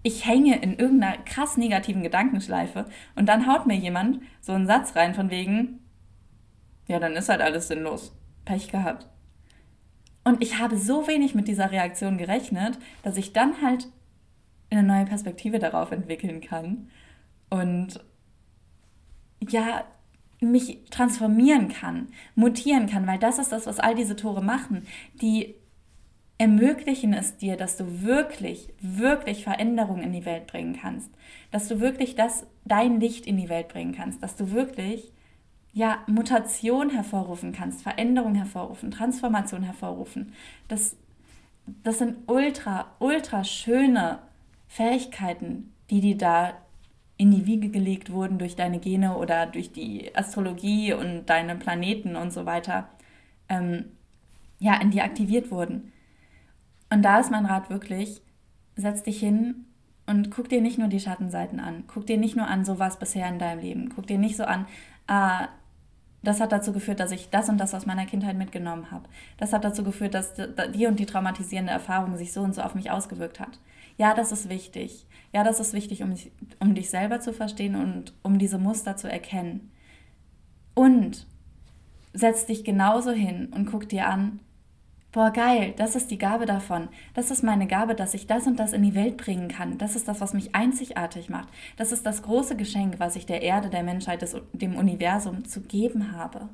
ich 0.02 0.26
hänge 0.26 0.60
in 0.60 0.78
irgendeiner 0.78 1.16
krass 1.24 1.56
negativen 1.56 2.02
Gedankenschleife 2.02 2.86
und 3.16 3.26
dann 3.26 3.46
haut 3.46 3.66
mir 3.66 3.76
jemand 3.76 4.20
so 4.40 4.52
einen 4.52 4.66
Satz 4.66 4.94
rein 4.94 5.14
von 5.14 5.30
wegen, 5.30 5.80
ja, 6.86 7.00
dann 7.00 7.14
ist 7.14 7.30
halt 7.30 7.40
alles 7.40 7.68
sinnlos. 7.68 8.14
Pech 8.44 8.70
gehabt. 8.70 9.08
Und 10.22 10.42
ich 10.42 10.58
habe 10.58 10.76
so 10.76 11.08
wenig 11.08 11.34
mit 11.34 11.48
dieser 11.48 11.70
Reaktion 11.70 12.18
gerechnet, 12.18 12.78
dass 13.02 13.16
ich 13.16 13.32
dann 13.32 13.62
halt 13.62 13.88
eine 14.70 14.82
neue 14.82 15.06
Perspektive 15.06 15.58
darauf 15.58 15.92
entwickeln 15.92 16.40
kann 16.40 16.90
und 17.54 18.00
ja, 19.48 19.84
mich 20.40 20.80
transformieren 20.90 21.68
kann, 21.68 22.08
mutieren 22.34 22.88
kann, 22.88 23.06
weil 23.06 23.20
das 23.20 23.38
ist 23.38 23.52
das, 23.52 23.66
was 23.66 23.78
all 23.78 23.94
diese 23.94 24.16
Tore 24.16 24.42
machen. 24.42 24.86
Die 25.22 25.54
ermöglichen 26.36 27.12
es 27.14 27.36
dir, 27.36 27.56
dass 27.56 27.76
du 27.76 28.02
wirklich, 28.02 28.70
wirklich 28.80 29.44
Veränderungen 29.44 30.02
in 30.02 30.12
die 30.12 30.24
Welt 30.24 30.48
bringen 30.48 30.76
kannst, 30.80 31.10
dass 31.52 31.68
du 31.68 31.78
wirklich 31.78 32.16
das, 32.16 32.44
dein 32.64 32.98
Licht 32.98 33.24
in 33.24 33.36
die 33.36 33.48
Welt 33.48 33.68
bringen 33.68 33.94
kannst, 33.94 34.20
dass 34.20 34.34
du 34.34 34.50
wirklich 34.50 35.12
ja, 35.72 35.98
Mutation 36.08 36.90
hervorrufen 36.90 37.52
kannst, 37.52 37.82
Veränderung 37.82 38.34
hervorrufen, 38.34 38.90
Transformation 38.90 39.62
hervorrufen. 39.62 40.32
Das, 40.66 40.96
das 41.84 41.98
sind 41.98 42.16
ultra, 42.26 42.96
ultra 42.98 43.44
schöne 43.44 44.18
Fähigkeiten, 44.66 45.72
die 45.88 46.00
dir 46.00 46.18
da 46.18 46.54
in 47.16 47.30
die 47.30 47.46
Wiege 47.46 47.68
gelegt 47.68 48.10
wurden 48.10 48.38
durch 48.38 48.56
deine 48.56 48.78
Gene 48.80 49.16
oder 49.16 49.46
durch 49.46 49.72
die 49.72 50.14
Astrologie 50.16 50.92
und 50.92 51.26
deine 51.26 51.54
Planeten 51.54 52.16
und 52.16 52.32
so 52.32 52.44
weiter, 52.44 52.88
ähm, 53.48 53.84
ja, 54.58 54.80
in 54.80 54.90
dir 54.90 55.04
aktiviert 55.04 55.50
wurden. 55.50 55.92
Und 56.90 57.02
da 57.02 57.20
ist 57.20 57.30
mein 57.30 57.46
Rat 57.46 57.70
wirklich, 57.70 58.20
setz 58.76 59.02
dich 59.02 59.20
hin 59.20 59.66
und 60.06 60.30
guck 60.30 60.48
dir 60.48 60.60
nicht 60.60 60.78
nur 60.78 60.88
die 60.88 61.00
Schattenseiten 61.00 61.60
an. 61.60 61.84
Guck 61.86 62.06
dir 62.06 62.18
nicht 62.18 62.36
nur 62.36 62.46
an, 62.46 62.64
so 62.64 62.78
war 62.78 62.88
es 62.88 62.98
bisher 62.98 63.28
in 63.28 63.38
deinem 63.38 63.60
Leben. 63.60 63.92
Guck 63.94 64.06
dir 64.06 64.18
nicht 64.18 64.36
so 64.36 64.44
an, 64.44 64.66
ah, 65.06 65.48
das 66.24 66.40
hat 66.40 66.52
dazu 66.52 66.72
geführt, 66.72 67.00
dass 67.00 67.12
ich 67.12 67.30
das 67.30 67.48
und 67.48 67.58
das 67.58 67.74
aus 67.74 67.86
meiner 67.86 68.06
Kindheit 68.06 68.36
mitgenommen 68.36 68.90
habe. 68.90 69.08
Das 69.36 69.52
hat 69.52 69.64
dazu 69.64 69.84
geführt, 69.84 70.14
dass 70.14 70.32
die 70.34 70.86
und 70.86 70.98
die 70.98 71.06
traumatisierende 71.06 71.72
Erfahrung 71.72 72.16
sich 72.16 72.32
so 72.32 72.40
und 72.40 72.54
so 72.54 72.62
auf 72.62 72.74
mich 72.74 72.90
ausgewirkt 72.90 73.40
hat. 73.40 73.58
Ja, 73.96 74.14
das 74.14 74.32
ist 74.32 74.48
wichtig. 74.48 75.06
Ja, 75.32 75.44
das 75.44 75.60
ist 75.60 75.72
wichtig, 75.72 76.02
um, 76.02 76.14
um 76.60 76.74
dich 76.74 76.90
selber 76.90 77.20
zu 77.20 77.32
verstehen 77.32 77.74
und 77.74 78.14
um 78.22 78.38
diese 78.38 78.58
Muster 78.58 78.96
zu 78.96 79.10
erkennen. 79.10 79.72
Und 80.74 81.26
setz 82.12 82.46
dich 82.46 82.64
genauso 82.64 83.10
hin 83.10 83.52
und 83.54 83.66
guck 83.66 83.88
dir 83.88 84.08
an, 84.08 84.40
boah, 85.14 85.30
geil, 85.30 85.72
das 85.76 85.94
ist 85.94 86.10
die 86.10 86.18
Gabe 86.18 86.44
davon. 86.44 86.88
Das 87.14 87.30
ist 87.30 87.44
meine 87.44 87.68
Gabe, 87.68 87.94
dass 87.94 88.14
ich 88.14 88.26
das 88.26 88.46
und 88.46 88.58
das 88.58 88.72
in 88.72 88.82
die 88.82 88.96
Welt 88.96 89.16
bringen 89.16 89.48
kann. 89.48 89.78
Das 89.78 89.94
ist 89.94 90.08
das, 90.08 90.20
was 90.20 90.34
mich 90.34 90.54
einzigartig 90.54 91.28
macht. 91.28 91.48
Das 91.76 91.92
ist 91.92 92.04
das 92.04 92.22
große 92.22 92.56
Geschenk, 92.56 92.98
was 92.98 93.14
ich 93.14 93.24
der 93.24 93.42
Erde, 93.42 93.70
der 93.70 93.84
Menschheit, 93.84 94.22
des, 94.22 94.36
dem 94.52 94.76
Universum 94.76 95.44
zu 95.44 95.60
geben 95.60 96.12
habe. 96.12 96.48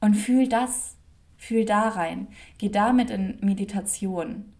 Und 0.00 0.14
fühl 0.14 0.48
das, 0.48 0.96
fühl 1.36 1.64
da 1.64 1.88
rein. 1.88 2.28
Geh 2.58 2.68
damit 2.68 3.10
in 3.10 3.38
Meditation. 3.40 4.52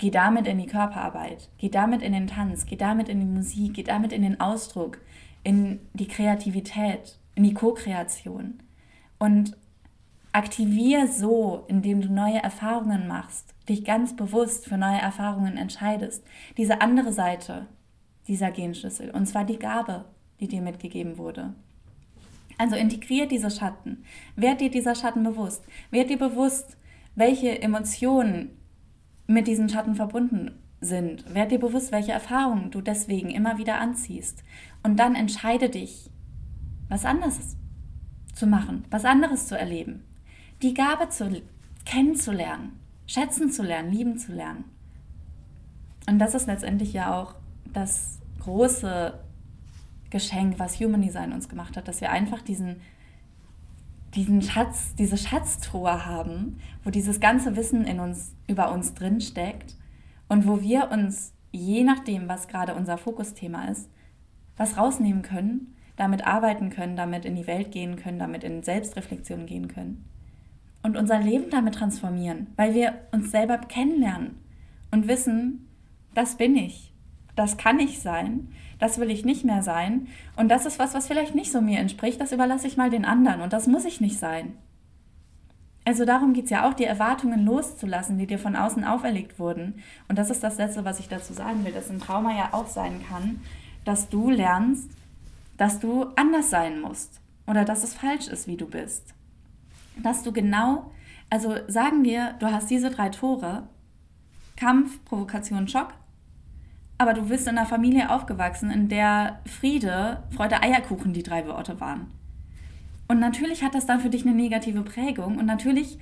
Geh 0.00 0.10
damit 0.10 0.46
in 0.46 0.56
die 0.56 0.66
Körperarbeit, 0.66 1.50
geh 1.58 1.68
damit 1.68 2.00
in 2.00 2.14
den 2.14 2.26
Tanz, 2.26 2.64
geh 2.64 2.76
damit 2.76 3.10
in 3.10 3.20
die 3.20 3.26
Musik, 3.26 3.74
geh 3.74 3.82
damit 3.82 4.12
in 4.12 4.22
den 4.22 4.40
Ausdruck, 4.40 4.98
in 5.42 5.78
die 5.92 6.08
Kreativität, 6.08 7.18
in 7.34 7.42
die 7.42 7.52
Co-Kreation. 7.52 8.62
Und 9.18 9.58
aktivier 10.32 11.06
so, 11.06 11.66
indem 11.68 12.00
du 12.00 12.10
neue 12.10 12.42
Erfahrungen 12.42 13.08
machst, 13.08 13.52
dich 13.68 13.84
ganz 13.84 14.16
bewusst 14.16 14.66
für 14.66 14.78
neue 14.78 15.00
Erfahrungen 15.00 15.58
entscheidest, 15.58 16.24
diese 16.56 16.80
andere 16.80 17.12
Seite 17.12 17.66
dieser 18.26 18.52
Genschlüssel, 18.52 19.10
und 19.10 19.26
zwar 19.26 19.44
die 19.44 19.58
Gabe, 19.58 20.06
die 20.40 20.48
dir 20.48 20.62
mitgegeben 20.62 21.18
wurde. 21.18 21.52
Also 22.56 22.74
integrier 22.74 23.28
diese 23.28 23.50
Schatten, 23.50 24.02
werd 24.34 24.62
dir 24.62 24.70
dieser 24.70 24.94
Schatten 24.94 25.24
bewusst, 25.24 25.62
werd 25.90 26.08
dir 26.08 26.18
bewusst, 26.18 26.78
welche 27.16 27.60
Emotionen 27.60 28.56
mit 29.30 29.46
diesen 29.46 29.68
Schatten 29.68 29.94
verbunden 29.94 30.50
sind. 30.80 31.34
Werd 31.34 31.52
dir 31.52 31.60
bewusst, 31.60 31.92
welche 31.92 32.12
Erfahrungen 32.12 32.70
du 32.70 32.80
deswegen 32.80 33.30
immer 33.30 33.58
wieder 33.58 33.78
anziehst. 33.78 34.42
Und 34.82 34.98
dann 34.98 35.14
entscheide 35.14 35.68
dich, 35.68 36.10
was 36.88 37.04
anderes 37.04 37.56
zu 38.34 38.46
machen, 38.46 38.84
was 38.90 39.04
anderes 39.04 39.46
zu 39.46 39.56
erleben. 39.56 40.04
Die 40.62 40.74
Gabe 40.74 41.08
zu 41.10 41.42
kennenzulernen, 41.84 42.80
schätzen 43.06 43.52
zu 43.52 43.62
lernen, 43.62 43.92
lieben 43.92 44.18
zu 44.18 44.32
lernen. 44.32 44.64
Und 46.08 46.18
das 46.18 46.34
ist 46.34 46.46
letztendlich 46.46 46.92
ja 46.92 47.14
auch 47.14 47.36
das 47.72 48.18
große 48.40 49.14
Geschenk, 50.10 50.58
was 50.58 50.80
Human 50.80 51.02
Design 51.02 51.32
uns 51.32 51.48
gemacht 51.48 51.76
hat, 51.76 51.86
dass 51.86 52.00
wir 52.00 52.10
einfach 52.10 52.42
diesen 52.42 52.80
diesen 54.14 54.42
Schatz, 54.42 54.94
diese 54.96 55.16
Schatztruhe 55.16 56.06
haben, 56.06 56.58
wo 56.84 56.90
dieses 56.90 57.20
ganze 57.20 57.56
Wissen 57.56 57.84
in 57.84 58.00
uns, 58.00 58.34
über 58.48 58.72
uns 58.72 58.94
drin 58.94 59.20
steckt 59.20 59.76
und 60.28 60.46
wo 60.46 60.60
wir 60.60 60.90
uns, 60.90 61.32
je 61.52 61.84
nachdem, 61.84 62.28
was 62.28 62.48
gerade 62.48 62.74
unser 62.74 62.98
Fokusthema 62.98 63.66
ist, 63.66 63.88
was 64.56 64.76
rausnehmen 64.76 65.22
können, 65.22 65.76
damit 65.96 66.26
arbeiten 66.26 66.70
können, 66.70 66.96
damit 66.96 67.24
in 67.24 67.36
die 67.36 67.46
Welt 67.46 67.72
gehen 67.72 67.96
können, 67.96 68.18
damit 68.18 68.42
in 68.42 68.62
Selbstreflexion 68.62 69.46
gehen 69.46 69.68
können 69.68 70.04
und 70.82 70.96
unser 70.96 71.18
Leben 71.18 71.50
damit 71.50 71.74
transformieren, 71.74 72.48
weil 72.56 72.74
wir 72.74 72.94
uns 73.12 73.30
selber 73.30 73.58
kennenlernen 73.58 74.38
und 74.90 75.08
wissen, 75.08 75.68
das 76.14 76.36
bin 76.36 76.56
ich, 76.56 76.92
das 77.36 77.56
kann 77.56 77.78
ich 77.78 78.00
sein 78.00 78.48
das 78.80 78.98
will 78.98 79.10
ich 79.10 79.24
nicht 79.24 79.44
mehr 79.44 79.62
sein. 79.62 80.08
Und 80.36 80.48
das 80.48 80.66
ist 80.66 80.78
was, 80.78 80.94
was 80.94 81.06
vielleicht 81.06 81.34
nicht 81.34 81.52
so 81.52 81.60
mir 81.60 81.78
entspricht, 81.78 82.20
das 82.20 82.32
überlasse 82.32 82.66
ich 82.66 82.76
mal 82.76 82.90
den 82.90 83.04
anderen 83.04 83.42
und 83.42 83.52
das 83.52 83.66
muss 83.66 83.84
ich 83.84 84.00
nicht 84.00 84.18
sein. 84.18 84.54
Also 85.84 86.04
darum 86.04 86.32
geht 86.32 86.44
es 86.44 86.50
ja 86.50 86.68
auch, 86.68 86.74
die 86.74 86.84
Erwartungen 86.84 87.44
loszulassen, 87.44 88.18
die 88.18 88.26
dir 88.26 88.38
von 88.38 88.56
außen 88.56 88.84
auferlegt 88.84 89.38
wurden. 89.38 89.82
Und 90.08 90.18
das 90.18 90.30
ist 90.30 90.42
das 90.42 90.58
Letzte, 90.58 90.84
was 90.84 91.00
ich 91.00 91.08
dazu 91.08 91.32
sagen 91.32 91.64
will, 91.64 91.72
dass 91.72 91.90
ein 91.90 92.00
Trauma 92.00 92.36
ja 92.36 92.50
auch 92.52 92.66
sein 92.66 93.00
kann, 93.08 93.40
dass 93.84 94.08
du 94.08 94.30
lernst, 94.30 94.90
dass 95.56 95.80
du 95.80 96.06
anders 96.16 96.50
sein 96.50 96.80
musst 96.80 97.20
oder 97.46 97.64
dass 97.64 97.82
es 97.82 97.94
falsch 97.94 98.28
ist, 98.28 98.46
wie 98.46 98.56
du 98.56 98.66
bist. 98.66 99.14
Dass 100.02 100.22
du 100.22 100.32
genau, 100.32 100.90
also 101.28 101.56
sagen 101.66 102.04
wir, 102.04 102.34
du 102.38 102.50
hast 102.50 102.70
diese 102.70 102.90
drei 102.90 103.08
Tore, 103.08 103.64
Kampf, 104.56 105.02
Provokation, 105.06 105.66
Schock, 105.66 105.94
aber 107.00 107.14
du 107.14 107.22
bist 107.22 107.48
in 107.48 107.56
einer 107.56 107.66
Familie 107.66 108.10
aufgewachsen, 108.10 108.70
in 108.70 108.90
der 108.90 109.40
Friede, 109.46 110.22
Freude, 110.36 110.62
Eierkuchen 110.62 111.14
die 111.14 111.22
drei 111.22 111.46
Worte 111.46 111.80
waren. 111.80 112.08
Und 113.08 113.20
natürlich 113.20 113.64
hat 113.64 113.74
das 113.74 113.86
dann 113.86 114.00
für 114.00 114.10
dich 114.10 114.26
eine 114.26 114.34
negative 114.34 114.82
Prägung 114.82 115.38
und 115.38 115.46
natürlich 115.46 115.98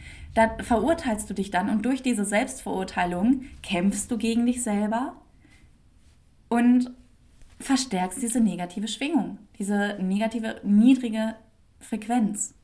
verurteilst 0.61 1.30
du 1.30 1.34
dich 1.34 1.53
dann 1.53 1.70
und 1.70 1.84
durch 1.84 2.03
diese 2.03 2.24
Selbstverurteilung 2.24 3.44
kämpfst 3.62 4.11
du 4.11 4.18
gegen 4.18 4.44
dich 4.44 4.64
selber 4.64 5.14
und 6.49 6.90
verstärkst 7.61 8.20
diese 8.20 8.40
negative 8.40 8.88
Schwingung, 8.88 9.38
diese 9.57 9.99
negative, 10.03 10.61
niedrige 10.64 11.36
Frequenz. 11.78 12.55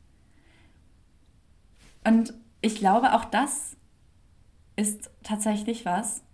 Und 2.03 2.35
ich 2.63 2.75
glaube, 2.75 3.15
auch 3.15 3.27
das 3.27 3.77
ist 4.75 5.09
tatsächlich 5.23 5.85
was, 5.85 6.25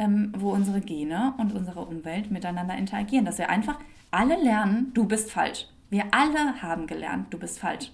ähm, 0.00 0.32
wo 0.36 0.50
unsere 0.50 0.80
Gene 0.80 1.34
und 1.36 1.52
unsere 1.52 1.84
Umwelt 1.84 2.30
miteinander 2.30 2.76
interagieren. 2.76 3.26
Dass 3.26 3.38
wir 3.38 3.50
einfach 3.50 3.78
alle 4.10 4.42
lernen, 4.42 4.92
du 4.94 5.04
bist 5.06 5.30
falsch. 5.30 5.66
Wir 5.90 6.06
alle 6.12 6.62
haben 6.62 6.86
gelernt, 6.86 7.32
du 7.32 7.38
bist 7.38 7.60
falsch. 7.60 7.92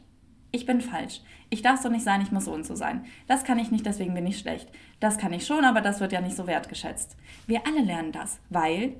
Ich 0.52 0.64
bin 0.64 0.80
falsch. 0.80 1.20
Ich 1.50 1.62
darf 1.62 1.82
so 1.82 1.88
nicht 1.88 2.04
sein, 2.04 2.22
ich 2.22 2.30
muss 2.30 2.44
so 2.44 2.52
und 2.52 2.64
so 2.64 2.76
sein. 2.76 3.04
Das 3.26 3.44
kann 3.44 3.58
ich 3.58 3.72
nicht, 3.72 3.84
deswegen 3.84 4.14
bin 4.14 4.26
ich 4.26 4.38
schlecht. 4.38 4.68
Das 5.00 5.18
kann 5.18 5.32
ich 5.32 5.46
schon, 5.46 5.64
aber 5.64 5.80
das 5.80 6.00
wird 6.00 6.12
ja 6.12 6.20
nicht 6.20 6.36
so 6.36 6.46
wertgeschätzt. 6.46 7.16
Wir 7.46 7.66
alle 7.66 7.82
lernen 7.82 8.12
das, 8.12 8.38
weil 8.50 8.94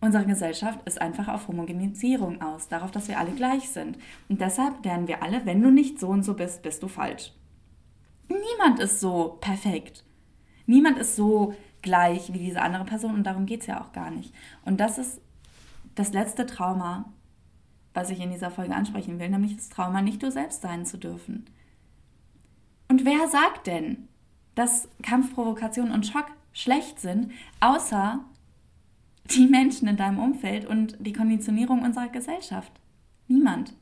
unsere 0.00 0.26
Gesellschaft 0.26 0.80
ist 0.86 1.00
einfach 1.00 1.28
auf 1.28 1.46
Homogenisierung 1.46 2.42
aus, 2.42 2.68
darauf, 2.68 2.90
dass 2.90 3.08
wir 3.08 3.18
alle 3.18 3.32
gleich 3.32 3.68
sind. 3.70 3.96
Und 4.28 4.40
deshalb 4.40 4.84
lernen 4.84 5.06
wir 5.06 5.22
alle, 5.22 5.46
wenn 5.46 5.62
du 5.62 5.70
nicht 5.70 6.00
so 6.00 6.08
und 6.08 6.24
so 6.24 6.34
bist, 6.34 6.62
bist 6.62 6.82
du 6.82 6.88
falsch. 6.88 7.32
Niemand 8.28 8.80
ist 8.80 9.00
so 9.00 9.38
perfekt. 9.40 10.04
Niemand 10.66 10.98
ist 10.98 11.14
so 11.14 11.54
gleich 11.84 12.32
wie 12.32 12.38
diese 12.38 12.62
andere 12.62 12.84
Person 12.84 13.14
und 13.14 13.24
darum 13.24 13.46
geht 13.46 13.60
es 13.60 13.68
ja 13.68 13.80
auch 13.80 13.92
gar 13.92 14.10
nicht. 14.10 14.34
Und 14.64 14.80
das 14.80 14.98
ist 14.98 15.20
das 15.94 16.12
letzte 16.12 16.46
Trauma, 16.46 17.04
was 17.92 18.10
ich 18.10 18.18
in 18.18 18.32
dieser 18.32 18.50
Folge 18.50 18.74
ansprechen 18.74 19.20
will, 19.20 19.28
nämlich 19.28 19.54
das 19.54 19.68
Trauma, 19.68 20.02
nicht 20.02 20.20
du 20.22 20.32
selbst 20.32 20.62
sein 20.62 20.84
zu 20.84 20.98
dürfen. 20.98 21.46
Und 22.88 23.04
wer 23.04 23.28
sagt 23.28 23.68
denn, 23.68 24.08
dass 24.56 24.88
Kampfprovokation 25.02 25.92
und 25.92 26.06
Schock 26.06 26.26
schlecht 26.52 26.98
sind, 26.98 27.30
außer 27.60 28.20
die 29.30 29.46
Menschen 29.46 29.86
in 29.86 29.96
deinem 29.96 30.18
Umfeld 30.18 30.66
und 30.66 30.96
die 30.98 31.12
Konditionierung 31.12 31.82
unserer 31.82 32.08
Gesellschaft? 32.08 32.72
Niemand. 33.28 33.74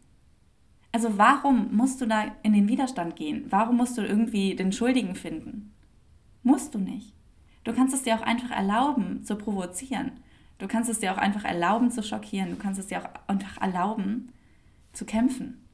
Also 0.92 1.16
warum 1.16 1.74
musst 1.74 2.00
du 2.00 2.07
da 2.07 2.24
in 2.42 2.53
den 2.53 2.68
Widerstand 2.68 3.16
gehen? 3.16 3.46
Warum 3.48 3.76
musst 3.76 3.96
du 3.96 4.03
irgendwie 4.03 4.55
den 4.55 4.72
Schuldigen 4.72 5.14
finden? 5.14 5.72
Musst 6.42 6.74
du 6.74 6.78
nicht. 6.78 7.14
Du 7.64 7.72
kannst 7.72 7.94
es 7.94 8.02
dir 8.02 8.16
auch 8.16 8.22
einfach 8.22 8.50
erlauben 8.50 9.24
zu 9.24 9.36
provozieren. 9.36 10.12
Du 10.58 10.68
kannst 10.68 10.90
es 10.90 11.00
dir 11.00 11.12
auch 11.12 11.18
einfach 11.18 11.44
erlauben 11.44 11.90
zu 11.90 12.02
schockieren. 12.02 12.50
Du 12.50 12.56
kannst 12.56 12.80
es 12.80 12.86
dir 12.86 13.02
auch 13.02 13.28
einfach 13.28 13.60
erlauben 13.60 14.32
zu 14.92 15.04
kämpfen. 15.04 15.64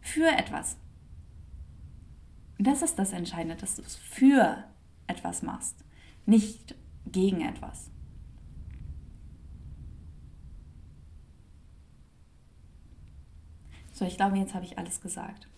Für 0.00 0.28
etwas. 0.28 0.76
Das 2.58 2.82
ist 2.82 2.98
das 2.98 3.12
Entscheidende, 3.12 3.56
dass 3.56 3.76
du 3.76 3.82
es 3.82 3.96
für 3.96 4.64
etwas 5.06 5.42
machst, 5.42 5.84
nicht 6.26 6.74
gegen 7.06 7.40
etwas. 7.40 7.90
So, 13.92 14.04
ich 14.04 14.16
glaube, 14.16 14.38
jetzt 14.38 14.54
habe 14.54 14.64
ich 14.64 14.78
alles 14.78 15.00
gesagt. 15.00 15.48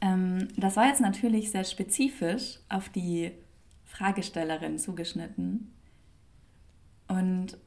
Ähm, 0.00 0.48
das 0.56 0.76
war 0.76 0.86
jetzt 0.86 1.00
natürlich 1.00 1.50
sehr 1.50 1.64
spezifisch 1.64 2.60
auf 2.68 2.88
die 2.88 3.32
Fragestellerin 3.88 4.78
zugeschnitten. 4.78 5.72
Und 7.08 7.58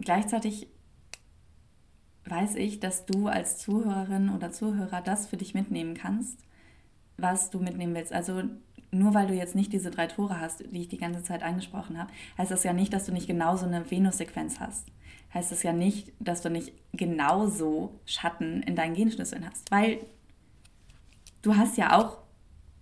gleichzeitig 0.00 0.66
weiß 2.24 2.56
ich, 2.56 2.80
dass 2.80 3.04
du 3.04 3.28
als 3.28 3.58
Zuhörerin 3.58 4.30
oder 4.30 4.50
Zuhörer 4.50 5.02
das 5.02 5.26
für 5.26 5.36
dich 5.36 5.54
mitnehmen 5.54 5.94
kannst, 5.94 6.40
was 7.18 7.50
du 7.50 7.60
mitnehmen 7.60 7.94
willst. 7.94 8.12
Also 8.12 8.42
nur 8.90 9.14
weil 9.14 9.26
du 9.26 9.34
jetzt 9.34 9.54
nicht 9.54 9.72
diese 9.72 9.90
drei 9.90 10.06
Tore 10.06 10.40
hast, 10.40 10.64
die 10.70 10.80
ich 10.80 10.88
die 10.88 10.98
ganze 10.98 11.22
Zeit 11.22 11.42
angesprochen 11.42 11.98
habe, 11.98 12.10
heißt 12.38 12.50
das 12.50 12.64
ja 12.64 12.72
nicht, 12.72 12.92
dass 12.92 13.04
du 13.04 13.12
nicht 13.12 13.26
genauso 13.26 13.66
eine 13.66 13.90
Venus-Sequenz 13.90 14.60
hast. 14.60 14.88
Heißt 15.34 15.52
das 15.52 15.62
ja 15.62 15.72
nicht, 15.72 16.12
dass 16.20 16.42
du 16.42 16.50
nicht 16.50 16.72
genauso 16.92 18.00
Schatten 18.06 18.62
in 18.62 18.76
deinen 18.76 18.94
Genschlüsseln 18.94 19.46
hast. 19.48 19.70
Weil 19.70 20.04
du 21.42 21.56
hast 21.56 21.76
ja 21.76 21.98
auch 21.98 22.18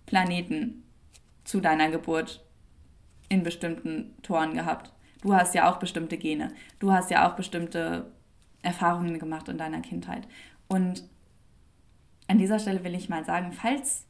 Planeten 0.05 0.83
zu 1.43 1.61
deiner 1.61 1.89
Geburt 1.89 2.43
in 3.29 3.43
bestimmten 3.43 4.13
Toren 4.21 4.53
gehabt. 4.53 4.91
Du 5.21 5.33
hast 5.33 5.55
ja 5.55 5.71
auch 5.71 5.77
bestimmte 5.77 6.17
Gene. 6.17 6.49
Du 6.79 6.91
hast 6.91 7.11
ja 7.11 7.29
auch 7.29 7.35
bestimmte 7.35 8.11
Erfahrungen 8.61 9.19
gemacht 9.19 9.47
in 9.47 9.57
deiner 9.57 9.81
Kindheit. 9.81 10.27
Und 10.67 11.03
an 12.27 12.37
dieser 12.37 12.59
Stelle 12.59 12.83
will 12.83 12.95
ich 12.95 13.09
mal 13.09 13.25
sagen, 13.25 13.51
falls 13.51 14.05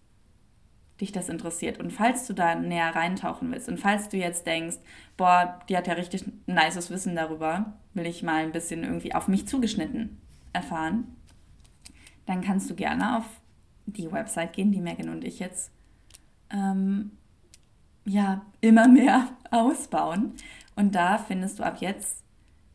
dich 1.00 1.12
das 1.12 1.30
interessiert 1.30 1.80
und 1.80 1.92
falls 1.92 2.28
du 2.28 2.34
da 2.34 2.56
näher 2.56 2.96
reintauchen 2.96 3.52
willst 3.52 3.68
und 3.68 3.80
falls 3.80 4.10
du 4.10 4.18
jetzt 4.18 4.46
denkst, 4.46 4.78
boah, 5.18 5.60
die 5.68 5.76
hat 5.76 5.88
ja 5.88 5.94
richtig 5.94 6.24
nices 6.46 6.92
Wissen 6.92 7.16
darüber, 7.16 7.74
will 7.94 8.06
ich 8.06 8.22
mal 8.22 8.44
ein 8.44 8.52
bisschen 8.52 8.84
irgendwie 8.84 9.16
auf 9.16 9.28
mich 9.28 9.48
zugeschnitten 9.48 10.22
erfahren, 10.54 11.16
dann 12.28 12.42
kannst 12.42 12.70
du 12.70 12.76
gerne 12.76 13.18
auf 13.18 13.26
die 13.88 14.12
Website 14.12 14.54
gehen, 14.54 14.72
die 14.72 14.82
Megan 14.82 15.10
und 15.10 15.24
ich 15.24 15.40
jetzt 15.40 15.72
ähm, 16.52 17.12
ja, 18.06 18.42
immer 18.62 18.88
mehr 18.88 19.28
ausbauen. 19.52 20.34
Und 20.76 20.96
da 20.96 21.18
findest 21.18 21.60
du 21.60 21.64
ab 21.64 21.78
jetzt 21.80 22.24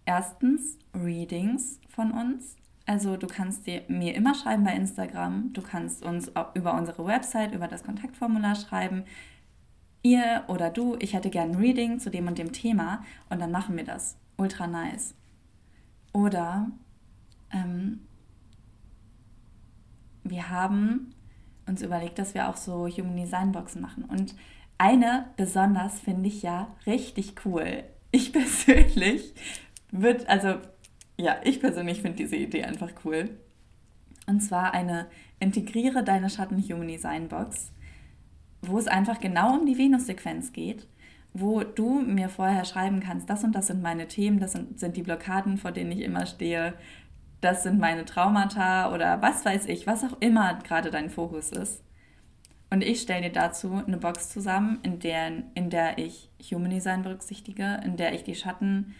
erstens 0.05 0.79
Readings 0.95 1.81
von 1.89 2.13
uns. 2.13 2.57
Also 2.87 3.17
du 3.17 3.27
kannst 3.27 3.67
dir, 3.67 3.83
mir 3.89 4.15
immer 4.15 4.35
schreiben 4.35 4.65
bei 4.65 4.75
Instagram, 4.75 5.53
du 5.53 5.61
kannst 5.61 6.05
uns 6.05 6.31
über 6.55 6.75
unsere 6.75 7.05
Website, 7.05 7.53
über 7.53 7.67
das 7.67 7.83
Kontaktformular 7.83 8.55
schreiben. 8.55 9.05
Ihr 10.03 10.45
oder 10.47 10.71
du, 10.71 10.97
ich 11.01 11.15
hätte 11.15 11.31
gerne 11.31 11.53
ein 11.53 11.59
Reading 11.59 11.99
zu 11.99 12.11
dem 12.11 12.29
und 12.29 12.39
dem 12.39 12.53
Thema 12.53 13.03
und 13.29 13.41
dann 13.41 13.51
machen 13.51 13.77
wir 13.77 13.85
das. 13.85 14.17
Ultra 14.37 14.69
nice. 14.69 15.15
Oder 16.13 16.71
ähm, 17.53 18.03
wir 20.23 20.49
haben 20.49 21.13
uns 21.67 21.83
überlegt, 21.83 22.19
dass 22.21 22.35
wir 22.35 22.49
auch 22.49 22.57
so 22.57 22.87
Human 22.87 23.17
Design 23.17 23.51
Boxen 23.51 23.83
machen. 23.83 24.05
Und 24.05 24.37
eine 24.79 25.27
besonders 25.37 26.01
finde 26.01 26.29
ich 26.29 26.43
ja 26.43 26.75
richtig 26.87 27.35
cool. 27.45 27.85
Ich 28.11 28.33
persönlich 28.33 29.35
würde, 29.91 30.29
also 30.29 30.57
ja, 31.19 31.37
ich 31.45 31.61
persönlich 31.61 32.03
finde 32.03 32.19
diese 32.19 32.37
Idee 32.37 32.65
einfach 32.65 32.93
cool. 33.05 33.31
Und 34.27 34.41
zwar 34.41 34.75
eine 34.75 35.07
Integriere 35.39 36.03
deine 36.03 36.31
Schatten 36.31 36.63
Human 36.63 36.89
Design 36.89 37.29
Box, 37.29 37.73
wo 38.63 38.79
es 38.79 38.89
einfach 38.89 39.21
genau 39.21 39.59
um 39.59 39.67
die 39.67 39.79
Venus-Sequenz 39.79 40.53
geht, 40.53 40.87
wo 41.33 41.63
du 41.63 42.01
mir 42.01 42.29
vorher 42.29 42.65
schreiben 42.65 43.01
kannst, 43.01 43.31
das 43.31 43.45
und 43.45 43.53
das 43.53 43.69
sind 43.69 43.83
meine 43.83 44.09
Themen, 44.09 44.41
das 44.41 44.53
sind, 44.53 44.81
sind 44.81 44.97
die 44.97 45.03
Blockaden, 45.03 45.59
vor 45.59 45.71
denen 45.71 45.93
ich 45.93 46.01
immer 46.01 46.27
stehe, 46.27 46.75
das 47.41 47.63
sind 47.63 47.79
meine 47.79 48.05
Traumata 48.05 48.93
oder 48.93 49.23
was 49.23 49.45
weiß 49.45 49.67
ich, 49.67 49.87
was 49.87 50.05
auch 50.05 50.17
immer 50.21 50.55
gerade 50.65 50.91
dein 50.91 51.11
Fokus 51.11 51.53
ist. 51.53 51.83
Und 52.71 52.83
ich 52.83 53.01
stelle 53.01 53.23
dir 53.23 53.33
dazu 53.33 53.83
eine 53.87 53.97
Box 53.97 54.29
zusammen, 54.29 54.81
in 54.83 54.99
der, 54.99 55.45
in 55.55 55.71
der 55.71 55.99
ich 55.99 56.31
Human 56.51 56.71
Design 56.71 57.03
berücksichtige, 57.03 57.81
in 57.85 57.97
der 57.97 58.13
ich 58.15 58.25
die 58.25 58.35
Schatten 58.35 58.95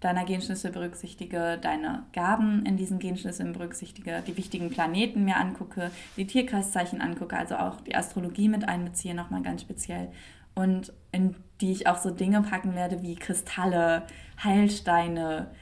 deiner 0.00 0.24
Genschlüssel 0.24 0.72
berücksichtige, 0.72 1.58
deine 1.62 2.02
Gaben 2.12 2.66
in 2.66 2.76
diesen 2.76 2.98
Genschlüsseln 2.98 3.52
berücksichtige, 3.52 4.22
die 4.26 4.36
wichtigen 4.36 4.70
Planeten 4.70 5.24
mir 5.24 5.36
angucke, 5.36 5.92
die 6.16 6.26
Tierkreiszeichen 6.26 7.00
angucke, 7.00 7.36
also 7.36 7.54
auch 7.54 7.80
die 7.80 7.94
Astrologie 7.94 8.48
mit 8.48 8.68
einbeziehe, 8.68 9.14
nochmal 9.14 9.42
ganz 9.42 9.62
speziell. 9.62 10.10
Und 10.54 10.92
in 11.12 11.36
die 11.60 11.70
ich 11.70 11.86
auch 11.86 11.98
so 11.98 12.10
Dinge 12.10 12.42
packen 12.42 12.74
werde 12.74 13.02
wie 13.02 13.14
Kristalle, 13.14 14.02
Heilsteine, 14.42 15.52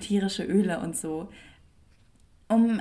tierische 0.00 0.44
Öle 0.44 0.80
und 0.80 0.96
so. 0.96 1.28
Um, 2.48 2.80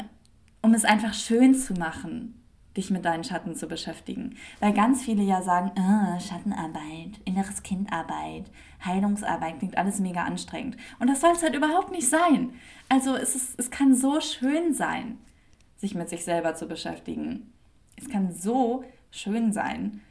um 0.62 0.74
es 0.74 0.86
einfach 0.86 1.14
schön 1.14 1.54
zu 1.54 1.74
machen, 1.74 2.39
dich 2.80 2.90
mit 2.90 3.06
deinen 3.06 3.24
Schatten 3.24 3.56
zu 3.56 3.68
beschäftigen. 3.68 4.36
Weil 4.60 4.74
ganz 4.74 5.04
viele 5.04 5.22
ja 5.22 5.42
sagen, 5.42 5.72
äh, 5.76 6.20
Schattenarbeit, 6.20 7.20
inneres 7.26 7.62
Kindarbeit, 7.62 8.46
Heilungsarbeit, 8.84 9.60
klingt 9.60 9.78
alles 9.78 10.00
mega 10.00 10.24
anstrengend. 10.24 10.78
Und 11.00 11.08
das 11.08 11.22
soll 11.22 11.32
es 11.34 11.44
halt 11.44 11.56
überhaupt 11.56 11.92
nicht 11.92 12.10
sein. 12.10 12.52
Also 12.88 13.16
es, 13.16 13.36
ist, 13.36 13.60
es 13.60 13.70
kann 13.70 13.94
so 13.94 14.22
schön 14.22 14.74
sein, 14.74 15.18
sich 15.78 15.94
mit 15.94 16.10
sich 16.10 16.24
selber 16.24 16.56
zu 16.56 16.68
beschäftigen. 16.68 17.52
Es 17.98 18.10
kann 18.10 18.34
so 18.34 18.84
schön 19.12 19.52
sein, 19.52 20.02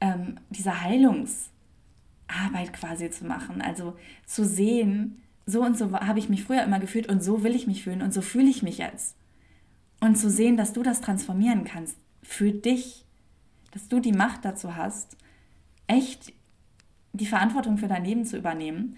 ähm, 0.00 0.38
diese 0.50 0.82
Heilungsarbeit 0.82 2.72
quasi 2.72 3.10
zu 3.10 3.26
machen. 3.26 3.60
Also 3.60 3.96
zu 4.26 4.44
sehen, 4.44 5.22
so 5.44 5.62
und 5.62 5.76
so 5.76 5.92
habe 5.92 6.20
ich 6.20 6.28
mich 6.28 6.44
früher 6.44 6.62
immer 6.62 6.78
gefühlt 6.78 7.08
und 7.08 7.22
so 7.22 7.42
will 7.42 7.56
ich 7.56 7.66
mich 7.66 7.82
fühlen 7.82 8.02
und 8.02 8.14
so 8.14 8.22
fühle 8.22 8.48
ich 8.48 8.62
mich 8.62 8.78
jetzt. 8.78 9.16
Und 10.00 10.16
zu 10.16 10.30
sehen, 10.30 10.56
dass 10.56 10.72
du 10.72 10.82
das 10.82 11.00
transformieren 11.00 11.64
kannst 11.64 11.96
für 12.22 12.52
dich, 12.52 13.04
dass 13.72 13.88
du 13.88 14.00
die 14.00 14.12
Macht 14.12 14.44
dazu 14.44 14.76
hast, 14.76 15.16
echt 15.86 16.32
die 17.12 17.26
Verantwortung 17.26 17.78
für 17.78 17.88
dein 17.88 18.04
Leben 18.04 18.24
zu 18.24 18.36
übernehmen, 18.36 18.96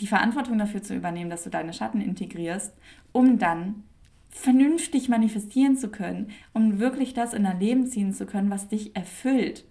die 0.00 0.06
Verantwortung 0.06 0.58
dafür 0.58 0.82
zu 0.82 0.94
übernehmen, 0.94 1.30
dass 1.30 1.44
du 1.44 1.50
deine 1.50 1.72
Schatten 1.72 2.00
integrierst, 2.00 2.74
um 3.12 3.38
dann 3.38 3.84
vernünftig 4.28 5.08
manifestieren 5.08 5.76
zu 5.76 5.88
können, 5.88 6.30
um 6.52 6.80
wirklich 6.80 7.14
das 7.14 7.34
in 7.34 7.44
dein 7.44 7.60
Leben 7.60 7.86
ziehen 7.86 8.12
zu 8.12 8.26
können, 8.26 8.50
was 8.50 8.68
dich 8.68 8.96
erfüllt, 8.96 9.64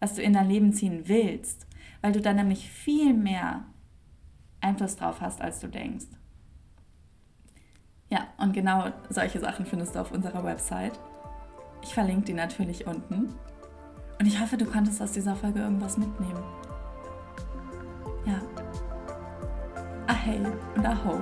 was 0.00 0.14
du 0.14 0.22
in 0.22 0.32
dein 0.32 0.48
Leben 0.48 0.72
ziehen 0.72 1.02
willst, 1.06 1.66
weil 2.00 2.12
du 2.12 2.20
dann 2.20 2.36
nämlich 2.36 2.70
viel 2.70 3.12
mehr 3.12 3.66
Einfluss 4.60 4.96
drauf 4.96 5.20
hast, 5.20 5.42
als 5.42 5.60
du 5.60 5.68
denkst. 5.68 6.06
Ja, 8.10 8.26
und 8.38 8.54
genau 8.54 8.90
solche 9.10 9.38
Sachen 9.38 9.66
findest 9.66 9.94
du 9.94 10.00
auf 10.00 10.12
unserer 10.12 10.42
Website. 10.42 10.98
Ich 11.82 11.94
verlinke 11.94 12.26
die 12.26 12.34
natürlich 12.34 12.86
unten. 12.86 13.34
Und 14.18 14.26
ich 14.26 14.40
hoffe, 14.40 14.56
du 14.56 14.64
konntest 14.64 15.00
aus 15.00 15.12
dieser 15.12 15.36
Folge 15.36 15.60
irgendwas 15.60 15.96
mitnehmen. 15.96 16.42
Ja. 18.26 18.40
Ahey 20.06 20.40
und 20.74 20.86
Aho. 20.86 21.20